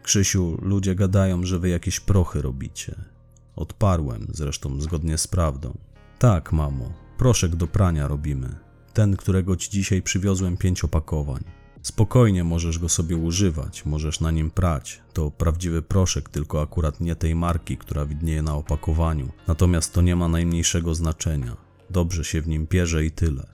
Krzysiu, 0.03 0.57
ludzie 0.61 0.95
gadają, 0.95 1.45
że 1.45 1.59
wy 1.59 1.69
jakieś 1.69 1.99
prochy 1.99 2.41
robicie. 2.41 3.18
Odparłem, 3.55 4.27
zresztą 4.29 4.81
zgodnie 4.81 5.17
z 5.17 5.27
prawdą. 5.27 5.77
Tak, 6.19 6.51
mamo, 6.51 6.93
proszek 7.17 7.55
do 7.55 7.67
prania 7.67 8.07
robimy. 8.07 8.55
Ten, 8.93 9.15
którego 9.17 9.55
ci 9.55 9.69
dzisiaj 9.69 10.01
przywiozłem 10.01 10.57
pięć 10.57 10.83
opakowań. 10.83 11.43
Spokojnie 11.81 12.43
możesz 12.43 12.79
go 12.79 12.89
sobie 12.89 13.17
używać, 13.17 13.85
możesz 13.85 14.19
na 14.19 14.31
nim 14.31 14.51
prać. 14.51 15.01
To 15.13 15.31
prawdziwy 15.31 15.81
proszek, 15.81 16.29
tylko 16.29 16.61
akurat 16.61 17.01
nie 17.01 17.15
tej 17.15 17.35
marki, 17.35 17.77
która 17.77 18.05
widnieje 18.05 18.41
na 18.41 18.55
opakowaniu. 18.55 19.29
Natomiast 19.47 19.93
to 19.93 20.01
nie 20.01 20.15
ma 20.15 20.27
najmniejszego 20.27 20.95
znaczenia. 20.95 21.57
Dobrze 21.89 22.23
się 22.23 22.41
w 22.41 22.47
nim 22.47 22.67
pierze 22.67 23.05
i 23.05 23.11
tyle. 23.11 23.47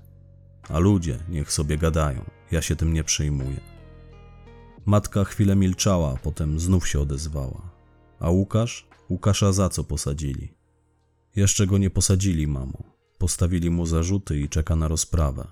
A 0.69 0.79
ludzie 0.79 1.19
niech 1.29 1.51
sobie 1.51 1.77
gadają. 1.77 2.25
Ja 2.51 2.61
się 2.61 2.75
tym 2.75 2.93
nie 2.93 3.03
przejmuję. 3.03 3.59
Matka 4.85 5.23
chwilę 5.23 5.55
milczała, 5.55 6.17
potem 6.23 6.59
znów 6.59 6.87
się 6.87 6.99
odezwała. 6.99 7.61
A 8.19 8.29
Łukasz? 8.29 8.87
Łukasza 9.09 9.51
za 9.51 9.69
co 9.69 9.83
posadzili? 9.83 10.53
Jeszcze 11.35 11.67
go 11.67 11.77
nie 11.77 11.89
posadzili, 11.89 12.47
mamo. 12.47 12.83
Postawili 13.17 13.69
mu 13.69 13.85
zarzuty 13.85 14.39
i 14.39 14.49
czeka 14.49 14.75
na 14.75 14.87
rozprawę. 14.87 15.47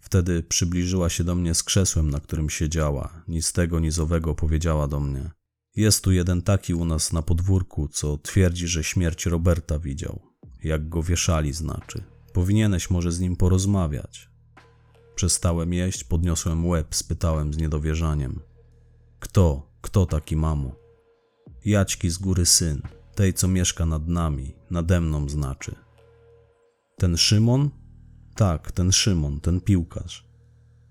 Wtedy 0.00 0.42
przybliżyła 0.42 1.08
się 1.08 1.24
do 1.24 1.34
mnie 1.34 1.54
z 1.54 1.62
krzesłem, 1.62 2.10
na 2.10 2.20
którym 2.20 2.50
siedziała. 2.50 3.22
Nic 3.28 3.52
tego, 3.52 3.80
nic 3.80 3.98
owego 3.98 4.34
powiedziała 4.34 4.88
do 4.88 5.00
mnie. 5.00 5.30
Jest 5.76 6.04
tu 6.04 6.12
jeden 6.12 6.42
taki 6.42 6.74
u 6.74 6.84
nas 6.84 7.12
na 7.12 7.22
podwórku, 7.22 7.88
co 7.88 8.18
twierdzi, 8.18 8.68
że 8.68 8.84
śmierć 8.84 9.26
Roberta 9.26 9.78
widział. 9.78 10.20
Jak 10.64 10.88
go 10.88 11.02
wieszali, 11.02 11.52
znaczy. 11.52 12.04
Powinieneś 12.32 12.90
może 12.90 13.12
z 13.12 13.20
nim 13.20 13.36
porozmawiać. 13.36 14.28
Przestałem 15.14 15.72
jeść, 15.72 16.04
podniosłem 16.04 16.66
łeb, 16.66 16.94
spytałem 16.94 17.54
z 17.54 17.56
niedowierzaniem. 17.56 18.40
Kto? 19.20 19.72
Kto 19.80 20.06
taki 20.06 20.36
mamo? 20.36 20.87
Jaćki 21.68 22.10
z 22.10 22.18
góry 22.18 22.46
syn, 22.46 22.82
tej 23.14 23.34
co 23.34 23.48
mieszka 23.48 23.86
nad 23.86 24.08
nami, 24.08 24.54
nade 24.70 25.00
mną 25.00 25.28
znaczy. 25.28 25.74
Ten 26.96 27.16
Szymon? 27.16 27.70
Tak, 28.34 28.72
ten 28.72 28.92
Szymon, 28.92 29.40
ten 29.40 29.60
piłkarz. 29.60 30.28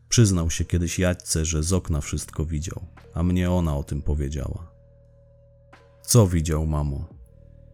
Przyznał 0.10 0.50
się 0.50 0.66
kiedyś 0.66 1.00
Jaćce, 1.00 1.46
że 1.46 1.64
z 1.64 1.74
okna 1.74 2.02
wszystko 2.02 2.46
widział, 2.46 2.86
a 3.14 3.24
mnie 3.24 3.52
ona 3.52 3.78
o 3.78 3.84
tym 3.84 4.02
powiedziała. 4.02 4.72
Co 6.02 6.28
widział, 6.28 6.68
mamo? 6.68 7.08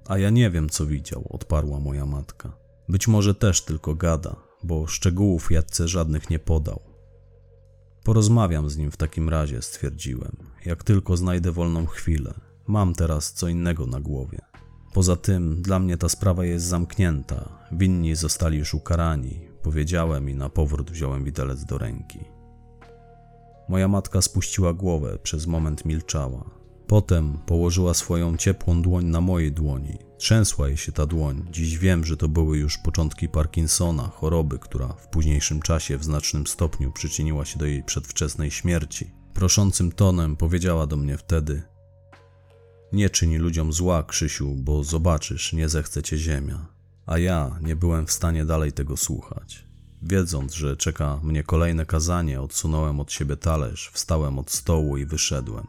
A 0.07 0.17
ja 0.17 0.29
nie 0.29 0.49
wiem, 0.49 0.69
co 0.69 0.85
widział, 0.85 1.27
odparła 1.29 1.79
moja 1.79 2.05
matka. 2.05 2.57
Być 2.89 3.07
może 3.07 3.35
też 3.35 3.61
tylko 3.61 3.95
gada, 3.95 4.35
bo 4.63 4.87
szczegółów 4.87 5.51
Jadce 5.51 5.87
żadnych 5.87 6.29
nie 6.29 6.39
podał. 6.39 6.79
Porozmawiam 8.03 8.69
z 8.69 8.77
nim 8.77 8.91
w 8.91 8.97
takim 8.97 9.29
razie, 9.29 9.61
stwierdziłem, 9.61 10.37
jak 10.65 10.83
tylko 10.83 11.17
znajdę 11.17 11.51
wolną 11.51 11.85
chwilę. 11.85 12.52
Mam 12.67 12.93
teraz 12.93 13.33
co 13.33 13.47
innego 13.47 13.85
na 13.85 13.99
głowie. 13.99 14.39
Poza 14.93 15.15
tym, 15.15 15.61
dla 15.61 15.79
mnie 15.79 15.97
ta 15.97 16.09
sprawa 16.09 16.45
jest 16.45 16.65
zamknięta. 16.65 17.49
Winni 17.71 18.15
zostali 18.15 18.57
już 18.57 18.73
ukarani. 18.73 19.39
Powiedziałem 19.63 20.29
i 20.29 20.35
na 20.35 20.49
powrót 20.49 20.91
wziąłem 20.91 21.23
widelec 21.23 21.65
do 21.65 21.77
ręki. 21.77 22.19
Moja 23.69 23.87
matka 23.87 24.21
spuściła 24.21 24.73
głowę, 24.73 25.17
przez 25.23 25.47
moment 25.47 25.85
milczała. 25.85 26.49
Potem 26.87 27.37
położyła 27.45 27.93
swoją 27.93 28.37
ciepłą 28.37 28.81
dłoń 28.81 29.05
na 29.05 29.21
mojej 29.21 29.51
dłoni. 29.51 29.97
Trzęsła 30.17 30.67
jej 30.67 30.77
się 30.77 30.91
ta 30.91 31.05
dłoń. 31.05 31.45
Dziś 31.51 31.77
wiem, 31.77 32.05
że 32.05 32.17
to 32.17 32.27
były 32.27 32.57
już 32.57 32.77
początki 32.77 33.29
Parkinsona, 33.29 34.03
choroby, 34.03 34.59
która 34.59 34.87
w 34.87 35.07
późniejszym 35.07 35.61
czasie 35.61 35.97
w 35.97 36.03
znacznym 36.03 36.47
stopniu 36.47 36.91
przyczyniła 36.91 37.45
się 37.45 37.59
do 37.59 37.65
jej 37.65 37.83
przedwczesnej 37.83 38.51
śmierci. 38.51 39.11
Proszącym 39.33 39.91
tonem 39.91 40.35
powiedziała 40.35 40.87
do 40.87 40.97
mnie 40.97 41.17
wtedy: 41.17 41.72
Nie 42.93 43.09
czyń 43.09 43.37
ludziom 43.37 43.73
zła, 43.73 44.03
Krzysiu, 44.03 44.55
bo 44.55 44.83
zobaczysz, 44.83 45.53
nie 45.53 45.69
zechce 45.69 46.03
cię 46.03 46.17
ziemia. 46.17 46.65
A 47.05 47.17
ja 47.17 47.59
nie 47.61 47.75
byłem 47.75 48.07
w 48.07 48.11
stanie 48.11 48.45
dalej 48.45 48.71
tego 48.71 48.97
słuchać. 48.97 49.65
Wiedząc, 50.01 50.53
że 50.53 50.77
czeka 50.77 51.19
mnie 51.23 51.43
kolejne 51.43 51.85
kazanie, 51.85 52.41
odsunąłem 52.41 52.99
od 52.99 53.11
siebie 53.11 53.37
talerz, 53.37 53.91
wstałem 53.93 54.39
od 54.39 54.51
stołu 54.51 54.97
i 54.97 55.05
wyszedłem. 55.05 55.67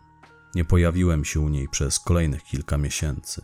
Nie 0.55 0.65
pojawiłem 0.65 1.25
się 1.25 1.41
u 1.41 1.49
niej 1.49 1.69
przez 1.69 1.99
kolejnych 1.99 2.43
kilka 2.43 2.79
miesięcy. 2.79 3.43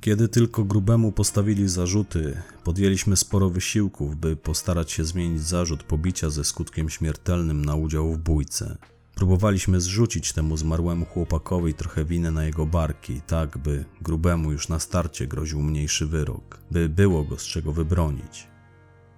Kiedy 0.00 0.28
tylko 0.28 0.64
grubemu 0.64 1.12
postawili 1.12 1.68
zarzuty, 1.68 2.42
podjęliśmy 2.64 3.16
sporo 3.16 3.50
wysiłków, 3.50 4.16
by 4.16 4.36
postarać 4.36 4.92
się 4.92 5.04
zmienić 5.04 5.42
zarzut 5.42 5.82
pobicia 5.82 6.30
ze 6.30 6.44
skutkiem 6.44 6.90
śmiertelnym 6.90 7.64
na 7.64 7.74
udział 7.74 8.12
w 8.12 8.18
bójce. 8.18 8.76
Próbowaliśmy 9.14 9.80
zrzucić 9.80 10.32
temu 10.32 10.56
zmarłemu 10.56 11.04
chłopakowi 11.04 11.74
trochę 11.74 12.04
winy 12.04 12.30
na 12.30 12.44
jego 12.44 12.66
barki, 12.66 13.20
tak 13.26 13.58
by 13.58 13.84
grubemu 14.02 14.52
już 14.52 14.68
na 14.68 14.78
starcie 14.78 15.26
groził 15.26 15.62
mniejszy 15.62 16.06
wyrok, 16.06 16.58
by 16.70 16.88
było 16.88 17.24
go 17.24 17.38
z 17.38 17.42
czego 17.42 17.72
wybronić. 17.72 18.46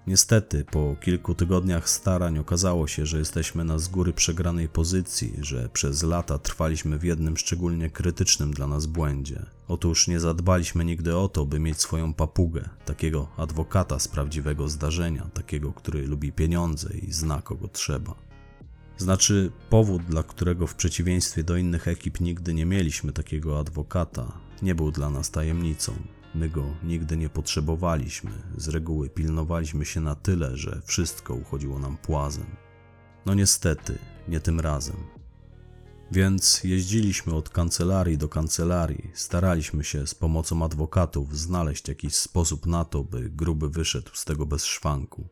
Niestety, 0.07 0.65
po 0.65 0.97
kilku 1.01 1.35
tygodniach 1.35 1.89
starań 1.89 2.39
okazało 2.39 2.87
się, 2.87 3.07
że 3.07 3.19
jesteśmy 3.19 3.65
na 3.65 3.79
z 3.79 3.89
góry 3.89 4.13
przegranej 4.13 4.69
pozycji, 4.69 5.33
że 5.41 5.69
przez 5.69 6.03
lata 6.03 6.39
trwaliśmy 6.39 6.99
w 6.99 7.05
jednym 7.05 7.37
szczególnie 7.37 7.91
krytycznym 7.91 8.53
dla 8.53 8.67
nas 8.67 8.87
błędzie. 8.87 9.47
Otóż 9.69 10.09
nie 10.09 10.21
zadbaliśmy 10.21 10.85
nigdy 10.85 11.17
o 11.17 11.29
to, 11.29 11.47
by 11.47 11.61
mieć 11.61 11.81
swoją 11.81 12.15
papugę, 12.15 12.69
takiego 12.85 13.29
adwokata 13.37 13.99
z 13.99 14.09
prawdziwego 14.09 14.69
zdarzenia, 14.69 15.29
takiego, 15.35 15.73
który 15.73 16.07
lubi 16.07 16.33
pieniądze 16.33 16.99
i 16.99 17.13
zna 17.13 17.43
kogo 17.43 17.69
trzeba. 17.69 18.15
Znaczy, 18.99 19.51
powód, 19.71 20.03
dla 20.03 20.23
którego 20.23 20.67
w 20.67 20.75
przeciwieństwie 20.75 21.45
do 21.45 21.57
innych 21.57 21.89
ekip 21.89 22.21
nigdy 22.21 22.55
nie 22.55 22.67
mieliśmy 22.67 23.13
takiego 23.13 23.59
adwokata, 23.59 24.33
nie 24.63 24.75
był 24.75 24.93
dla 24.93 25.11
nas 25.11 25.31
tajemnicą. 25.31 25.93
My 26.35 26.49
go 26.49 26.65
nigdy 26.85 27.17
nie 27.17 27.29
potrzebowaliśmy, 27.29 28.31
z 28.57 28.69
reguły 28.69 29.11
pilnowaliśmy 29.11 29.85
się 29.85 30.01
na 30.01 30.15
tyle, 30.15 30.57
że 30.57 30.81
wszystko 30.85 31.35
uchodziło 31.35 31.79
nam 31.79 31.97
płazem. 31.97 32.47
No 33.27 33.35
niestety, 33.35 33.99
nie 34.29 34.41
tym 34.41 34.61
razem. 34.61 34.97
Więc 36.13 36.65
jeździliśmy 36.65 37.35
od 37.35 37.49
kancelarii 37.49 38.19
do 38.19 38.29
kancelarii, 38.29 39.11
staraliśmy 39.15 39.85
się 39.85 40.07
z 40.07 40.15
pomocą 40.15 40.65
adwokatów 40.65 41.39
znaleźć 41.39 41.89
jakiś 41.89 42.15
sposób 42.15 42.67
na 42.67 42.85
to, 42.85 43.05
by 43.05 43.31
gruby 43.31 43.71
wyszedł 43.71 44.11
z 44.15 44.25
tego 44.25 44.47
bez 44.47 44.65
szwanku. 44.65 45.29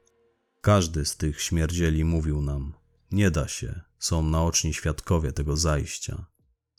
Każdy 0.60 1.04
z 1.04 1.16
tych 1.16 1.42
śmierdzieli 1.42 2.04
mówił 2.04 2.42
nam: 2.42 2.72
Nie 3.14 3.30
da 3.30 3.48
się, 3.48 3.80
są 3.98 4.22
naoczni 4.22 4.74
świadkowie 4.74 5.32
tego 5.32 5.56
zajścia. 5.56 6.26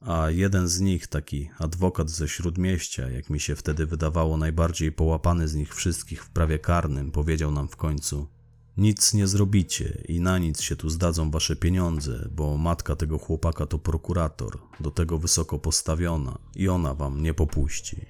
A 0.02 0.30
jeden 0.30 0.68
z 0.68 0.80
nich, 0.80 1.08
taki 1.08 1.50
adwokat 1.58 2.10
ze 2.10 2.28
śródmieścia, 2.28 3.10
jak 3.10 3.30
mi 3.30 3.40
się 3.40 3.56
wtedy 3.56 3.86
wydawało 3.86 4.38
najbardziej 4.38 4.92
połapany 4.92 5.48
z 5.48 5.56
nich 5.56 5.76
wszystkich 5.76 6.24
w 6.24 6.30
prawie 6.30 6.60
karnym, 6.60 7.12
powiedział 7.12 7.52
nam 7.52 7.68
w 7.68 7.76
końcu: 7.76 8.28
Nic 8.78 9.14
nie 9.14 9.28
zrobicie 9.28 10.04
i 10.08 10.20
na 10.20 10.38
nic 10.38 10.62
się 10.62 10.76
tu 10.76 10.90
zdadzą 10.90 11.32
wasze 11.32 11.56
pieniądze, 11.56 12.30
bo 12.32 12.58
matka 12.58 12.96
tego 12.96 13.18
chłopaka 13.18 13.66
to 13.66 13.80
prokurator, 13.80 14.60
do 14.80 14.92
tego 14.92 15.18
wysoko 15.18 15.60
postawiona 15.60 16.40
i 16.56 16.70
ona 16.70 16.94
wam 16.94 17.22
nie 17.22 17.34
popuści. 17.34 18.06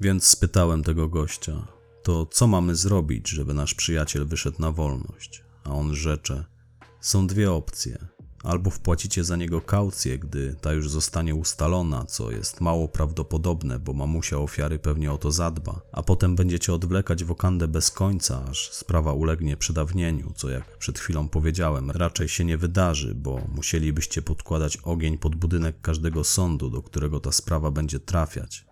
Więc 0.00 0.24
spytałem 0.24 0.82
tego 0.82 1.08
gościa: 1.08 1.66
To 2.02 2.26
co 2.26 2.46
mamy 2.46 2.76
zrobić, 2.76 3.28
żeby 3.28 3.54
nasz 3.54 3.74
przyjaciel 3.74 4.26
wyszedł 4.26 4.62
na 4.62 4.72
wolność? 4.72 5.44
A 5.64 5.70
on 5.70 5.94
rzecze: 5.94 6.59
Są 7.00 7.26
dwie 7.26 7.52
opcje. 7.52 7.98
Albo 8.42 8.70
wpłacicie 8.70 9.24
za 9.24 9.36
niego 9.36 9.60
kaucję, 9.60 10.18
gdy 10.18 10.56
ta 10.60 10.72
już 10.72 10.90
zostanie 10.90 11.34
ustalona, 11.34 12.04
co 12.04 12.30
jest 12.30 12.60
mało 12.60 12.88
prawdopodobne, 12.88 13.78
bo 13.78 13.92
mamusia 13.92 14.38
ofiary 14.38 14.78
pewnie 14.78 15.12
o 15.12 15.18
to 15.18 15.30
zadba, 15.30 15.80
a 15.92 16.02
potem 16.02 16.36
będziecie 16.36 16.74
odwlekać 16.74 17.24
wokandę 17.24 17.68
bez 17.68 17.90
końca, 17.90 18.44
aż 18.50 18.70
sprawa 18.72 19.12
ulegnie 19.12 19.56
przedawnieniu, 19.56 20.32
co 20.36 20.50
jak 20.50 20.78
przed 20.78 20.98
chwilą 20.98 21.28
powiedziałem, 21.28 21.90
raczej 21.90 22.28
się 22.28 22.44
nie 22.44 22.56
wydarzy, 22.56 23.14
bo 23.14 23.40
musielibyście 23.54 24.22
podkładać 24.22 24.76
ogień 24.76 25.18
pod 25.18 25.34
budynek 25.34 25.80
każdego 25.80 26.24
sądu, 26.24 26.70
do 26.70 26.82
którego 26.82 27.20
ta 27.20 27.32
sprawa 27.32 27.70
będzie 27.70 28.00
trafiać. 28.00 28.66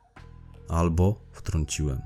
Albo, 0.68 1.20
wtrąciłem, 1.32 2.00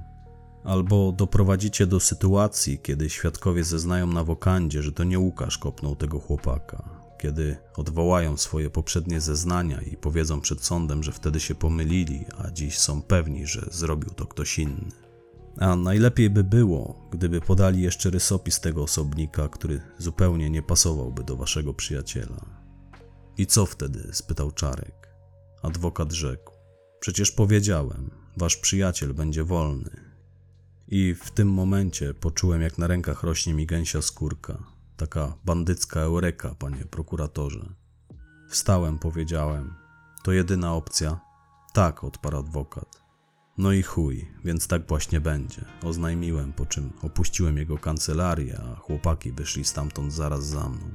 albo 0.64 1.12
doprowadzicie 1.12 1.86
do 1.86 2.00
sytuacji, 2.00 2.78
kiedy 2.78 3.10
świadkowie 3.10 3.64
zeznają 3.64 4.06
na 4.06 4.24
wokandzie, 4.24 4.82
że 4.82 4.92
to 4.92 5.04
nie 5.04 5.18
Łukasz 5.18 5.58
kopnął 5.58 5.96
tego 5.96 6.20
chłopaka, 6.20 7.02
kiedy 7.18 7.56
odwołają 7.76 8.36
swoje 8.36 8.70
poprzednie 8.70 9.20
zeznania 9.20 9.80
i 9.80 9.96
powiedzą 9.96 10.40
przed 10.40 10.64
sądem, 10.64 11.02
że 11.02 11.12
wtedy 11.12 11.40
się 11.40 11.54
pomylili, 11.54 12.24
a 12.38 12.50
dziś 12.50 12.78
są 12.78 13.02
pewni, 13.02 13.46
że 13.46 13.68
zrobił 13.70 14.10
to 14.10 14.26
ktoś 14.26 14.58
inny. 14.58 14.92
A 15.58 15.76
najlepiej 15.76 16.30
by 16.30 16.44
było, 16.44 17.08
gdyby 17.10 17.40
podali 17.40 17.82
jeszcze 17.82 18.10
rysopis 18.10 18.60
tego 18.60 18.82
osobnika, 18.82 19.48
który 19.48 19.80
zupełnie 19.98 20.50
nie 20.50 20.62
pasowałby 20.62 21.24
do 21.24 21.36
waszego 21.36 21.74
przyjaciela. 21.74 22.46
I 23.38 23.46
co 23.46 23.66
wtedy? 23.66 24.08
spytał 24.12 24.52
Czarek. 24.52 25.08
Adwokat 25.62 26.12
rzekł: 26.12 26.52
Przecież 27.00 27.32
powiedziałem, 27.32 28.10
wasz 28.36 28.56
przyjaciel 28.56 29.14
będzie 29.14 29.44
wolny. 29.44 30.11
I 30.94 31.14
w 31.14 31.30
tym 31.30 31.48
momencie 31.48 32.14
poczułem, 32.14 32.62
jak 32.62 32.78
na 32.78 32.86
rękach 32.86 33.22
rośnie 33.22 33.54
mi 33.54 33.66
gęsia 33.66 34.02
skórka. 34.02 34.58
Taka 34.96 35.34
bandycka 35.44 36.00
eureka, 36.00 36.54
panie 36.58 36.84
prokuratorze. 36.84 37.74
Wstałem, 38.48 38.98
powiedziałem. 38.98 39.74
To 40.22 40.32
jedyna 40.32 40.74
opcja? 40.74 41.20
Tak, 41.72 42.04
odparł 42.04 42.36
adwokat. 42.36 43.02
No 43.58 43.72
i 43.72 43.82
chuj, 43.82 44.28
więc 44.44 44.66
tak 44.66 44.88
właśnie 44.88 45.20
będzie. 45.20 45.64
Oznajmiłem, 45.82 46.52
po 46.52 46.66
czym 46.66 46.92
opuściłem 47.02 47.56
jego 47.56 47.78
kancelarię, 47.78 48.60
a 48.60 48.76
chłopaki 48.76 49.32
wyszli 49.32 49.64
stamtąd 49.64 50.12
zaraz 50.12 50.46
za 50.46 50.68
mną. 50.68 50.90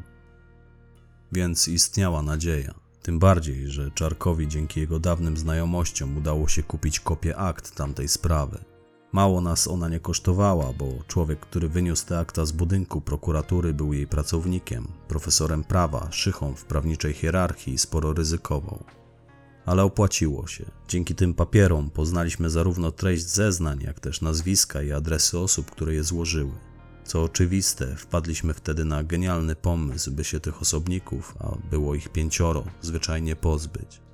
Więc 1.32 1.68
istniała 1.68 2.22
nadzieja. 2.22 2.74
Tym 3.02 3.20
bardziej, 3.20 3.68
że 3.68 3.92
Czarkowi 3.92 4.48
dzięki 4.48 4.80
jego 4.80 5.00
dawnym 5.00 5.38
znajomościom 5.38 6.18
udało 6.18 6.48
się 6.48 6.64
kupić 6.64 7.00
kopię 7.00 7.38
akt 7.38 7.76
tamtej 7.76 8.08
sprawy. 8.08 8.77
Mało 9.12 9.42
nas 9.42 9.68
ona 9.68 9.90
nie 9.90 10.00
kosztowała, 10.00 10.74
bo 10.74 10.86
człowiek, 11.08 11.40
który 11.40 11.70
wyniósł 11.70 12.06
te 12.06 12.20
akta 12.20 12.46
z 12.46 12.52
budynku 12.52 13.02
prokuratury, 13.02 13.74
był 13.74 13.94
jej 13.94 14.08
pracownikiem, 14.08 14.88
profesorem 15.08 15.64
prawa, 15.64 16.08
szychą 16.12 16.56
w 16.56 16.66
prawniczej 16.66 17.14
hierarchii 17.14 17.74
i 17.74 17.78
sporo 17.78 18.14
ryzykował. 18.14 18.84
Ale 19.66 19.84
opłaciło 19.84 20.48
się. 20.48 20.66
Dzięki 20.88 21.16
tym 21.16 21.34
papierom 21.34 21.90
poznaliśmy 21.90 22.50
zarówno 22.50 22.92
treść 22.92 23.30
zeznań, 23.30 23.82
jak 23.82 24.00
też 24.00 24.22
nazwiska 24.22 24.82
i 24.82 24.92
adresy 24.92 25.40
osób, 25.40 25.72
które 25.72 25.94
je 25.94 26.04
złożyły. 26.04 26.54
Co 27.04 27.24
oczywiste, 27.24 27.96
wpadliśmy 27.96 28.54
wtedy 28.54 28.86
na 28.86 29.04
genialny 29.04 29.56
pomysł, 29.56 30.12
by 30.12 30.24
się 30.24 30.40
tych 30.40 30.62
osobników, 30.62 31.36
a 31.40 31.56
było 31.72 31.96
ich 31.96 32.10
pięcioro, 32.10 32.64
zwyczajnie 32.82 33.36
pozbyć 33.36 34.07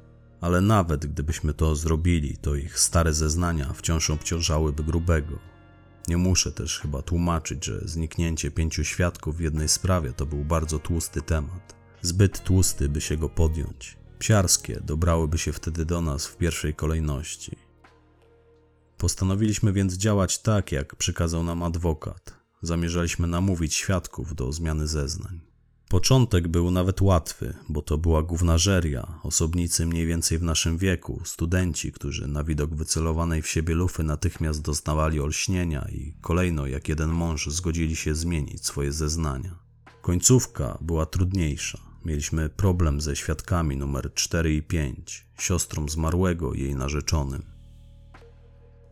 ale 0.43 0.61
nawet 0.61 1.05
gdybyśmy 1.05 1.53
to 1.53 1.75
zrobili, 1.75 2.37
to 2.37 2.55
ich 2.55 2.79
stare 2.79 3.13
zeznania 3.13 3.73
wciąż 3.73 4.09
obciążałyby 4.09 4.83
grubego. 4.83 5.39
Nie 6.07 6.17
muszę 6.17 6.51
też 6.51 6.79
chyba 6.79 7.01
tłumaczyć, 7.01 7.65
że 7.65 7.81
zniknięcie 7.85 8.51
pięciu 8.51 8.83
świadków 8.83 9.37
w 9.37 9.39
jednej 9.39 9.69
sprawie 9.69 10.13
to 10.13 10.25
był 10.25 10.45
bardzo 10.45 10.79
tłusty 10.79 11.21
temat. 11.21 11.75
Zbyt 12.01 12.43
tłusty, 12.43 12.89
by 12.89 13.01
się 13.01 13.17
go 13.17 13.29
podjąć. 13.29 13.97
Psiarskie 14.19 14.81
dobrałyby 14.85 15.37
się 15.37 15.53
wtedy 15.53 15.85
do 15.85 16.01
nas 16.01 16.27
w 16.27 16.37
pierwszej 16.37 16.73
kolejności. 16.73 17.57
Postanowiliśmy 18.97 19.73
więc 19.73 19.93
działać 19.93 20.39
tak, 20.39 20.71
jak 20.71 20.95
przykazał 20.95 21.43
nam 21.43 21.63
adwokat. 21.63 22.33
Zamierzaliśmy 22.61 23.27
namówić 23.27 23.73
świadków 23.75 24.35
do 24.35 24.51
zmiany 24.51 24.87
zeznań. 24.87 25.52
Początek 25.93 26.47
był 26.47 26.71
nawet 26.71 27.01
łatwy, 27.01 27.53
bo 27.69 27.81
to 27.81 27.97
była 27.97 28.23
gównażeria, 28.23 29.19
osobnicy 29.23 29.85
mniej 29.85 30.05
więcej 30.05 30.37
w 30.37 30.43
naszym 30.43 30.77
wieku, 30.77 31.21
studenci, 31.25 31.91
którzy 31.91 32.27
na 32.27 32.43
widok 32.43 32.75
wycelowanej 32.75 33.41
w 33.41 33.47
siebie 33.47 33.75
lufy 33.75 34.03
natychmiast 34.03 34.61
doznawali 34.61 35.19
olśnienia 35.19 35.87
i 35.91 36.13
kolejno 36.21 36.67
jak 36.67 36.89
jeden 36.89 37.09
mąż 37.09 37.47
zgodzili 37.47 37.95
się 37.95 38.15
zmienić 38.15 38.65
swoje 38.65 38.91
zeznania. 38.91 39.59
Końcówka 40.01 40.77
była 40.81 41.05
trudniejsza. 41.05 41.79
Mieliśmy 42.05 42.49
problem 42.49 43.01
ze 43.01 43.15
świadkami 43.15 43.77
numer 43.77 44.13
4 44.13 44.53
i 44.53 44.63
5, 44.63 45.27
siostrą 45.39 45.89
zmarłego 45.89 46.53
jej 46.53 46.75
narzeczonym. 46.75 47.43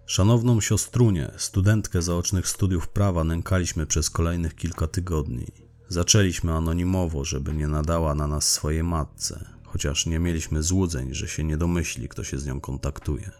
Szanowną 0.05 0.61
siostrunię, 0.61 1.31
studentkę 1.37 2.01
zaocznych 2.01 2.47
studiów 2.47 2.89
prawa, 2.89 3.23
nękaliśmy 3.23 3.85
przez 3.85 4.09
kolejnych 4.09 4.55
kilka 4.55 4.87
tygodni. 4.87 5.70
Zaczęliśmy 5.91 6.53
anonimowo, 6.53 7.25
żeby 7.25 7.53
nie 7.53 7.67
nadała 7.67 8.15
na 8.15 8.27
nas 8.27 8.49
swojej 8.49 8.83
matce, 8.83 9.45
chociaż 9.65 10.05
nie 10.05 10.19
mieliśmy 10.19 10.63
złudzeń, 10.63 11.13
że 11.13 11.27
się 11.27 11.43
nie 11.43 11.57
domyśli, 11.57 12.09
kto 12.09 12.23
się 12.23 12.39
z 12.39 12.45
nią 12.45 12.61
kontaktuje. 12.61 13.31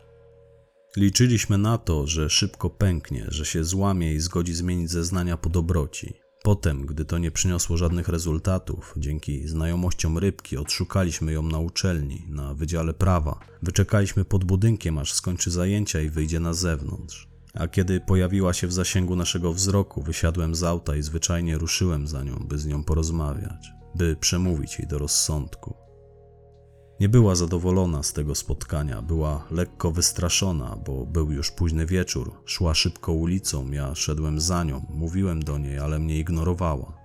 Liczyliśmy 0.98 1.58
na 1.58 1.78
to, 1.78 2.08
że 2.08 2.30
szybko 2.30 2.70
pęknie, 2.70 3.26
że 3.28 3.46
się 3.46 3.64
złamie 3.64 4.14
i 4.14 4.20
zgodzi 4.20 4.54
zmienić 4.54 4.92
zeznania 4.92 5.38
po 5.38 5.50
dobroci. 5.50 6.14
Potem, 6.44 6.86
gdy 6.86 7.06
to 7.06 7.18
nie 7.18 7.32
przyniosło 7.32 7.78
żadnych 7.78 8.08
rezultatów, 8.08 8.94
dzięki 8.98 9.48
znajomościom 9.48 10.18
rybki 10.18 10.58
odszukaliśmy 10.58 11.32
ją 11.32 11.44
na 11.44 11.60
uczelni, 11.60 12.26
na 12.30 12.54
Wydziale 12.54 12.94
Prawa. 12.94 13.40
Wyczekaliśmy 13.64 14.26
pod 14.26 14.44
budynkiem, 14.44 14.98
aż 14.98 15.14
skończy 15.14 15.52
zajęcia 15.52 16.02
i 16.02 16.10
wyjdzie 16.10 16.40
na 16.40 16.54
zewnątrz. 16.54 17.31
A 17.54 17.68
kiedy 17.68 18.00
pojawiła 18.00 18.54
się 18.54 18.68
w 18.68 18.74
zasięgu 18.74 19.16
naszego 19.16 19.54
wzroku, 19.54 20.02
wysiadłem 20.02 20.56
z 20.56 20.64
auta 20.64 20.96
i 20.96 21.02
zwyczajnie 21.02 21.58
ruszyłem 21.58 22.08
za 22.08 22.24
nią, 22.24 22.36
by 22.36 22.58
z 22.58 22.66
nią 22.66 22.84
porozmawiać, 22.84 23.72
by 23.96 24.16
przemówić 24.16 24.80
jej 24.80 24.88
do 24.88 24.98
rozsądku. 24.98 25.74
Nie 27.00 27.10
była 27.10 27.36
zadowolona 27.36 28.04
z 28.04 28.14
tego 28.14 28.36
spotkania, 28.36 29.02
była 29.02 29.48
lekko 29.52 29.92
wystraszona, 29.92 30.78
bo 30.86 31.06
był 31.06 31.32
już 31.32 31.52
późny 31.52 31.86
wieczór. 31.86 32.34
Szła 32.46 32.74
szybko 32.74 33.14
ulicą, 33.14 33.72
ja 33.72 33.96
szedłem 33.96 34.42
za 34.42 34.64
nią, 34.64 34.86
mówiłem 34.90 35.44
do 35.44 35.58
niej, 35.58 35.80
ale 35.80 36.00
mnie 36.00 36.20
ignorowała. 36.20 37.02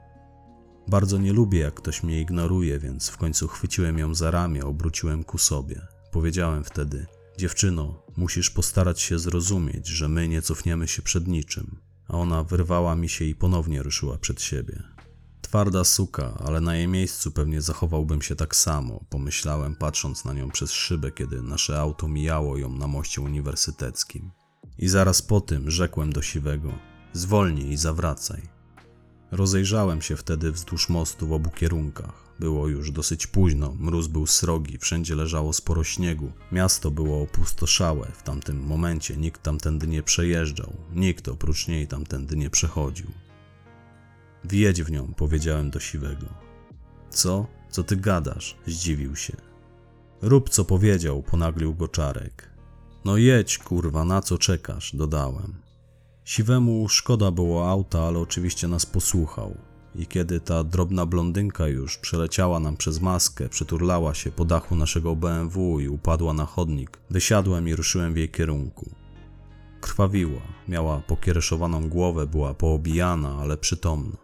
Bardzo 0.89 1.19
nie 1.19 1.33
lubię, 1.33 1.59
jak 1.59 1.75
ktoś 1.75 2.03
mnie 2.03 2.21
ignoruje, 2.21 2.79
więc 2.79 3.09
w 3.09 3.17
końcu 3.17 3.49
chwyciłem 3.49 3.99
ją 3.99 4.15
za 4.15 4.31
ramię, 4.31 4.65
obróciłem 4.65 5.25
ku 5.25 5.39
sobie. 5.39 5.81
Powiedziałem 6.13 6.65
wtedy: 6.65 7.07
Dziewczyno, 7.39 8.06
musisz 8.17 8.51
postarać 8.51 9.01
się 9.01 9.19
zrozumieć, 9.19 9.87
że 9.87 10.09
my 10.09 10.29
nie 10.29 10.43
cofniemy 10.43 10.89
się 10.89 11.03
przed 11.03 11.29
niczym. 11.29 11.77
A 12.09 12.13
ona 12.13 12.45
wyrwała 12.45 12.97
mi 12.97 13.09
się 13.09 13.25
i 13.25 13.35
ponownie 13.35 13.83
ruszyła 13.83 14.19
przed 14.19 14.43
siebie. 14.43 14.83
Twarda 15.43 15.85
suka, 15.85 16.39
ale 16.45 16.61
na 16.61 16.77
jej 16.77 16.89
miejscu 16.89 17.31
pewnie 17.31 17.63
zachowałbym 17.63 18.23
się 18.23 18.37
tak 18.37 18.57
samo, 18.57 19.05
pomyślałem, 19.11 19.75
patrząc 19.75 20.25
na 20.25 20.33
nią 20.33 20.51
przez 20.51 20.73
szybę, 20.73 21.11
kiedy 21.13 21.43
nasze 21.43 21.81
auto 21.81 22.09
mijało 22.09 22.57
ją 22.57 22.73
na 22.73 22.87
moście 22.87 23.21
uniwersyteckim. 23.21 24.31
I 24.79 24.89
zaraz 24.89 25.23
po 25.23 25.41
tym 25.41 25.71
rzekłem 25.71 26.13
do 26.13 26.23
siwego: 26.23 26.73
Zwolnij 27.13 27.73
i 27.73 27.77
zawracaj. 27.77 28.43
Rozejrzałem 29.31 30.03
się 30.03 30.17
wtedy 30.17 30.53
wzdłuż 30.53 30.89
mostu 30.89 31.27
w 31.27 31.33
obu 31.33 31.51
kierunkach. 31.51 32.26
Było 32.39 32.69
już 32.69 32.91
dosyć 32.91 33.27
późno, 33.27 33.75
mróz 33.79 34.07
był 34.07 34.27
srogi, 34.27 34.79
wszędzie 34.79 35.15
leżało 35.15 35.53
sporo 35.53 35.85
śniegu. 35.85 36.33
Miasto 36.53 36.91
było 36.91 37.23
opustoszałe, 37.23 38.07
w 38.13 38.23
tamtym 38.23 38.61
momencie 38.61 39.17
nikt 39.17 39.43
tamtędy 39.43 39.87
nie 39.87 40.03
przejeżdżał, 40.03 40.73
nikt 40.93 41.29
oprócz 41.29 41.69
niej 41.69 41.87
tamtędy 41.87 42.37
nie 42.37 42.51
przechodził. 42.51 43.07
Wjedź 44.45 44.83
w 44.83 44.91
nią, 44.91 45.15
powiedziałem 45.17 45.71
do 45.71 45.81
siwego. 45.81 46.27
Co? 47.11 47.47
Co 47.71 47.85
ty 47.85 47.97
gadasz? 47.97 48.57
Zdziwił 48.67 49.17
się. 49.17 49.37
Rób 50.23 50.51
co 50.51 50.65
powiedział, 50.65 51.23
ponaglił 51.23 51.75
go 51.75 51.89
czarek. 51.89 52.51
No 53.05 53.17
jedź, 53.17 53.59
kurwa, 53.59 54.05
na 54.05 54.21
co 54.21 54.39
czekasz? 54.39 54.97
dodałem. 54.97 55.55
Siwemu 56.25 56.89
szkoda 56.89 57.31
było 57.31 57.71
auta, 57.71 58.01
ale 58.01 58.19
oczywiście 58.19 58.69
nas 58.69 58.87
posłuchał. 58.87 59.57
I 59.99 60.07
kiedy 60.07 60.41
ta 60.41 60.65
drobna 60.65 61.07
blondynka 61.07 61.69
już 61.69 61.99
przeleciała 61.99 62.61
nam 62.61 62.77
przez 62.77 63.01
maskę, 63.01 63.49
przyturlała 63.49 64.15
się 64.15 64.31
po 64.31 64.45
dachu 64.45 64.77
naszego 64.77 65.17
BMW 65.17 65.81
i 65.81 65.89
upadła 65.89 66.33
na 66.33 66.47
chodnik, 66.47 66.99
wysiadłem 67.11 67.69
i 67.69 67.77
ruszyłem 67.77 68.15
w 68.15 68.17
jej 68.17 68.29
kierunku. 68.29 68.91
Krwawiła, 69.81 70.41
miała 70.69 71.01
pokiereszowaną 71.01 71.89
głowę, 71.89 72.27
była 72.27 72.55
poobijana, 72.55 73.37
ale 73.41 73.57
przytomna. 73.57 74.17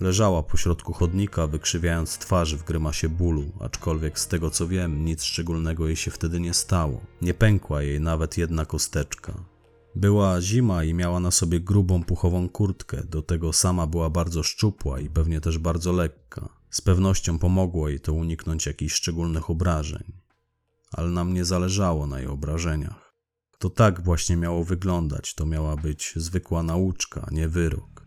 Leżała 0.00 0.42
pośrodku 0.42 0.92
chodnika, 0.92 1.46
wykrzywiając 1.46 2.18
twarz 2.18 2.56
w 2.56 2.64
grymasie 2.64 3.08
bólu, 3.08 3.44
aczkolwiek 3.60 4.18
z 4.18 4.28
tego 4.28 4.50
co 4.50 4.68
wiem, 4.68 5.04
nic 5.04 5.24
szczególnego 5.24 5.86
jej 5.86 5.96
się 5.96 6.10
wtedy 6.10 6.40
nie 6.40 6.54
stało. 6.54 7.00
Nie 7.22 7.34
pękła 7.34 7.82
jej 7.82 8.00
nawet 8.00 8.38
jedna 8.38 8.64
kosteczka. 8.64 9.34
Była 9.98 10.40
zima 10.40 10.84
i 10.84 10.94
miała 10.94 11.20
na 11.20 11.30
sobie 11.30 11.60
grubą 11.60 12.04
puchową 12.04 12.48
kurtkę, 12.48 13.04
do 13.04 13.22
tego 13.22 13.52
sama 13.52 13.86
była 13.86 14.10
bardzo 14.10 14.42
szczupła 14.42 15.00
i 15.00 15.10
pewnie 15.10 15.40
też 15.40 15.58
bardzo 15.58 15.92
lekka. 15.92 16.48
Z 16.70 16.80
pewnością 16.80 17.38
pomogło 17.38 17.88
jej 17.88 18.00
to 18.00 18.12
uniknąć 18.12 18.66
jakichś 18.66 18.94
szczególnych 18.94 19.50
obrażeń. 19.50 20.12
Ale 20.92 21.08
nam 21.08 21.34
nie 21.34 21.44
zależało 21.44 22.06
na 22.06 22.18
jej 22.18 22.28
obrażeniach. 22.28 23.14
To 23.58 23.70
tak 23.70 24.04
właśnie 24.04 24.36
miało 24.36 24.64
wyglądać, 24.64 25.34
to 25.34 25.46
miała 25.46 25.76
być 25.76 26.12
zwykła 26.16 26.62
nauczka, 26.62 27.28
nie 27.30 27.48
wyrok. 27.48 28.06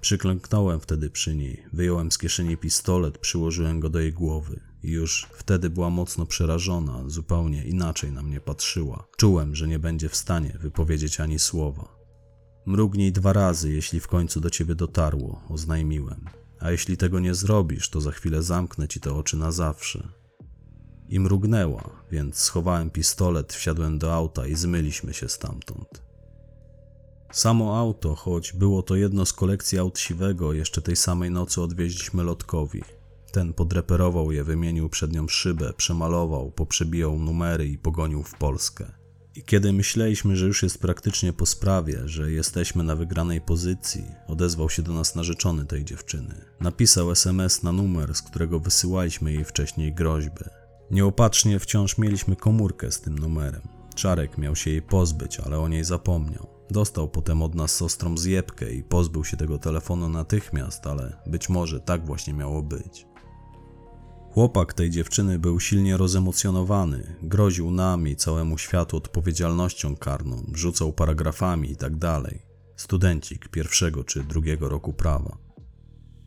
Przyklęknąłem 0.00 0.80
wtedy 0.80 1.10
przy 1.10 1.36
niej, 1.36 1.64
wyjąłem 1.72 2.12
z 2.12 2.18
kieszeni 2.18 2.56
pistolet, 2.56 3.18
przyłożyłem 3.18 3.80
go 3.80 3.90
do 3.90 4.00
jej 4.00 4.12
głowy. 4.12 4.60
Już 4.82 5.28
wtedy 5.32 5.70
była 5.70 5.90
mocno 5.90 6.26
przerażona, 6.26 7.02
zupełnie 7.06 7.64
inaczej 7.64 8.12
na 8.12 8.22
mnie 8.22 8.40
patrzyła. 8.40 9.06
Czułem, 9.16 9.54
że 9.54 9.68
nie 9.68 9.78
będzie 9.78 10.08
w 10.08 10.16
stanie 10.16 10.56
wypowiedzieć 10.60 11.20
ani 11.20 11.38
słowa. 11.38 11.96
Mrugnij 12.66 13.12
dwa 13.12 13.32
razy, 13.32 13.72
jeśli 13.72 14.00
w 14.00 14.08
końcu 14.08 14.40
do 14.40 14.50
ciebie 14.50 14.74
dotarło, 14.74 15.42
oznajmiłem. 15.48 16.24
A 16.60 16.70
jeśli 16.70 16.96
tego 16.96 17.20
nie 17.20 17.34
zrobisz, 17.34 17.90
to 17.90 18.00
za 18.00 18.10
chwilę 18.12 18.42
zamknę 18.42 18.88
ci 18.88 19.00
te 19.00 19.14
oczy 19.14 19.36
na 19.36 19.52
zawsze. 19.52 20.08
I 21.08 21.20
mrugnęła, 21.20 21.90
więc 22.10 22.36
schowałem 22.36 22.90
pistolet, 22.90 23.52
wsiadłem 23.52 23.98
do 23.98 24.14
auta 24.14 24.46
i 24.46 24.54
zmyliśmy 24.54 25.14
się 25.14 25.28
stamtąd. 25.28 26.02
Samo 27.32 27.78
auto, 27.78 28.14
choć 28.14 28.52
było 28.52 28.82
to 28.82 28.96
jedno 28.96 29.26
z 29.26 29.32
kolekcji 29.32 29.78
aut 29.78 29.98
siwego, 29.98 30.52
jeszcze 30.52 30.82
tej 30.82 30.96
samej 30.96 31.30
nocy 31.30 31.62
odwieźliśmy 31.62 32.22
lotkowi. 32.22 32.82
Ten 33.36 33.52
podreperował 33.52 34.32
je, 34.32 34.44
wymienił 34.44 34.88
przednią 34.88 35.28
szybę, 35.28 35.72
przemalował, 35.76 36.50
poprzebijał 36.50 37.18
numery 37.18 37.68
i 37.68 37.78
pogonił 37.78 38.22
w 38.22 38.34
Polskę. 38.34 38.92
I 39.34 39.42
kiedy 39.42 39.72
myśleliśmy, 39.72 40.36
że 40.36 40.46
już 40.46 40.62
jest 40.62 40.80
praktycznie 40.80 41.32
po 41.32 41.46
sprawie, 41.46 42.02
że 42.04 42.32
jesteśmy 42.32 42.84
na 42.84 42.96
wygranej 42.96 43.40
pozycji, 43.40 44.04
odezwał 44.26 44.70
się 44.70 44.82
do 44.82 44.92
nas 44.92 45.14
narzeczony 45.14 45.66
tej 45.66 45.84
dziewczyny. 45.84 46.34
Napisał 46.60 47.10
SMS 47.10 47.62
na 47.62 47.72
numer, 47.72 48.14
z 48.14 48.22
którego 48.22 48.60
wysyłaliśmy 48.60 49.32
jej 49.32 49.44
wcześniej 49.44 49.94
groźby. 49.94 50.44
Nieopatrznie 50.90 51.58
wciąż 51.58 51.98
mieliśmy 51.98 52.36
komórkę 52.36 52.92
z 52.92 53.00
tym 53.00 53.18
numerem. 53.18 53.62
Czarek 53.94 54.38
miał 54.38 54.56
się 54.56 54.70
jej 54.70 54.82
pozbyć, 54.82 55.40
ale 55.40 55.58
o 55.58 55.68
niej 55.68 55.84
zapomniał. 55.84 56.46
Dostał 56.70 57.08
potem 57.08 57.42
od 57.42 57.54
nas 57.54 57.82
ostrą 57.82 58.18
zjebkę 58.18 58.72
i 58.72 58.82
pozbył 58.82 59.24
się 59.24 59.36
tego 59.36 59.58
telefonu 59.58 60.08
natychmiast, 60.08 60.86
ale 60.86 61.16
być 61.26 61.48
może 61.48 61.80
tak 61.80 62.06
właśnie 62.06 62.34
miało 62.34 62.62
być. 62.62 63.06
Chłopak 64.36 64.74
tej 64.74 64.90
dziewczyny 64.90 65.38
był 65.38 65.60
silnie 65.60 65.96
rozemocjonowany, 65.96 67.16
groził 67.22 67.70
nam 67.70 68.08
i 68.08 68.16
całemu 68.16 68.58
światu 68.58 68.96
odpowiedzialnością 68.96 69.96
karną, 69.96 70.50
rzucał 70.54 70.92
paragrafami 70.92 71.70
i 71.70 71.76
tak. 71.76 71.92
Studencik 72.76 73.48
pierwszego 73.48 74.04
czy 74.04 74.24
drugiego 74.24 74.68
roku 74.68 74.92
prawa. 74.92 75.36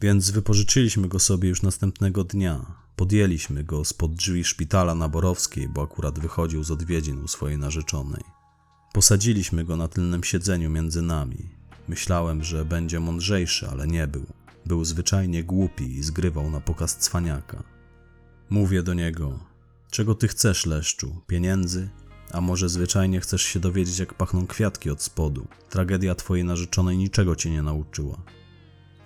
Więc 0.01 0.31
wypożyczyliśmy 0.31 1.07
go 1.07 1.19
sobie 1.19 1.49
już 1.49 1.61
następnego 1.61 2.23
dnia. 2.23 2.65
Podjęliśmy 2.95 3.63
go 3.63 3.85
spod 3.85 4.15
drzwi 4.15 4.43
szpitala 4.43 4.95
na 4.95 5.09
Borowskiej, 5.09 5.69
bo 5.69 5.83
akurat 5.83 6.19
wychodził 6.19 6.63
z 6.63 6.71
odwiedzin 6.71 7.23
u 7.23 7.27
swojej 7.27 7.57
narzeczonej. 7.57 8.23
Posadziliśmy 8.93 9.65
go 9.65 9.77
na 9.77 9.87
tylnym 9.87 10.23
siedzeniu 10.23 10.69
między 10.69 11.01
nami. 11.01 11.49
Myślałem, 11.87 12.43
że 12.43 12.65
będzie 12.65 12.99
mądrzejszy, 12.99 13.67
ale 13.67 13.87
nie 13.87 14.07
był. 14.07 14.25
Był 14.65 14.85
zwyczajnie 14.85 15.43
głupi 15.43 15.97
i 15.97 16.03
zgrywał 16.03 16.51
na 16.51 16.61
pokaz 16.61 16.97
cwaniaka. 16.97 17.78
Mówię 18.49 18.83
do 18.83 18.93
niego: 18.93 19.39
Czego 19.91 20.15
ty 20.15 20.27
chcesz, 20.27 20.65
leszczu? 20.65 21.21
Pieniędzy? 21.27 21.89
A 22.31 22.41
może 22.41 22.69
zwyczajnie 22.69 23.19
chcesz 23.19 23.41
się 23.41 23.59
dowiedzieć, 23.59 23.99
jak 23.99 24.13
pachną 24.13 24.47
kwiatki 24.47 24.89
od 24.89 25.01
spodu? 25.01 25.47
Tragedia 25.69 26.15
twojej 26.15 26.45
narzeczonej 26.45 26.97
niczego 26.97 27.35
cię 27.35 27.49
nie 27.49 27.61
nauczyła. 27.61 28.17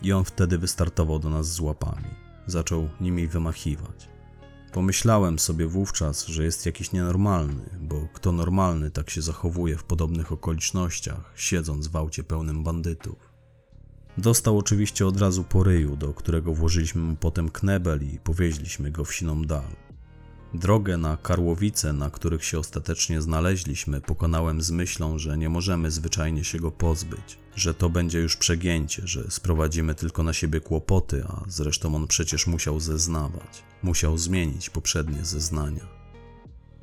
I 0.02 0.14
on 0.14 0.24
wtedy 0.24 0.58
wystartował 0.58 1.20
do 1.20 1.30
nas 1.30 1.48
z 1.48 1.60
łapami. 1.60 2.10
Zaczął 2.48 2.90
nimi 3.02 3.28
wymachiwać. 3.28 4.10
Pomyślałem 4.74 5.40
sobie 5.40 5.68
wówczas, 5.68 6.26
że 6.28 6.44
jest 6.44 6.66
jakiś 6.66 6.92
nienormalny, 6.92 7.70
bo 7.82 8.08
kto 8.14 8.32
normalny 8.32 8.92
tak 8.92 9.10
się 9.10 9.22
zachowuje 9.22 9.78
w 9.78 9.84
podobnych 9.84 10.32
okolicznościach, 10.32 11.32
siedząc 11.36 11.88
w 11.88 11.96
aucie 11.96 12.24
pełnym 12.24 12.64
bandytów. 12.64 13.33
Dostał 14.18 14.58
oczywiście 14.58 15.08
od 15.08 15.18
razu 15.18 15.44
po 15.44 15.64
ryju, 15.64 15.96
do 15.96 16.14
którego 16.14 16.54
włożyliśmy 16.54 17.02
mu 17.02 17.16
potem 17.16 17.50
knebel 17.50 18.04
i 18.04 18.20
powieźliśmy 18.20 18.92
go 18.92 19.06
w 19.06 19.14
siną 19.14 19.42
dal. 19.42 19.76
Drogę 20.54 20.98
na 20.98 21.18
Karłowice, 21.18 21.94
na 21.94 22.10
których 22.10 22.46
się 22.46 22.60
ostatecznie 22.60 23.22
znaleźliśmy, 23.22 24.02
pokonałem 24.02 24.62
z 24.62 24.72
myślą, 24.72 25.18
że 25.18 25.38
nie 25.38 25.50
możemy 25.50 25.92
zwyczajnie 25.92 26.44
się 26.44 26.60
go 26.60 26.72
pozbyć, 26.72 27.38
że 27.56 27.74
to 27.74 27.90
będzie 27.90 28.20
już 28.20 28.38
przegięcie, 28.38 29.02
że 29.06 29.32
sprowadzimy 29.32 29.96
tylko 29.96 30.24
na 30.24 30.34
siebie 30.34 30.60
kłopoty, 30.62 31.24
a 31.28 31.44
zresztą 31.48 31.96
on 31.96 32.08
przecież 32.08 32.48
musiał 32.48 32.80
zeznawać, 32.80 33.64
musiał 33.84 34.18
zmienić 34.18 34.70
poprzednie 34.70 35.26
zeznania. 35.26 36.03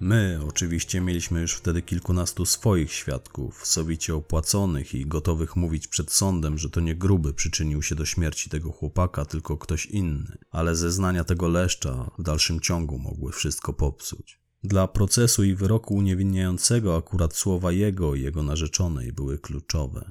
My 0.00 0.40
oczywiście 0.48 1.00
mieliśmy 1.00 1.40
już 1.40 1.54
wtedy 1.54 1.82
kilkunastu 1.82 2.46
swoich 2.46 2.92
świadków, 2.92 3.66
sowicie 3.66 4.14
opłaconych 4.14 4.94
i 4.94 5.06
gotowych 5.06 5.56
mówić 5.56 5.88
przed 5.88 6.10
sądem, 6.10 6.58
że 6.58 6.70
to 6.70 6.80
nie 6.80 6.94
gruby 6.94 7.34
przyczynił 7.34 7.82
się 7.82 7.94
do 7.94 8.04
śmierci 8.04 8.50
tego 8.50 8.72
chłopaka, 8.72 9.24
tylko 9.24 9.58
ktoś 9.58 9.86
inny, 9.86 10.38
ale 10.50 10.76
zeznania 10.76 11.24
tego 11.24 11.48
leszcza 11.48 12.10
w 12.18 12.22
dalszym 12.22 12.60
ciągu 12.60 12.98
mogły 12.98 13.32
wszystko 13.32 13.72
popsuć. 13.72 14.40
Dla 14.64 14.88
procesu 14.88 15.44
i 15.44 15.54
wyroku 15.54 15.94
uniewinniającego 15.94 16.96
akurat 16.96 17.34
słowa 17.34 17.72
jego 17.72 18.14
i 18.14 18.22
jego 18.22 18.42
narzeczonej 18.42 19.12
były 19.12 19.38
kluczowe. 19.38 20.10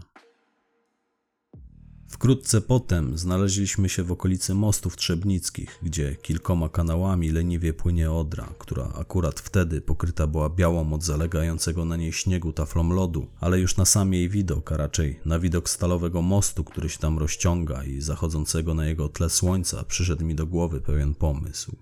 Wkrótce 2.10 2.62
potem 2.62 3.18
znaleźliśmy 3.18 3.90
się 3.90 4.04
w 4.04 4.12
okolicy 4.12 4.54
mostów 4.54 4.96
trzebnickich, 4.96 5.80
gdzie 5.84 6.16
kilkoma 6.16 6.70
kanałami 6.70 7.32
leniwie 7.32 7.74
płynie 7.74 8.12
Odra, 8.12 8.54
która 8.60 8.92
akurat 8.96 9.40
wtedy 9.40 9.82
pokryta 9.82 10.28
była 10.28 10.50
białą 10.50 10.94
od 10.94 11.04
zalegającego 11.04 11.86
na 11.86 11.96
niej 11.96 12.12
śniegu 12.12 12.54
taflą 12.54 12.90
lodu, 12.90 13.28
ale 13.40 13.60
już 13.60 13.78
na 13.78 13.86
sam 13.86 14.14
jej 14.14 14.30
widok, 14.30 14.72
a 14.72 14.78
raczej 14.78 15.20
na 15.26 15.40
widok 15.40 15.70
stalowego 15.70 16.22
mostu, 16.22 16.64
który 16.64 16.90
się 16.90 17.00
tam 17.00 17.18
rozciąga 17.18 17.84
i 17.84 18.02
zachodzącego 18.02 18.74
na 18.74 18.88
jego 18.88 19.10
tle 19.10 19.30
słońca, 19.30 19.84
przyszedł 19.84 20.26
mi 20.26 20.36
do 20.36 20.46
głowy 20.46 20.82
pewien 20.82 21.16
pomysł. 21.16 21.76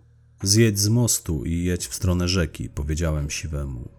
Zjedź 0.43 0.79
z 0.79 0.89
mostu 0.89 1.45
i 1.45 1.63
jedź 1.63 1.87
w 1.87 1.95
stronę 1.95 2.27
rzeki, 2.27 2.69
powiedziałem 2.69 3.29
siwemu. 3.29 3.96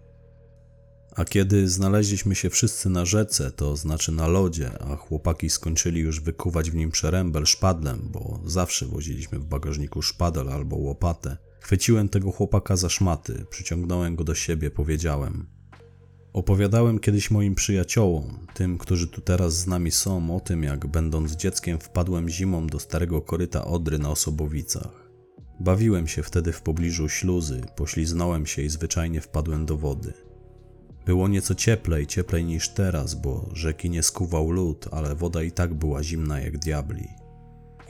A 1.19 1.25
kiedy 1.25 1.69
znaleźliśmy 1.69 2.35
się 2.35 2.51
wszyscy 2.51 2.91
na 2.91 3.05
rzece, 3.05 3.51
to 3.51 3.77
znaczy 3.77 4.13
na 4.13 4.27
lodzie, 4.27 4.83
a 4.83 4.97
chłopaki 4.97 5.51
skończyli 5.51 6.01
już 6.01 6.21
wykuwać 6.21 6.71
w 6.71 6.75
nim 6.75 6.91
przerębel 6.91 7.47
szpadlem, 7.47 8.09
bo 8.13 8.41
zawsze 8.45 8.87
woziliśmy 8.87 9.39
w 9.39 9.45
bagażniku 9.45 10.03
szpadel 10.03 10.49
albo 10.49 10.77
łopatę, 10.77 11.37
chwyciłem 11.61 12.09
tego 12.09 12.33
chłopaka 12.33 12.77
za 12.77 12.89
szmaty, 12.89 13.45
przyciągnąłem 13.51 14.17
go 14.17 14.25
do 14.25 14.35
siebie, 14.35 14.71
powiedziałem. 14.71 15.47
Opowiadałem 16.33 16.99
kiedyś 16.99 17.31
moim 17.31 17.55
przyjaciołom, 17.55 18.47
tym, 18.55 18.79
którzy 18.79 19.09
tu 19.09 19.21
teraz 19.21 19.57
z 19.57 19.67
nami 19.67 19.91
są, 19.91 20.37
o 20.37 20.41
tym, 20.41 20.63
jak 20.63 20.87
będąc 20.87 21.33
dzieckiem 21.33 21.79
wpadłem 21.79 22.29
zimą 22.29 22.67
do 22.67 22.81
starego 22.81 23.23
koryta 23.23 23.65
Odry 23.65 23.99
na 23.99 24.11
Osobowicach. 24.11 25.09
Bawiłem 25.61 26.09
się 26.09 26.23
wtedy 26.23 26.53
w 26.53 26.63
pobliżu 26.63 27.09
śluzy, 27.09 27.63
pośliznąłem 27.77 28.47
się 28.47 28.63
i 28.63 28.69
zwyczajnie 28.69 29.21
wpadłem 29.21 29.67
do 29.67 29.77
wody. 29.77 30.28
Było 31.07 31.29
nieco 31.29 31.55
cieplej, 31.55 32.07
cieplej 32.07 32.45
niż 32.45 32.69
teraz, 32.69 33.15
bo 33.15 33.51
rzeki 33.53 33.91
nie 33.91 34.03
skuwał 34.03 34.51
lód, 34.51 34.89
ale 34.91 35.15
woda 35.15 35.43
i 35.43 35.53
tak 35.53 35.75
była 35.75 36.03
zimna 36.03 36.41
jak 36.41 36.59
diabli. 36.59 37.09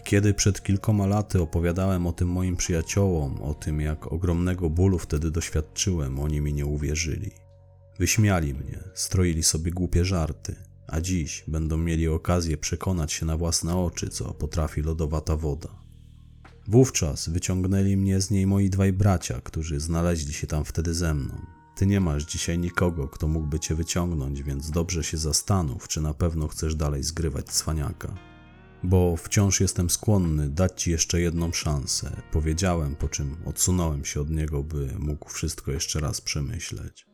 Kiedy 0.05 0.35
przed 0.35 0.63
kilkoma 0.63 1.07
laty 1.07 1.43
opowiadałem 1.43 2.07
o 2.07 2.13
tym 2.13 2.29
moim 2.29 2.57
przyjaciołom, 2.57 3.43
o 3.43 3.55
tym 3.55 3.81
jak 3.81 4.13
ogromnego 4.13 4.71
bólu 4.71 4.99
wtedy 4.99 5.31
doświadczyłem, 5.31 6.21
oni 6.21 6.41
mi 6.41 6.53
nie 6.53 6.67
uwierzyli. 6.67 7.31
Wyśmiali 7.99 8.55
mnie, 8.55 8.79
stroili 8.95 9.43
sobie 9.43 9.71
głupie 9.71 10.05
żarty, 10.05 10.57
a 10.87 11.01
dziś 11.01 11.45
będą 11.49 11.77
mieli 11.77 12.09
okazję 12.09 12.57
przekonać 12.57 13.13
się 13.13 13.27
na 13.27 13.37
własne 13.37 13.77
oczy, 13.77 14.09
co 14.09 14.35
potrafi 14.35 14.83
lodowata 14.83 15.37
woda. 15.37 15.69
Wówczas 16.69 17.29
wyciągnęli 17.29 17.97
mnie 17.97 18.21
z 18.21 18.31
niej 18.31 18.47
moi 18.47 18.71
dwaj 18.71 18.93
bracia, 18.93 19.41
którzy 19.41 19.81
znaleźli 19.81 20.33
się 20.33 20.47
tam 20.47 20.65
wtedy 20.65 20.95
ze 20.95 21.15
mną. 21.15 21.58
Ty 21.79 21.87
nie 21.87 22.01
masz 22.01 22.25
dzisiaj 22.25 22.59
nikogo, 22.59 23.09
kto 23.09 23.29
mógłby 23.29 23.61
cię 23.61 23.75
wyciągnąć, 23.75 24.43
więc 24.43 24.71
dobrze 24.71 25.05
się 25.05 25.17
zastanów, 25.17 25.89
czy 25.89 26.01
na 26.01 26.15
pewno 26.15 26.49
chcesz 26.49 26.75
dalej 26.75 27.03
zgrywać 27.03 27.47
cwaniaka. 27.47 28.15
bo 28.83 29.17
wciąż 29.17 29.61
jestem 29.61 29.91
skłonny 29.91 30.49
dać 30.49 30.83
ci 30.83 30.91
jeszcze 30.91 31.21
jedną 31.21 31.53
szansę, 31.53 32.23
powiedziałem, 32.33 32.97
po 32.97 33.09
czym 33.09 33.37
odsunąłem 33.45 34.05
się 34.05 34.21
od 34.21 34.31
niego, 34.31 34.63
by 34.63 34.95
mógł 34.99 35.29
wszystko 35.29 35.73
jeszcze 35.73 36.01
raz 36.01 36.21
przemyśleć. 36.21 37.07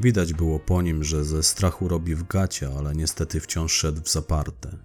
Widać 0.00 0.32
było 0.32 0.58
po 0.58 0.82
nim, 0.82 1.04
że 1.04 1.24
ze 1.24 1.42
strachu 1.42 1.88
robi 1.88 2.14
w 2.14 2.26
gacie, 2.26 2.68
ale 2.78 2.94
niestety 2.94 3.40
wciąż 3.40 3.72
szedł 3.72 4.02
w 4.02 4.10
zaparte. 4.10 4.76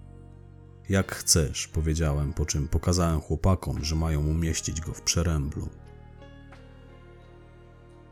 Jak 0.89 1.15
chcesz, 1.15 1.67
powiedziałem, 1.67 2.33
po 2.33 2.45
czym 2.45 2.67
pokazałem 2.67 3.21
chłopakom, 3.21 3.83
że 3.83 3.95
mają 3.95 4.27
umieścić 4.27 4.81
go 4.81 4.93
w 4.93 5.01
przeręblu. 5.01 5.69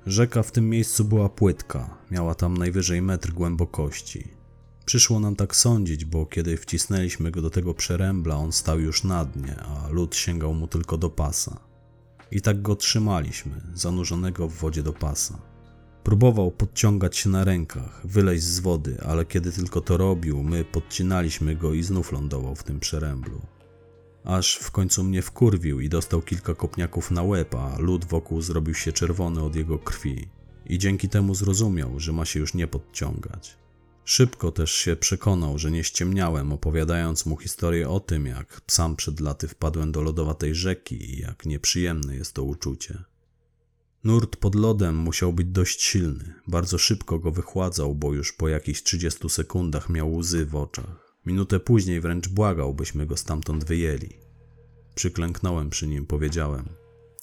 Rzeka 0.05 0.43
w 0.43 0.51
tym 0.51 0.69
miejscu 0.69 1.05
była 1.05 1.29
płytka, 1.29 1.97
miała 2.11 2.35
tam 2.35 2.57
najwyżej 2.57 3.01
metr 3.01 3.31
głębokości. 3.31 4.27
Przyszło 4.85 5.19
nam 5.19 5.35
tak 5.35 5.55
sądzić, 5.55 6.05
bo 6.05 6.25
kiedy 6.25 6.57
wcisnęliśmy 6.57 7.31
go 7.31 7.41
do 7.41 7.49
tego 7.49 7.73
przerębla, 7.73 8.35
on 8.35 8.51
stał 8.51 8.79
już 8.79 9.03
na 9.03 9.25
dnie, 9.25 9.55
a 9.59 9.89
lód 9.89 10.15
sięgał 10.15 10.53
mu 10.53 10.67
tylko 10.67 10.97
do 10.97 11.09
pasa. 11.09 11.59
I 12.31 12.41
tak 12.41 12.61
go 12.61 12.75
trzymaliśmy, 12.75 13.61
zanurzonego 13.73 14.47
w 14.47 14.53
wodzie 14.53 14.83
do 14.83 14.93
pasa. 14.93 15.41
Próbował 16.03 16.51
podciągać 16.51 17.17
się 17.17 17.29
na 17.29 17.43
rękach, 17.43 18.01
wyleźć 18.03 18.43
z 18.43 18.59
wody, 18.59 18.97
ale 19.05 19.25
kiedy 19.25 19.51
tylko 19.51 19.81
to 19.81 19.97
robił, 19.97 20.43
my 20.43 20.65
podcinaliśmy 20.65 21.55
go 21.55 21.73
i 21.73 21.83
znów 21.83 22.11
lądował 22.11 22.55
w 22.55 22.63
tym 22.63 22.79
przeręblu. 22.79 23.41
Aż 24.25 24.55
w 24.55 24.71
końcu 24.71 25.03
mnie 25.03 25.21
wkurwił 25.21 25.79
i 25.79 25.89
dostał 25.89 26.21
kilka 26.21 26.53
kopniaków 26.53 27.11
na 27.11 27.23
łeb, 27.23 27.55
a 27.55 27.79
lód 27.79 28.05
wokół 28.05 28.41
zrobił 28.41 28.73
się 28.73 28.91
czerwony 28.91 29.43
od 29.43 29.55
jego 29.55 29.79
krwi. 29.79 30.27
I 30.65 30.79
dzięki 30.79 31.09
temu 31.09 31.35
zrozumiał, 31.35 31.99
że 31.99 32.13
ma 32.13 32.25
się 32.25 32.39
już 32.39 32.53
nie 32.53 32.67
podciągać. 32.67 33.57
Szybko 34.05 34.51
też 34.51 34.71
się 34.71 34.95
przekonał, 34.95 35.57
że 35.57 35.71
nie 35.71 35.83
ściemniałem, 35.83 36.53
opowiadając 36.53 37.25
mu 37.25 37.37
historię 37.37 37.89
o 37.89 37.99
tym, 37.99 38.25
jak 38.25 38.61
sam 38.67 38.95
przed 38.95 39.19
laty 39.19 39.47
wpadłem 39.47 39.91
do 39.91 40.01
lodowatej 40.01 40.55
rzeki 40.55 41.13
i 41.13 41.19
jak 41.19 41.45
nieprzyjemne 41.45 42.15
jest 42.15 42.33
to 42.33 42.43
uczucie. 42.43 43.03
Nurt 44.03 44.35
pod 44.35 44.55
lodem 44.55 44.95
musiał 44.95 45.33
być 45.33 45.47
dość 45.47 45.81
silny. 45.81 46.33
Bardzo 46.47 46.77
szybko 46.77 47.19
go 47.19 47.31
wychładzał, 47.31 47.95
bo 47.95 48.13
już 48.13 48.33
po 48.33 48.47
jakichś 48.47 48.83
30 48.83 49.29
sekundach 49.29 49.89
miał 49.89 50.15
łzy 50.15 50.45
w 50.45 50.55
oczach. 50.55 51.02
Minutę 51.25 51.59
później 51.59 52.01
wręcz 52.01 52.27
błagał, 52.27 52.73
byśmy 52.73 53.05
go 53.05 53.17
stamtąd 53.17 53.63
wyjęli. 53.63 54.09
Przyklęknąłem 54.95 55.69
przy 55.69 55.87
nim, 55.87 56.05
powiedziałem: 56.05 56.69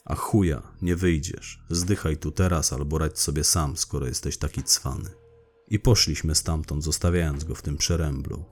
A 0.04 0.14
chuja, 0.14 0.62
nie 0.82 0.96
wyjdziesz. 0.96 1.64
Zdychaj 1.70 2.16
tu 2.16 2.30
teraz 2.30 2.72
albo 2.72 2.98
radź 2.98 3.18
sobie 3.18 3.44
sam, 3.44 3.76
skoro 3.76 4.06
jesteś 4.06 4.36
taki 4.36 4.62
cwany. 4.62 5.10
I 5.68 5.78
poszliśmy 5.78 6.34
stamtąd, 6.34 6.84
zostawiając 6.84 7.44
go 7.44 7.54
w 7.54 7.62
tym 7.62 7.76
przeręblu. 7.76 8.44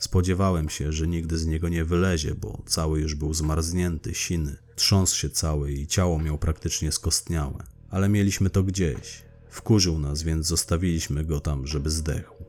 Spodziewałem 0.00 0.68
się, 0.68 0.92
że 0.92 1.08
nigdy 1.08 1.38
z 1.38 1.46
niego 1.46 1.68
nie 1.68 1.84
wylezie, 1.84 2.34
bo 2.34 2.62
cały 2.66 3.00
już 3.00 3.14
był 3.14 3.34
zmarznięty, 3.34 4.14
siny, 4.14 4.56
trząsł 4.76 5.16
się 5.16 5.30
cały 5.30 5.72
i 5.72 5.86
ciało 5.86 6.18
miał 6.18 6.38
praktycznie 6.38 6.92
skostniałe. 6.92 7.64
Ale 7.90 8.08
mieliśmy 8.08 8.50
to 8.50 8.62
gdzieś. 8.62 9.22
Wkurzył 9.50 9.98
nas, 9.98 10.22
więc 10.22 10.46
zostawiliśmy 10.46 11.24
go 11.24 11.40
tam, 11.40 11.66
żeby 11.66 11.90
zdechł. 11.90 12.47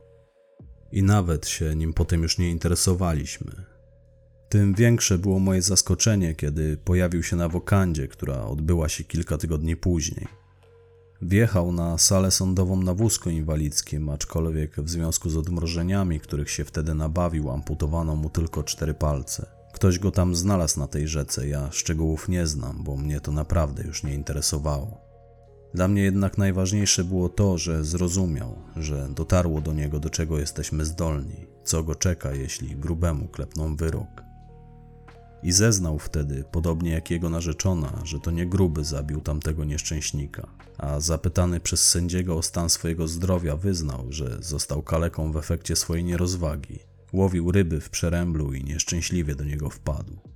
I 0.91 1.03
nawet 1.03 1.47
się 1.47 1.75
nim 1.75 1.93
potem 1.93 2.23
już 2.23 2.37
nie 2.37 2.49
interesowaliśmy. 2.49 3.51
Tym 4.49 4.73
większe 4.73 5.17
było 5.17 5.39
moje 5.39 5.61
zaskoczenie, 5.61 6.35
kiedy 6.35 6.77
pojawił 6.77 7.23
się 7.23 7.35
na 7.35 7.49
wokandzie, 7.49 8.07
która 8.07 8.45
odbyła 8.45 8.89
się 8.89 9.03
kilka 9.03 9.37
tygodni 9.37 9.75
później. 9.75 10.27
Wjechał 11.21 11.71
na 11.71 11.97
salę 11.97 12.31
sądową 12.31 12.81
na 12.81 12.93
wózku 12.93 13.29
inwalidzkim, 13.29 14.09
aczkolwiek 14.09 14.75
w 14.81 14.89
związku 14.89 15.29
z 15.29 15.37
odmrożeniami, 15.37 16.19
których 16.19 16.49
się 16.49 16.65
wtedy 16.65 16.93
nabawił, 16.93 17.51
amputowano 17.51 18.15
mu 18.15 18.29
tylko 18.29 18.63
cztery 18.63 18.93
palce. 18.93 19.45
Ktoś 19.73 19.99
go 19.99 20.11
tam 20.11 20.35
znalazł 20.35 20.79
na 20.79 20.87
tej 20.87 21.07
rzece, 21.07 21.47
ja 21.47 21.71
szczegółów 21.71 22.29
nie 22.29 22.47
znam, 22.47 22.83
bo 22.83 22.97
mnie 22.97 23.21
to 23.21 23.31
naprawdę 23.31 23.83
już 23.83 24.03
nie 24.03 24.13
interesowało. 24.13 25.08
Dla 25.73 25.87
mnie 25.87 26.01
jednak 26.01 26.37
najważniejsze 26.37 27.03
było 27.03 27.29
to, 27.29 27.57
że 27.57 27.83
zrozumiał, 27.83 28.55
że 28.75 29.09
dotarło 29.09 29.61
do 29.61 29.73
niego, 29.73 29.99
do 29.99 30.09
czego 30.09 30.39
jesteśmy 30.39 30.85
zdolni, 30.85 31.47
co 31.63 31.83
go 31.83 31.95
czeka, 31.95 32.33
jeśli 32.33 32.75
grubemu 32.75 33.27
klepną 33.27 33.75
wyrok. 33.75 34.23
I 35.43 35.51
zeznał 35.51 35.99
wtedy, 35.99 36.43
podobnie 36.51 36.91
jak 36.91 37.11
jego 37.11 37.29
narzeczona, 37.29 38.01
że 38.03 38.19
to 38.19 38.31
nie 38.31 38.45
gruby 38.45 38.83
zabił 38.83 39.21
tamtego 39.21 39.65
nieszczęśnika, 39.65 40.47
a 40.77 40.99
zapytany 40.99 41.59
przez 41.59 41.87
sędziego 41.87 42.37
o 42.37 42.41
stan 42.41 42.69
swojego 42.69 43.07
zdrowia 43.07 43.55
wyznał, 43.55 44.05
że 44.09 44.37
został 44.41 44.81
kaleką 44.83 45.31
w 45.31 45.37
efekcie 45.37 45.75
swojej 45.75 46.03
nierozwagi. 46.03 46.79
Łowił 47.13 47.51
ryby 47.51 47.81
w 47.81 47.89
przeręblu 47.89 48.53
i 48.53 48.63
nieszczęśliwie 48.63 49.35
do 49.35 49.43
niego 49.43 49.69
wpadł. 49.69 50.28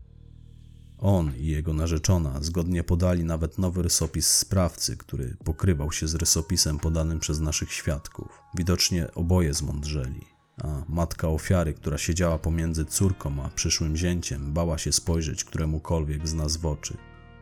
On 1.04 1.32
i 1.38 1.48
jego 1.48 1.74
narzeczona 1.74 2.42
zgodnie 2.42 2.84
podali 2.84 3.24
nawet 3.24 3.58
nowy 3.58 3.82
rysopis 3.82 4.28
sprawcy, 4.28 4.98
który 4.98 5.38
pokrywał 5.44 5.92
się 5.92 6.08
z 6.08 6.16
rysopisem 6.16 6.80
podanym 6.80 7.20
przez 7.20 7.40
naszych 7.40 7.74
świadków. 7.74 8.40
Widocznie 8.56 9.14
oboje 9.14 9.54
zmądrzeli 9.54 10.34
a 10.62 10.84
matka 10.88 11.28
ofiary, 11.28 11.74
która 11.74 11.98
siedziała 11.98 12.40
pomiędzy 12.40 12.86
córką 12.86 13.44
a 13.44 13.50
przyszłym 13.50 13.98
zięciem, 13.98 14.54
bała 14.54 14.78
się 14.78 14.92
spojrzeć 14.92 15.44
któremukolwiek 15.44 16.28
z 16.28 16.34
nas 16.34 16.58
w 16.58 16.66
oczy. 16.66 16.98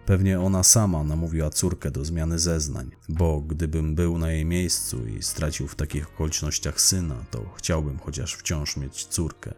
Pewnie 0.06 0.40
ona 0.40 0.64
sama 0.64 1.04
namówiła 1.04 1.50
córkę 1.50 1.92
do 1.92 2.06
zmiany 2.06 2.40
zeznań, 2.40 2.92
bo 3.10 3.42
gdybym 3.42 3.96
był 3.96 4.18
na 4.18 4.32
jej 4.32 4.46
miejscu 4.46 5.08
i 5.08 5.24
stracił 5.24 5.68
w 5.68 5.76
takich 5.76 6.08
okolicznościach 6.08 6.82
syna, 6.82 7.26
to 7.32 7.54
chciałbym 7.58 8.00
chociaż 8.00 8.36
wciąż 8.36 8.78
mieć 8.78 9.06
córkę. 9.06 9.54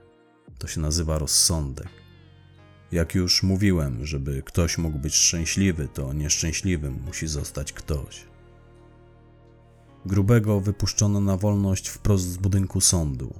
To 0.58 0.68
się 0.68 0.82
nazywa 0.82 1.18
rozsądek. 1.18 2.03
Jak 2.94 3.16
już 3.16 3.44
mówiłem, 3.44 4.06
żeby 4.06 4.42
ktoś 4.46 4.78
mógł 4.78 5.00
być 5.00 5.16
szczęśliwy, 5.16 5.88
to 5.94 6.14
nieszczęśliwym 6.14 7.02
musi 7.06 7.28
zostać 7.28 7.74
ktoś. 7.74 8.26
Grubego 10.06 10.60
wypuszczono 10.60 11.22
na 11.22 11.38
wolność 11.38 11.88
wprost 11.88 12.32
z 12.32 12.38
budynku 12.38 12.82
sądu. 12.82 13.34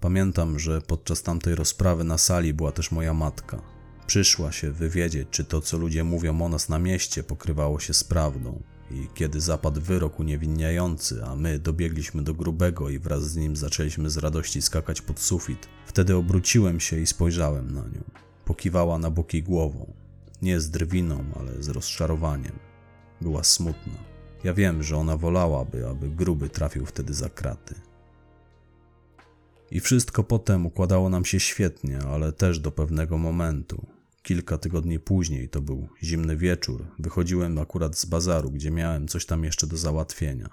Pamiętam, 0.00 0.58
że 0.58 0.80
podczas 0.82 1.22
tamtej 1.22 1.54
rozprawy 1.54 2.04
na 2.04 2.18
sali 2.18 2.54
była 2.54 2.72
też 2.72 2.90
moja 2.90 3.14
matka. 3.14 3.62
Przyszła 4.06 4.52
się 4.52 4.72
wywiedzieć, 4.72 5.28
czy 5.30 5.44
to, 5.44 5.60
co 5.60 5.78
ludzie 5.78 6.04
mówią 6.04 6.42
o 6.42 6.48
nas 6.48 6.68
na 6.68 6.78
mieście, 6.78 7.22
pokrywało 7.22 7.80
się 7.80 7.94
z 7.94 8.04
prawdą. 8.04 8.62
I 8.90 9.08
kiedy 9.14 9.40
zapadł 9.40 9.80
wyrok 9.80 10.20
uniewinniający, 10.20 11.24
a 11.24 11.36
my 11.36 11.58
dobiegliśmy 11.58 12.22
do 12.22 12.34
grubego 12.34 12.88
i 12.88 12.98
wraz 12.98 13.30
z 13.30 13.36
nim 13.36 13.56
zaczęliśmy 13.56 14.10
z 14.10 14.16
radości 14.16 14.62
skakać 14.62 15.00
pod 15.00 15.20
sufit, 15.20 15.68
wtedy 15.86 16.16
obróciłem 16.16 16.80
się 16.80 17.00
i 17.00 17.06
spojrzałem 17.06 17.74
na 17.74 17.80
nią. 17.80 18.27
Pokiwała 18.48 18.98
na 18.98 19.10
boki 19.10 19.42
głową. 19.42 19.92
Nie 20.42 20.60
z 20.60 20.70
drwiną, 20.70 21.24
ale 21.40 21.62
z 21.62 21.68
rozczarowaniem. 21.68 22.58
Była 23.20 23.44
smutna. 23.44 23.98
Ja 24.44 24.54
wiem, 24.54 24.82
że 24.82 24.96
ona 24.96 25.16
wolałaby, 25.16 25.88
aby 25.88 26.08
gruby 26.08 26.48
trafił 26.48 26.86
wtedy 26.86 27.14
za 27.14 27.28
kraty. 27.28 27.74
I 29.70 29.80
wszystko 29.80 30.24
potem 30.24 30.66
układało 30.66 31.08
nam 31.08 31.24
się 31.24 31.40
świetnie, 31.40 31.98
ale 31.98 32.32
też 32.32 32.58
do 32.58 32.70
pewnego 32.70 33.18
momentu. 33.18 33.86
Kilka 34.22 34.58
tygodni 34.58 34.98
później, 34.98 35.48
to 35.48 35.60
był 35.60 35.88
zimny 36.02 36.36
wieczór, 36.36 36.86
wychodziłem 36.98 37.58
akurat 37.58 37.98
z 37.98 38.04
bazaru, 38.04 38.50
gdzie 38.50 38.70
miałem 38.70 39.08
coś 39.08 39.26
tam 39.26 39.44
jeszcze 39.44 39.66
do 39.66 39.76
załatwienia. 39.76 40.48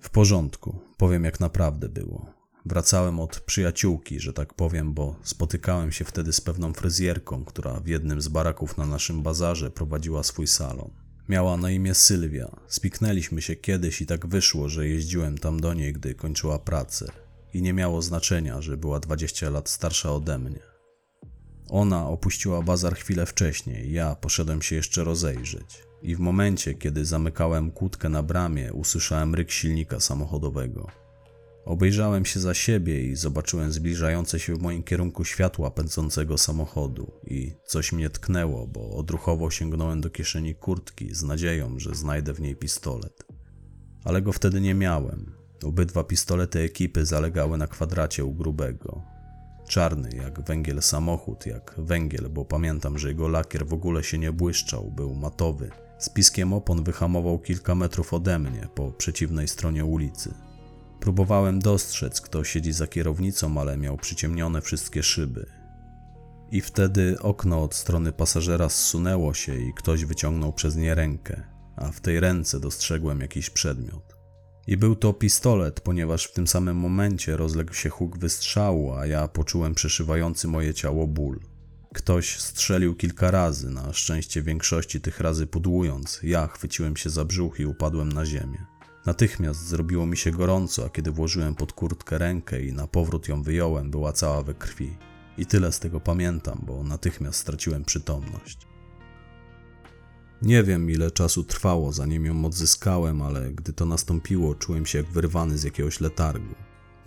W 0.00 0.10
porządku, 0.10 0.80
powiem 0.96 1.24
jak 1.24 1.40
naprawdę 1.40 1.88
było. 1.88 2.37
Wracałem 2.66 3.20
od 3.20 3.40
przyjaciółki, 3.40 4.20
że 4.20 4.32
tak 4.32 4.54
powiem, 4.54 4.94
bo 4.94 5.16
spotykałem 5.22 5.92
się 5.92 6.04
wtedy 6.04 6.32
z 6.32 6.40
pewną 6.40 6.72
fryzjerką, 6.72 7.44
która 7.44 7.80
w 7.80 7.86
jednym 7.86 8.20
z 8.20 8.28
baraków 8.28 8.76
na 8.76 8.86
naszym 8.86 9.22
bazarze 9.22 9.70
prowadziła 9.70 10.22
swój 10.22 10.46
salon. 10.46 10.90
Miała 11.28 11.56
na 11.56 11.70
imię 11.70 11.94
Sylwia. 11.94 12.56
Spiknęliśmy 12.66 13.42
się 13.42 13.56
kiedyś 13.56 14.00
i 14.00 14.06
tak 14.06 14.26
wyszło, 14.26 14.68
że 14.68 14.88
jeździłem 14.88 15.38
tam 15.38 15.60
do 15.60 15.74
niej, 15.74 15.92
gdy 15.92 16.14
kończyła 16.14 16.58
pracę. 16.58 17.12
I 17.54 17.62
nie 17.62 17.72
miało 17.72 18.02
znaczenia, 18.02 18.60
że 18.60 18.76
była 18.76 19.00
20 19.00 19.50
lat 19.50 19.68
starsza 19.68 20.12
ode 20.12 20.38
mnie. 20.38 20.60
Ona 21.68 22.08
opuściła 22.08 22.62
bazar 22.62 22.94
chwilę 22.94 23.26
wcześniej, 23.26 23.92
ja 23.92 24.14
poszedłem 24.14 24.62
się 24.62 24.76
jeszcze 24.76 25.04
rozejrzeć. 25.04 25.82
I 26.02 26.16
w 26.16 26.18
momencie, 26.18 26.74
kiedy 26.74 27.04
zamykałem 27.04 27.70
kłódkę 27.70 28.08
na 28.08 28.22
bramie, 28.22 28.72
usłyszałem 28.72 29.34
ryk 29.34 29.50
silnika 29.50 30.00
samochodowego. 30.00 31.07
Obejrzałem 31.68 32.24
się 32.24 32.40
za 32.40 32.54
siebie 32.54 33.02
i 33.02 33.16
zobaczyłem 33.16 33.72
zbliżające 33.72 34.38
się 34.38 34.54
w 34.54 34.62
moim 34.62 34.82
kierunku 34.82 35.24
światła 35.24 35.70
pędzącego 35.70 36.38
samochodu 36.38 37.12
i 37.26 37.52
coś 37.66 37.92
mnie 37.92 38.10
tknęło, 38.10 38.66
bo 38.66 38.90
odruchowo 38.90 39.50
sięgnąłem 39.50 40.00
do 40.00 40.10
kieszeni 40.10 40.54
kurtki 40.54 41.14
z 41.14 41.22
nadzieją, 41.22 41.78
że 41.78 41.94
znajdę 41.94 42.32
w 42.32 42.40
niej 42.40 42.56
pistolet. 42.56 43.24
Ale 44.04 44.22
go 44.22 44.32
wtedy 44.32 44.60
nie 44.60 44.74
miałem. 44.74 45.32
Obydwa 45.64 46.04
pistolety 46.04 46.60
ekipy 46.60 47.06
zalegały 47.06 47.58
na 47.58 47.66
kwadracie 47.66 48.24
u 48.24 48.34
grubego. 48.34 49.02
Czarny 49.66 50.10
jak 50.16 50.40
węgiel 50.40 50.82
samochód, 50.82 51.46
jak 51.46 51.74
węgiel, 51.78 52.28
bo 52.30 52.44
pamiętam, 52.44 52.98
że 52.98 53.08
jego 53.08 53.28
lakier 53.28 53.66
w 53.66 53.72
ogóle 53.72 54.04
się 54.04 54.18
nie 54.18 54.32
błyszczał, 54.32 54.90
był 54.90 55.14
matowy. 55.14 55.70
Z 55.98 56.08
piskiem 56.08 56.52
opon 56.52 56.84
wyhamował 56.84 57.38
kilka 57.38 57.74
metrów 57.74 58.14
ode 58.14 58.38
mnie, 58.38 58.68
po 58.74 58.92
przeciwnej 58.92 59.48
stronie 59.48 59.84
ulicy. 59.84 60.47
Próbowałem 61.00 61.58
dostrzec, 61.58 62.20
kto 62.20 62.44
siedzi 62.44 62.72
za 62.72 62.86
kierownicą, 62.86 63.60
ale 63.60 63.76
miał 63.76 63.96
przyciemnione 63.96 64.60
wszystkie 64.60 65.02
szyby. 65.02 65.46
I 66.50 66.60
wtedy 66.60 67.16
okno 67.20 67.62
od 67.62 67.74
strony 67.74 68.12
pasażera 68.12 68.68
zsunęło 68.68 69.34
się 69.34 69.56
i 69.56 69.74
ktoś 69.74 70.04
wyciągnął 70.04 70.52
przez 70.52 70.76
nie 70.76 70.94
rękę, 70.94 71.42
a 71.76 71.92
w 71.92 72.00
tej 72.00 72.20
ręce 72.20 72.60
dostrzegłem 72.60 73.20
jakiś 73.20 73.50
przedmiot. 73.50 74.16
I 74.66 74.76
był 74.76 74.96
to 74.96 75.12
pistolet, 75.12 75.80
ponieważ 75.80 76.24
w 76.24 76.32
tym 76.32 76.46
samym 76.46 76.76
momencie 76.76 77.36
rozległ 77.36 77.74
się 77.74 77.88
huk 77.88 78.18
wystrzału, 78.18 78.92
a 78.92 79.06
ja 79.06 79.28
poczułem 79.28 79.74
przeszywający 79.74 80.48
moje 80.48 80.74
ciało 80.74 81.06
ból. 81.06 81.40
Ktoś 81.94 82.38
strzelił 82.40 82.94
kilka 82.94 83.30
razy, 83.30 83.70
na 83.70 83.92
szczęście 83.92 84.42
większości 84.42 85.00
tych 85.00 85.20
razy 85.20 85.46
pudłując. 85.46 86.20
Ja 86.22 86.46
chwyciłem 86.46 86.96
się 86.96 87.10
za 87.10 87.24
brzuch 87.24 87.60
i 87.60 87.66
upadłem 87.66 88.12
na 88.12 88.26
ziemię. 88.26 88.77
Natychmiast 89.06 89.66
zrobiło 89.66 90.06
mi 90.06 90.16
się 90.16 90.30
gorąco, 90.30 90.84
a 90.84 90.88
kiedy 90.88 91.10
włożyłem 91.10 91.54
pod 91.54 91.72
kurtkę 91.72 92.18
rękę 92.18 92.62
i 92.62 92.72
na 92.72 92.86
powrót 92.86 93.28
ją 93.28 93.42
wyjąłem, 93.42 93.90
była 93.90 94.12
cała 94.12 94.42
we 94.42 94.54
krwi. 94.54 94.96
I 95.38 95.46
tyle 95.46 95.72
z 95.72 95.78
tego 95.78 96.00
pamiętam, 96.00 96.62
bo 96.66 96.84
natychmiast 96.84 97.38
straciłem 97.38 97.84
przytomność. 97.84 98.58
Nie 100.42 100.62
wiem, 100.62 100.90
ile 100.90 101.10
czasu 101.10 101.44
trwało, 101.44 101.92
zanim 101.92 102.26
ją 102.26 102.44
odzyskałem, 102.44 103.22
ale 103.22 103.52
gdy 103.52 103.72
to 103.72 103.86
nastąpiło, 103.86 104.54
czułem 104.54 104.86
się 104.86 104.98
jak 104.98 105.06
wyrwany 105.06 105.58
z 105.58 105.62
jakiegoś 105.62 106.00
letargu. 106.00 106.54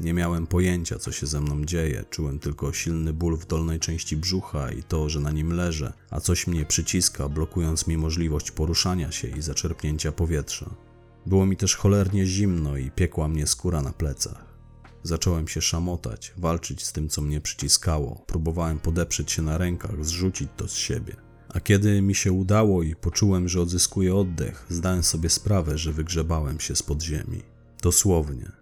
Nie 0.01 0.13
miałem 0.13 0.47
pojęcia, 0.47 0.99
co 0.99 1.11
się 1.11 1.27
ze 1.27 1.41
mną 1.41 1.65
dzieje, 1.65 2.05
czułem 2.09 2.39
tylko 2.39 2.73
silny 2.73 3.13
ból 3.13 3.37
w 3.37 3.47
dolnej 3.47 3.79
części 3.79 4.17
brzucha 4.17 4.71
i 4.71 4.83
to, 4.83 5.09
że 5.09 5.19
na 5.19 5.31
nim 5.31 5.53
leżę, 5.53 5.93
a 6.09 6.19
coś 6.19 6.47
mnie 6.47 6.65
przyciska, 6.65 7.29
blokując 7.29 7.87
mi 7.87 7.97
możliwość 7.97 8.51
poruszania 8.51 9.11
się 9.11 9.27
i 9.27 9.41
zaczerpnięcia 9.41 10.11
powietrza. 10.11 10.90
Było 11.25 11.45
mi 11.45 11.57
też 11.57 11.75
cholernie 11.75 12.25
zimno 12.25 12.77
i 12.77 12.91
piekła 12.91 13.27
mnie 13.27 13.47
skóra 13.47 13.81
na 13.81 13.93
plecach. 13.93 14.45
Zacząłem 15.03 15.47
się 15.47 15.61
szamotać, 15.61 16.33
walczyć 16.37 16.85
z 16.85 16.91
tym, 16.91 17.09
co 17.09 17.21
mnie 17.21 17.41
przyciskało. 17.41 18.23
Próbowałem 18.27 18.79
podeprzeć 18.79 19.31
się 19.31 19.41
na 19.41 19.57
rękach, 19.57 20.05
zrzucić 20.05 20.49
to 20.57 20.67
z 20.67 20.75
siebie. 20.75 21.15
A 21.49 21.59
kiedy 21.59 22.01
mi 22.01 22.15
się 22.15 22.31
udało 22.31 22.83
i 22.83 22.95
poczułem, 22.95 23.49
że 23.49 23.61
odzyskuję 23.61 24.15
oddech, 24.15 24.65
zdałem 24.69 25.03
sobie 25.03 25.29
sprawę, 25.29 25.77
że 25.77 25.93
wygrzebałem 25.93 26.59
się 26.59 26.75
z 26.75 26.83
podziemi. 26.83 27.41
Dosłownie. 27.81 28.60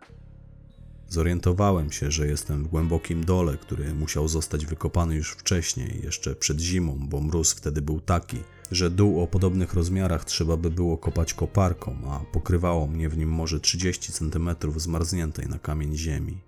Zorientowałem 1.10 1.92
się, 1.92 2.12
że 2.12 2.28
jestem 2.28 2.64
w 2.64 2.68
głębokim 2.68 3.26
dole, 3.26 3.58
który 3.58 3.94
musiał 3.94 4.28
zostać 4.28 4.66
wykopany 4.66 5.16
już 5.16 5.32
wcześniej, 5.32 6.02
jeszcze 6.04 6.36
przed 6.36 6.60
zimą, 6.60 6.98
bo 7.10 7.22
mróz 7.22 7.54
wtedy 7.54 7.82
był 7.82 8.02
taki, 8.02 8.38
że 8.72 8.90
dół 8.90 9.22
o 9.22 9.28
podobnych 9.28 9.74
rozmiarach 9.74 10.26
trzeba 10.26 10.58
by 10.58 10.70
było 10.70 10.98
kopać 10.98 11.34
koparką, 11.34 11.98
a 12.08 12.20
pokrywało 12.20 12.88
mnie 12.88 13.10
w 13.10 13.18
nim 13.18 13.30
może 13.30 13.60
30 13.60 14.14
cm 14.14 14.50
zmarzniętej 14.76 15.48
na 15.48 15.60
kamień 15.60 15.98
ziemi. 15.98 16.42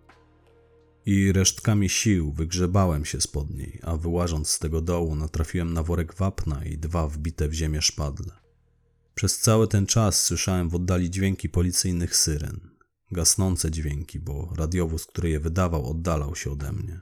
I 1.06 1.32
resztkami 1.32 1.90
sił 1.90 2.32
wygrzebałem 2.32 3.06
się 3.06 3.22
spod 3.22 3.50
niej, 3.50 3.80
a 3.84 3.98
wyłażąc 3.98 4.50
z 4.50 4.60
tego 4.60 4.82
dołu 4.82 5.16
natrafiłem 5.16 5.74
na 5.74 5.84
worek 5.84 6.14
wapna 6.14 6.66
i 6.66 6.78
dwa 6.78 7.08
wbite 7.08 7.48
w 7.48 7.54
ziemię 7.54 7.82
szpadle. 7.82 8.34
Przez 9.16 9.40
cały 9.40 9.68
ten 9.68 9.86
czas 9.86 10.24
słyszałem 10.24 10.70
w 10.70 10.76
oddali 10.76 11.10
dźwięki 11.10 11.50
policyjnych 11.50 12.16
syren. 12.16 12.72
Gasnące 13.12 13.72
dźwięki, 13.72 14.20
bo 14.20 14.54
radiowóz, 14.58 15.06
który 15.06 15.30
je 15.30 15.40
wydawał, 15.40 15.90
oddalał 15.90 16.36
się 16.36 16.52
ode 16.52 16.72
mnie. 16.72 17.02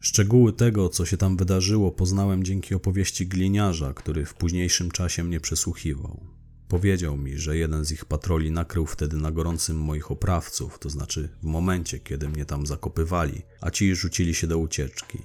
Szczegóły 0.00 0.52
tego, 0.52 0.88
co 0.88 1.06
się 1.06 1.16
tam 1.16 1.36
wydarzyło, 1.36 1.92
poznałem 1.92 2.44
dzięki 2.44 2.74
opowieści 2.74 3.26
gliniarza, 3.26 3.92
który 3.94 4.26
w 4.26 4.34
późniejszym 4.34 4.90
czasie 4.90 5.24
mnie 5.24 5.40
przesłuchiwał. 5.40 6.26
Powiedział 6.68 7.16
mi, 7.16 7.38
że 7.38 7.56
jeden 7.56 7.84
z 7.84 7.92
ich 7.92 8.04
patroli 8.04 8.50
nakrył 8.50 8.86
wtedy 8.86 9.16
na 9.16 9.30
gorącym 9.32 9.76
moich 9.76 10.10
oprawców, 10.10 10.78
to 10.78 10.90
znaczy 10.90 11.28
w 11.42 11.44
momencie, 11.44 11.98
kiedy 11.98 12.28
mnie 12.28 12.44
tam 12.44 12.66
zakopywali, 12.66 13.42
a 13.60 13.70
ci 13.70 13.94
rzucili 13.94 14.34
się 14.34 14.46
do 14.46 14.58
ucieczki. 14.58 15.18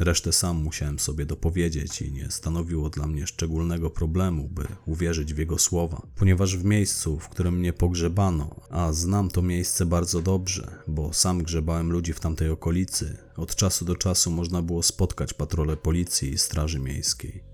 Resztę 0.00 0.32
sam 0.32 0.56
musiałem 0.56 0.98
sobie 0.98 1.26
dopowiedzieć 1.26 2.02
i 2.02 2.12
nie 2.12 2.30
stanowiło 2.30 2.90
dla 2.90 3.06
mnie 3.06 3.26
szczególnego 3.26 3.90
problemu, 3.90 4.48
by 4.48 4.66
uwierzyć 4.86 5.34
w 5.34 5.38
jego 5.38 5.58
słowa, 5.58 6.02
ponieważ 6.16 6.56
w 6.56 6.64
miejscu, 6.64 7.18
w 7.18 7.28
którym 7.28 7.58
mnie 7.58 7.72
pogrzebano, 7.72 8.60
a 8.70 8.92
znam 8.92 9.30
to 9.30 9.42
miejsce 9.42 9.86
bardzo 9.86 10.22
dobrze, 10.22 10.78
bo 10.88 11.12
sam 11.12 11.42
grzebałem 11.42 11.92
ludzi 11.92 12.12
w 12.12 12.20
tamtej 12.20 12.50
okolicy, 12.50 13.16
od 13.36 13.54
czasu 13.54 13.84
do 13.84 13.96
czasu 13.96 14.30
można 14.30 14.62
było 14.62 14.82
spotkać 14.82 15.34
patrole 15.34 15.76
policji 15.76 16.30
i 16.30 16.38
straży 16.38 16.78
miejskiej. 16.78 17.44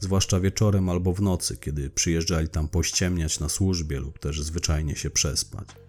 Zwłaszcza 0.00 0.40
wieczorem 0.40 0.88
albo 0.88 1.12
w 1.12 1.22
nocy, 1.22 1.56
kiedy 1.56 1.90
przyjeżdżali 1.90 2.48
tam 2.48 2.68
pościemniać 2.68 3.40
na 3.40 3.48
służbie 3.48 4.00
lub 4.00 4.18
też 4.18 4.42
zwyczajnie 4.42 4.96
się 4.96 5.10
przespać. 5.10 5.81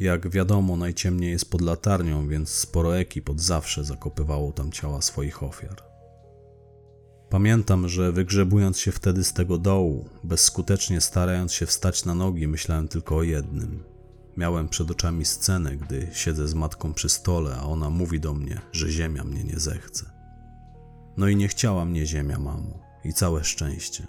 Jak 0.00 0.28
wiadomo, 0.28 0.76
najciemniej 0.76 1.30
jest 1.30 1.50
pod 1.50 1.60
latarnią, 1.60 2.28
więc 2.28 2.48
sporo 2.48 2.98
ekip 2.98 3.30
od 3.30 3.40
zawsze 3.40 3.84
zakopywało 3.84 4.52
tam 4.52 4.72
ciała 4.72 5.02
swoich 5.02 5.42
ofiar. 5.42 5.82
Pamiętam, 7.30 7.88
że 7.88 8.12
wygrzebując 8.12 8.78
się 8.78 8.92
wtedy 8.92 9.24
z 9.24 9.32
tego 9.32 9.58
dołu, 9.58 10.08
bezskutecznie 10.24 11.00
starając 11.00 11.52
się 11.52 11.66
wstać 11.66 12.04
na 12.04 12.14
nogi, 12.14 12.48
myślałem 12.48 12.88
tylko 12.88 13.16
o 13.16 13.22
jednym. 13.22 13.82
Miałem 14.36 14.68
przed 14.68 14.90
oczami 14.90 15.24
scenę, 15.24 15.76
gdy 15.76 16.08
siedzę 16.12 16.48
z 16.48 16.54
matką 16.54 16.94
przy 16.94 17.08
stole, 17.08 17.56
a 17.56 17.62
ona 17.62 17.90
mówi 17.90 18.20
do 18.20 18.34
mnie, 18.34 18.60
że 18.72 18.90
ziemia 18.90 19.24
mnie 19.24 19.44
nie 19.44 19.60
zechce. 19.60 20.10
No 21.16 21.28
i 21.28 21.36
nie 21.36 21.48
chciała 21.48 21.84
mnie 21.84 22.06
ziemia, 22.06 22.38
mamo, 22.38 22.78
i 23.04 23.12
całe 23.12 23.44
szczęście. 23.44 24.06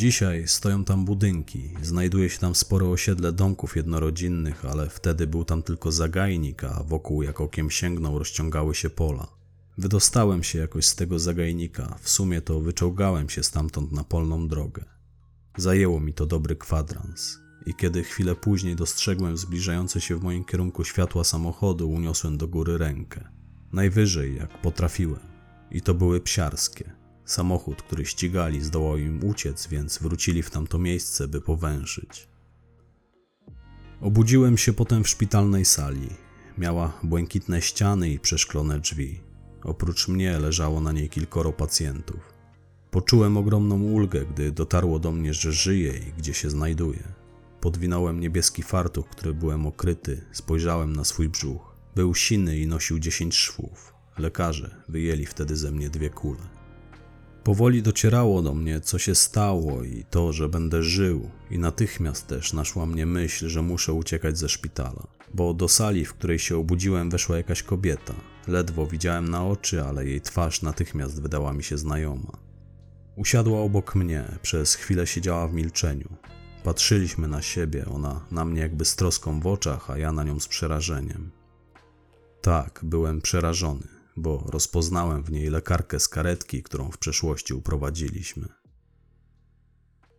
Dzisiaj 0.00 0.48
stoją 0.48 0.84
tam 0.84 1.04
budynki, 1.04 1.70
znajduje 1.82 2.30
się 2.30 2.38
tam 2.38 2.54
spore 2.54 2.88
osiedle 2.88 3.32
domków 3.32 3.76
jednorodzinnych, 3.76 4.64
ale 4.64 4.88
wtedy 4.88 5.26
był 5.26 5.44
tam 5.44 5.62
tylko 5.62 5.92
zagajnik, 5.92 6.64
a 6.64 6.82
wokół 6.82 7.22
jak 7.22 7.40
okiem 7.40 7.70
sięgnął 7.70 8.18
rozciągały 8.18 8.74
się 8.74 8.90
pola. 8.90 9.26
Wydostałem 9.78 10.42
się 10.42 10.58
jakoś 10.58 10.86
z 10.86 10.94
tego 10.94 11.18
zagajnika, 11.18 11.98
w 12.00 12.10
sumie 12.10 12.40
to 12.40 12.60
wyczołgałem 12.60 13.28
się 13.28 13.42
stamtąd 13.42 13.92
na 13.92 14.04
polną 14.04 14.48
drogę. 14.48 14.84
Zajęło 15.56 16.00
mi 16.00 16.14
to 16.14 16.26
dobry 16.26 16.56
kwadrans 16.56 17.38
i 17.66 17.74
kiedy 17.74 18.04
chwilę 18.04 18.34
później 18.34 18.76
dostrzegłem 18.76 19.36
zbliżające 19.36 20.00
się 20.00 20.16
w 20.16 20.22
moim 20.22 20.44
kierunku 20.44 20.84
światła 20.84 21.24
samochodu, 21.24 21.90
uniosłem 21.90 22.38
do 22.38 22.48
góry 22.48 22.78
rękę. 22.78 23.28
Najwyżej 23.72 24.36
jak 24.36 24.60
potrafiłem. 24.60 25.20
I 25.70 25.80
to 25.80 25.94
były 25.94 26.20
psiarskie. 26.20 26.99
Samochód, 27.30 27.82
który 27.82 28.06
ścigali, 28.06 28.62
zdołał 28.62 28.98
im 28.98 29.24
uciec, 29.24 29.68
więc 29.68 29.98
wrócili 29.98 30.42
w 30.42 30.50
tamto 30.50 30.78
miejsce, 30.78 31.28
by 31.28 31.40
powęszyć. 31.40 32.28
Obudziłem 34.00 34.58
się 34.58 34.72
potem 34.72 35.04
w 35.04 35.08
szpitalnej 35.08 35.64
sali. 35.64 36.08
Miała 36.58 36.92
błękitne 37.02 37.62
ściany 37.62 38.10
i 38.10 38.18
przeszklone 38.18 38.80
drzwi. 38.80 39.20
Oprócz 39.64 40.08
mnie 40.08 40.38
leżało 40.38 40.80
na 40.80 40.92
niej 40.92 41.08
kilkoro 41.08 41.52
pacjentów. 41.52 42.20
Poczułem 42.90 43.36
ogromną 43.36 43.82
ulgę, 43.82 44.26
gdy 44.26 44.52
dotarło 44.52 44.98
do 44.98 45.12
mnie, 45.12 45.34
że 45.34 45.52
żyję 45.52 45.92
i 46.08 46.12
gdzie 46.18 46.34
się 46.34 46.50
znajduję. 46.50 47.02
Podwinąłem 47.60 48.20
niebieski 48.20 48.62
fartuch, 48.62 49.08
który 49.08 49.34
byłem 49.34 49.66
okryty, 49.66 50.24
spojrzałem 50.32 50.96
na 50.96 51.04
swój 51.04 51.28
brzuch. 51.28 51.76
Był 51.94 52.14
siny 52.14 52.58
i 52.58 52.66
nosił 52.66 52.98
dziesięć 52.98 53.34
szwów. 53.34 53.94
Lekarze 54.18 54.84
wyjęli 54.88 55.26
wtedy 55.26 55.56
ze 55.56 55.70
mnie 55.70 55.90
dwie 55.90 56.10
kule. 56.10 56.59
Powoli 57.44 57.82
docierało 57.82 58.42
do 58.42 58.54
mnie, 58.54 58.80
co 58.80 58.98
się 58.98 59.14
stało 59.14 59.84
i 59.84 60.04
to, 60.10 60.32
że 60.32 60.48
będę 60.48 60.82
żył, 60.82 61.30
i 61.50 61.58
natychmiast 61.58 62.26
też 62.26 62.52
naszła 62.52 62.86
mnie 62.86 63.06
myśl, 63.06 63.48
że 63.48 63.62
muszę 63.62 63.92
uciekać 63.92 64.38
ze 64.38 64.48
szpitala. 64.48 65.06
Bo 65.34 65.54
do 65.54 65.68
sali, 65.68 66.04
w 66.04 66.14
której 66.14 66.38
się 66.38 66.56
obudziłem, 66.56 67.10
weszła 67.10 67.36
jakaś 67.36 67.62
kobieta. 67.62 68.14
Ledwo 68.48 68.86
widziałem 68.86 69.28
na 69.28 69.46
oczy, 69.46 69.82
ale 69.82 70.06
jej 70.06 70.20
twarz 70.20 70.62
natychmiast 70.62 71.22
wydała 71.22 71.52
mi 71.52 71.64
się 71.64 71.78
znajoma. 71.78 72.38
Usiadła 73.16 73.60
obok 73.60 73.94
mnie, 73.94 74.24
przez 74.42 74.74
chwilę 74.74 75.06
siedziała 75.06 75.48
w 75.48 75.54
milczeniu. 75.54 76.08
Patrzyliśmy 76.64 77.28
na 77.28 77.42
siebie, 77.42 77.86
ona 77.86 78.26
na 78.30 78.44
mnie 78.44 78.60
jakby 78.60 78.84
z 78.84 78.96
troską 78.96 79.40
w 79.40 79.46
oczach, 79.46 79.90
a 79.90 79.98
ja 79.98 80.12
na 80.12 80.24
nią 80.24 80.40
z 80.40 80.48
przerażeniem. 80.48 81.30
Tak, 82.42 82.80
byłem 82.82 83.20
przerażony 83.20 83.99
bo 84.20 84.44
rozpoznałem 84.48 85.22
w 85.22 85.32
niej 85.32 85.50
lekarkę 85.50 86.00
z 86.00 86.08
karetki, 86.08 86.62
którą 86.62 86.90
w 86.90 86.98
przeszłości 86.98 87.54
uprowadziliśmy. 87.54 88.48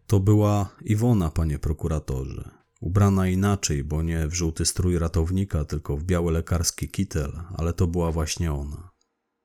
To 0.07 0.19
była 0.19 0.69
Iwona, 0.85 1.29
panie 1.29 1.59
prokuratorze. 1.59 2.51
Ubrana 2.81 3.27
inaczej, 3.27 3.83
bo 3.83 4.01
nie 4.01 4.27
w 4.27 4.33
żółty 4.33 4.65
strój 4.65 4.99
ratownika, 4.99 5.65
tylko 5.65 5.97
w 5.97 6.03
biały 6.03 6.31
lekarski 6.31 6.89
kitel, 6.89 7.31
ale 7.57 7.73
to 7.73 7.87
była 7.87 8.11
właśnie 8.11 8.53
ona. 8.53 8.91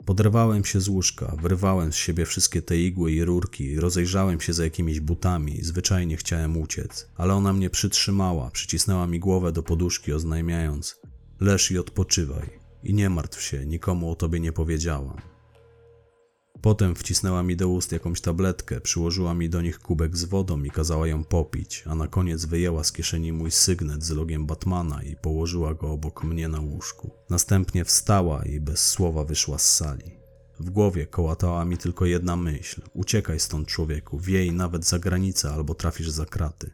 Podrywałem 0.04 0.64
się 0.64 0.80
z 0.80 0.88
łóżka, 0.88 1.36
wyrwałem 1.42 1.92
z 1.92 1.96
siebie 1.96 2.26
wszystkie 2.26 2.62
te 2.62 2.78
igły 2.78 3.12
i 3.12 3.24
rurki, 3.24 3.80
rozejrzałem 3.80 4.40
się 4.40 4.52
za 4.52 4.64
jakimiś 4.64 5.00
butami, 5.00 5.62
zwyczajnie 5.62 6.16
chciałem 6.16 6.57
uciec, 6.57 7.09
ale 7.16 7.34
ona 7.34 7.52
mnie 7.52 7.70
przytrzymała, 7.70 8.50
przycisnęła 8.50 9.07
mi 9.07 9.20
głowę 9.20 9.52
do 9.52 9.62
poduszki, 9.62 10.12
oznajmiając: 10.12 10.96
Leż 11.40 11.70
i 11.70 11.78
odpoczywaj 11.78 12.55
i 12.87 12.95
nie 12.95 13.11
martw 13.11 13.43
się, 13.43 13.66
nikomu 13.66 14.11
o 14.11 14.14
tobie 14.14 14.41
nie 14.41 14.53
powiedziałam. 14.53 15.16
Potem 16.61 16.95
wcisnęła 16.95 17.43
mi 17.43 17.57
do 17.57 17.68
ust 17.68 17.93
jakąś 17.93 18.20
tabletkę, 18.20 18.80
przyłożyła 18.80 19.34
mi 19.34 19.49
do 19.51 19.62
nich 19.62 19.78
kubek 19.78 20.16
z 20.16 20.24
wodą 20.24 20.62
i 20.62 20.70
kazała 20.70 21.07
ją 21.07 21.24
popić, 21.24 21.84
a 21.87 21.95
na 21.95 22.09
koniec 22.09 22.45
wyjęła 22.45 22.84
z 22.84 22.93
kieszeni 22.93 23.32
mój 23.32 23.51
sygnet 23.51 24.05
z 24.05 24.11
logiem 24.11 24.47
Batmana 24.47 25.03
i 25.03 25.16
położyła 25.16 25.74
go 25.74 25.91
obok 25.91 26.24
mnie 26.24 26.49
na 26.49 26.61
łóżku. 26.61 27.11
Następnie 27.30 27.84
wstała 27.84 28.45
i 28.45 28.61
bez 28.61 28.89
słowa 28.89 29.24
wyszła 29.24 29.59
z 29.59 29.74
sali. 29.74 30.16
W 30.61 30.70
głowie 30.70 31.07
kołatała 31.07 31.64
mi 31.64 31.78
tylko 31.78 32.07
jedna 32.07 32.37
myśl: 32.37 32.82
uciekaj 32.95 33.41
stąd, 33.41 33.68
człowieku, 33.68 34.18
wiej 34.18 34.53
nawet 34.53 34.84
za 34.84 34.99
granicę 34.99 35.51
albo 35.51 35.74
trafisz 35.74 36.11
za 36.11 36.26
kraty. 36.26 36.70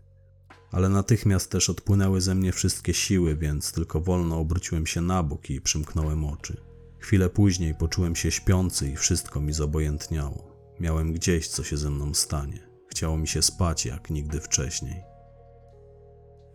Ale 0.72 0.88
natychmiast 0.88 1.50
też 1.50 1.70
odpłynęły 1.70 2.20
ze 2.20 2.34
mnie 2.34 2.52
wszystkie 2.52 2.94
siły, 2.94 3.36
więc 3.36 3.72
tylko 3.72 4.00
wolno 4.00 4.38
obróciłem 4.38 4.86
się 4.86 5.00
na 5.00 5.22
bok 5.22 5.50
i 5.50 5.60
przymknąłem 5.60 6.24
oczy. 6.24 6.56
Chwilę 6.98 7.28
później 7.28 7.74
poczułem 7.74 8.16
się 8.16 8.30
śpiący 8.30 8.90
i 8.90 8.96
wszystko 8.96 9.40
mi 9.40 9.52
zobojętniało. 9.52 10.52
Miałem 10.80 11.12
gdzieś, 11.12 11.48
co 11.48 11.64
się 11.64 11.76
ze 11.76 11.90
mną 11.90 12.14
stanie. 12.14 12.68
Chciało 12.88 13.18
mi 13.18 13.28
się 13.28 13.42
spać 13.42 13.86
jak 13.86 14.10
nigdy 14.10 14.40
wcześniej. 14.40 15.02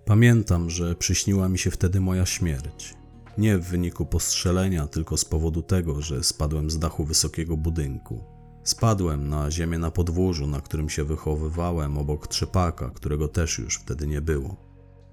Pamiętam, 0.06 0.70
że 0.70 0.96
przyśniła 0.96 1.50
mi 1.50 1.58
się 1.58 1.72
wtedy 1.72 2.00
moja 2.00 2.26
śmierć. 2.26 2.94
Nie 3.38 3.58
w 3.58 3.64
wyniku 3.64 4.06
postrzelenia, 4.06 4.88
tylko 4.88 5.18
z 5.18 5.26
powodu 5.26 5.62
tego, 5.62 6.02
że 6.02 6.24
spadłem 6.24 6.70
z 6.70 6.80
dachu 6.80 7.06
wysokiego 7.06 7.58
budynku. 7.58 8.37
Spadłem 8.68 9.30
na 9.30 9.52
ziemię 9.52 9.78
na 9.78 9.92
podwórzu, 9.92 10.48
na 10.48 10.62
którym 10.62 10.90
się 10.90 11.04
wychowywałem, 11.04 11.98
obok 11.98 12.28
trzepaka, 12.28 12.90
którego 12.90 13.28
też 13.28 13.58
już 13.58 13.76
wtedy 13.76 14.08
nie 14.08 14.22
było. 14.22 14.56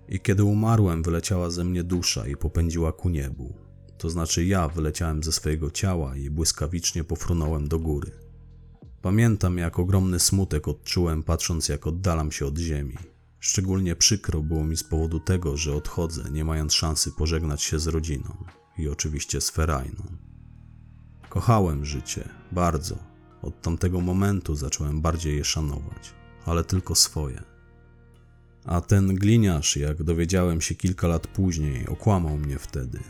I 0.08 0.20
kiedy 0.20 0.44
umarłem, 0.44 1.02
wyleciała 1.02 1.50
ze 1.50 1.64
mnie 1.64 1.84
dusza 1.84 2.26
i 2.26 2.36
popędziła 2.36 2.92
ku 2.92 3.08
niebu. 3.08 3.54
To 3.98 4.10
znaczy 4.10 4.44
ja 4.44 4.68
wyleciałem 4.68 5.22
ze 5.22 5.32
swojego 5.32 5.70
ciała 5.70 6.16
i 6.16 6.30
błyskawicznie 6.30 7.04
pofrunąłem 7.04 7.68
do 7.68 7.78
góry. 7.78 8.10
Pamiętam, 9.02 9.58
jak 9.58 9.78
ogromny 9.78 10.20
smutek 10.20 10.68
odczułem, 10.68 11.22
patrząc, 11.22 11.68
jak 11.68 11.86
oddalam 11.86 12.32
się 12.32 12.46
od 12.46 12.58
ziemi. 12.58 12.96
Szczególnie 13.40 13.96
przykro 13.96 14.42
było 14.42 14.64
mi 14.64 14.76
z 14.76 14.84
powodu 14.84 15.20
tego, 15.20 15.56
że 15.56 15.74
odchodzę, 15.74 16.30
nie 16.30 16.44
mając 16.44 16.72
szansy 16.72 17.12
pożegnać 17.12 17.62
się 17.62 17.78
z 17.78 17.86
rodziną 17.86 18.44
i 18.78 18.88
oczywiście 18.88 19.40
z 19.40 19.50
Ferajną. 19.50 20.02
Kochałem 21.28 21.84
życie, 21.84 22.28
bardzo. 22.52 23.13
Od 23.44 23.60
tamtego 23.60 24.00
momentu 24.00 24.54
zacząłem 24.54 25.00
bardziej 25.00 25.36
je 25.36 25.44
szanować, 25.44 26.14
ale 26.44 26.64
tylko 26.64 26.94
swoje. 26.94 27.42
A 28.64 28.80
ten 28.80 29.14
gliniarz, 29.14 29.76
jak 29.76 30.02
dowiedziałem 30.02 30.60
się 30.60 30.74
kilka 30.74 31.08
lat 31.08 31.26
później, 31.26 31.86
okłamał 31.86 32.38
mnie 32.38 32.58
wtedy. 32.58 33.00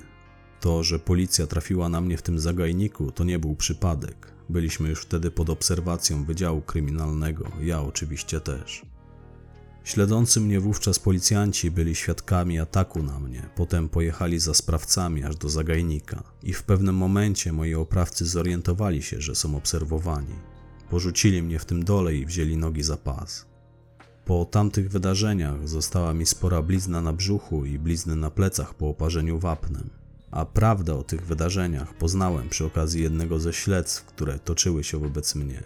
To, 0.61 0.83
że 0.83 0.99
policja 0.99 1.47
trafiła 1.47 1.89
na 1.89 2.01
mnie 2.01 2.17
w 2.17 2.23
tym 2.23 2.39
zagajniku, 2.39 3.13
to 3.13 3.25
nie 3.25 3.39
był 3.39 3.57
przypadek. 3.57 4.33
Byliśmy 4.49 4.89
już 4.89 5.03
wtedy 5.03 5.31
pod 5.31 5.51
obserwacją 5.51 6.25
Wydziału 6.25 6.63
Kryminalnego, 6.63 7.51
ja 7.61 7.83
oczywiście 7.83 8.41
też. 8.41 8.83
Śledzący 9.85 10.41
mnie 10.41 10.61
wówczas 10.61 10.99
policjanci 10.99 11.71
byli 11.71 11.95
świadkami 11.95 12.59
ataku 12.59 13.03
na 13.03 13.21
mnie, 13.21 13.49
potem 13.57 13.89
pojechali 13.89 14.39
za 14.39 14.55
sprawcami 14.55 15.25
aż 15.25 15.37
do 15.37 15.49
zagajnika 15.49 16.23
i 16.43 16.53
w 16.53 16.63
pewnym 16.63 16.95
momencie 16.95 17.53
moi 17.53 17.75
oprawcy 17.75 18.27
zorientowali 18.27 19.03
się, 19.03 19.21
że 19.21 19.35
są 19.35 19.57
obserwowani. 19.57 20.35
Porzucili 20.91 21.43
mnie 21.43 21.59
w 21.59 21.65
tym 21.65 21.85
dole 21.85 22.15
i 22.15 22.27
wzięli 22.27 22.57
nogi 22.57 22.83
za 22.83 22.97
pas. 22.97 23.47
Po 24.25 24.45
tamtych 24.45 24.91
wydarzeniach 24.91 25.69
została 25.69 26.15
mi 26.15 26.27
spora 26.27 26.63
blizna 26.63 27.01
na 27.01 27.13
brzuchu 27.13 27.65
i 27.65 27.79
blizny 27.79 28.17
na 28.17 28.31
plecach 28.31 28.75
po 28.75 28.89
oparzeniu 28.89 29.39
wapnem. 29.39 29.91
A 30.31 30.45
prawdę 30.45 30.95
o 30.95 31.03
tych 31.03 31.27
wydarzeniach 31.27 31.95
poznałem 31.95 32.49
przy 32.49 32.65
okazji 32.65 33.03
jednego 33.03 33.41
ze 33.41 33.53
śledztw, 33.53 34.05
które 34.05 34.39
toczyły 34.39 34.85
się 34.85 34.99
wobec 34.99 35.35
mnie. 35.35 35.63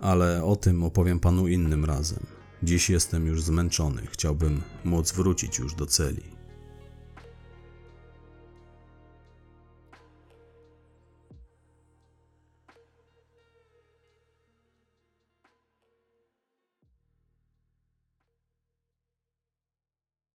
Ale 0.00 0.44
o 0.44 0.56
tym 0.56 0.84
opowiem 0.84 1.20
panu 1.20 1.48
innym 1.48 1.84
razem. 1.84 2.39
Dziś 2.62 2.90
jestem 2.90 3.26
już 3.26 3.42
zmęczony, 3.42 4.02
chciałbym 4.10 4.62
móc 4.84 5.12
wrócić 5.12 5.58
już 5.58 5.74
do 5.74 5.86
celi. 5.86 6.39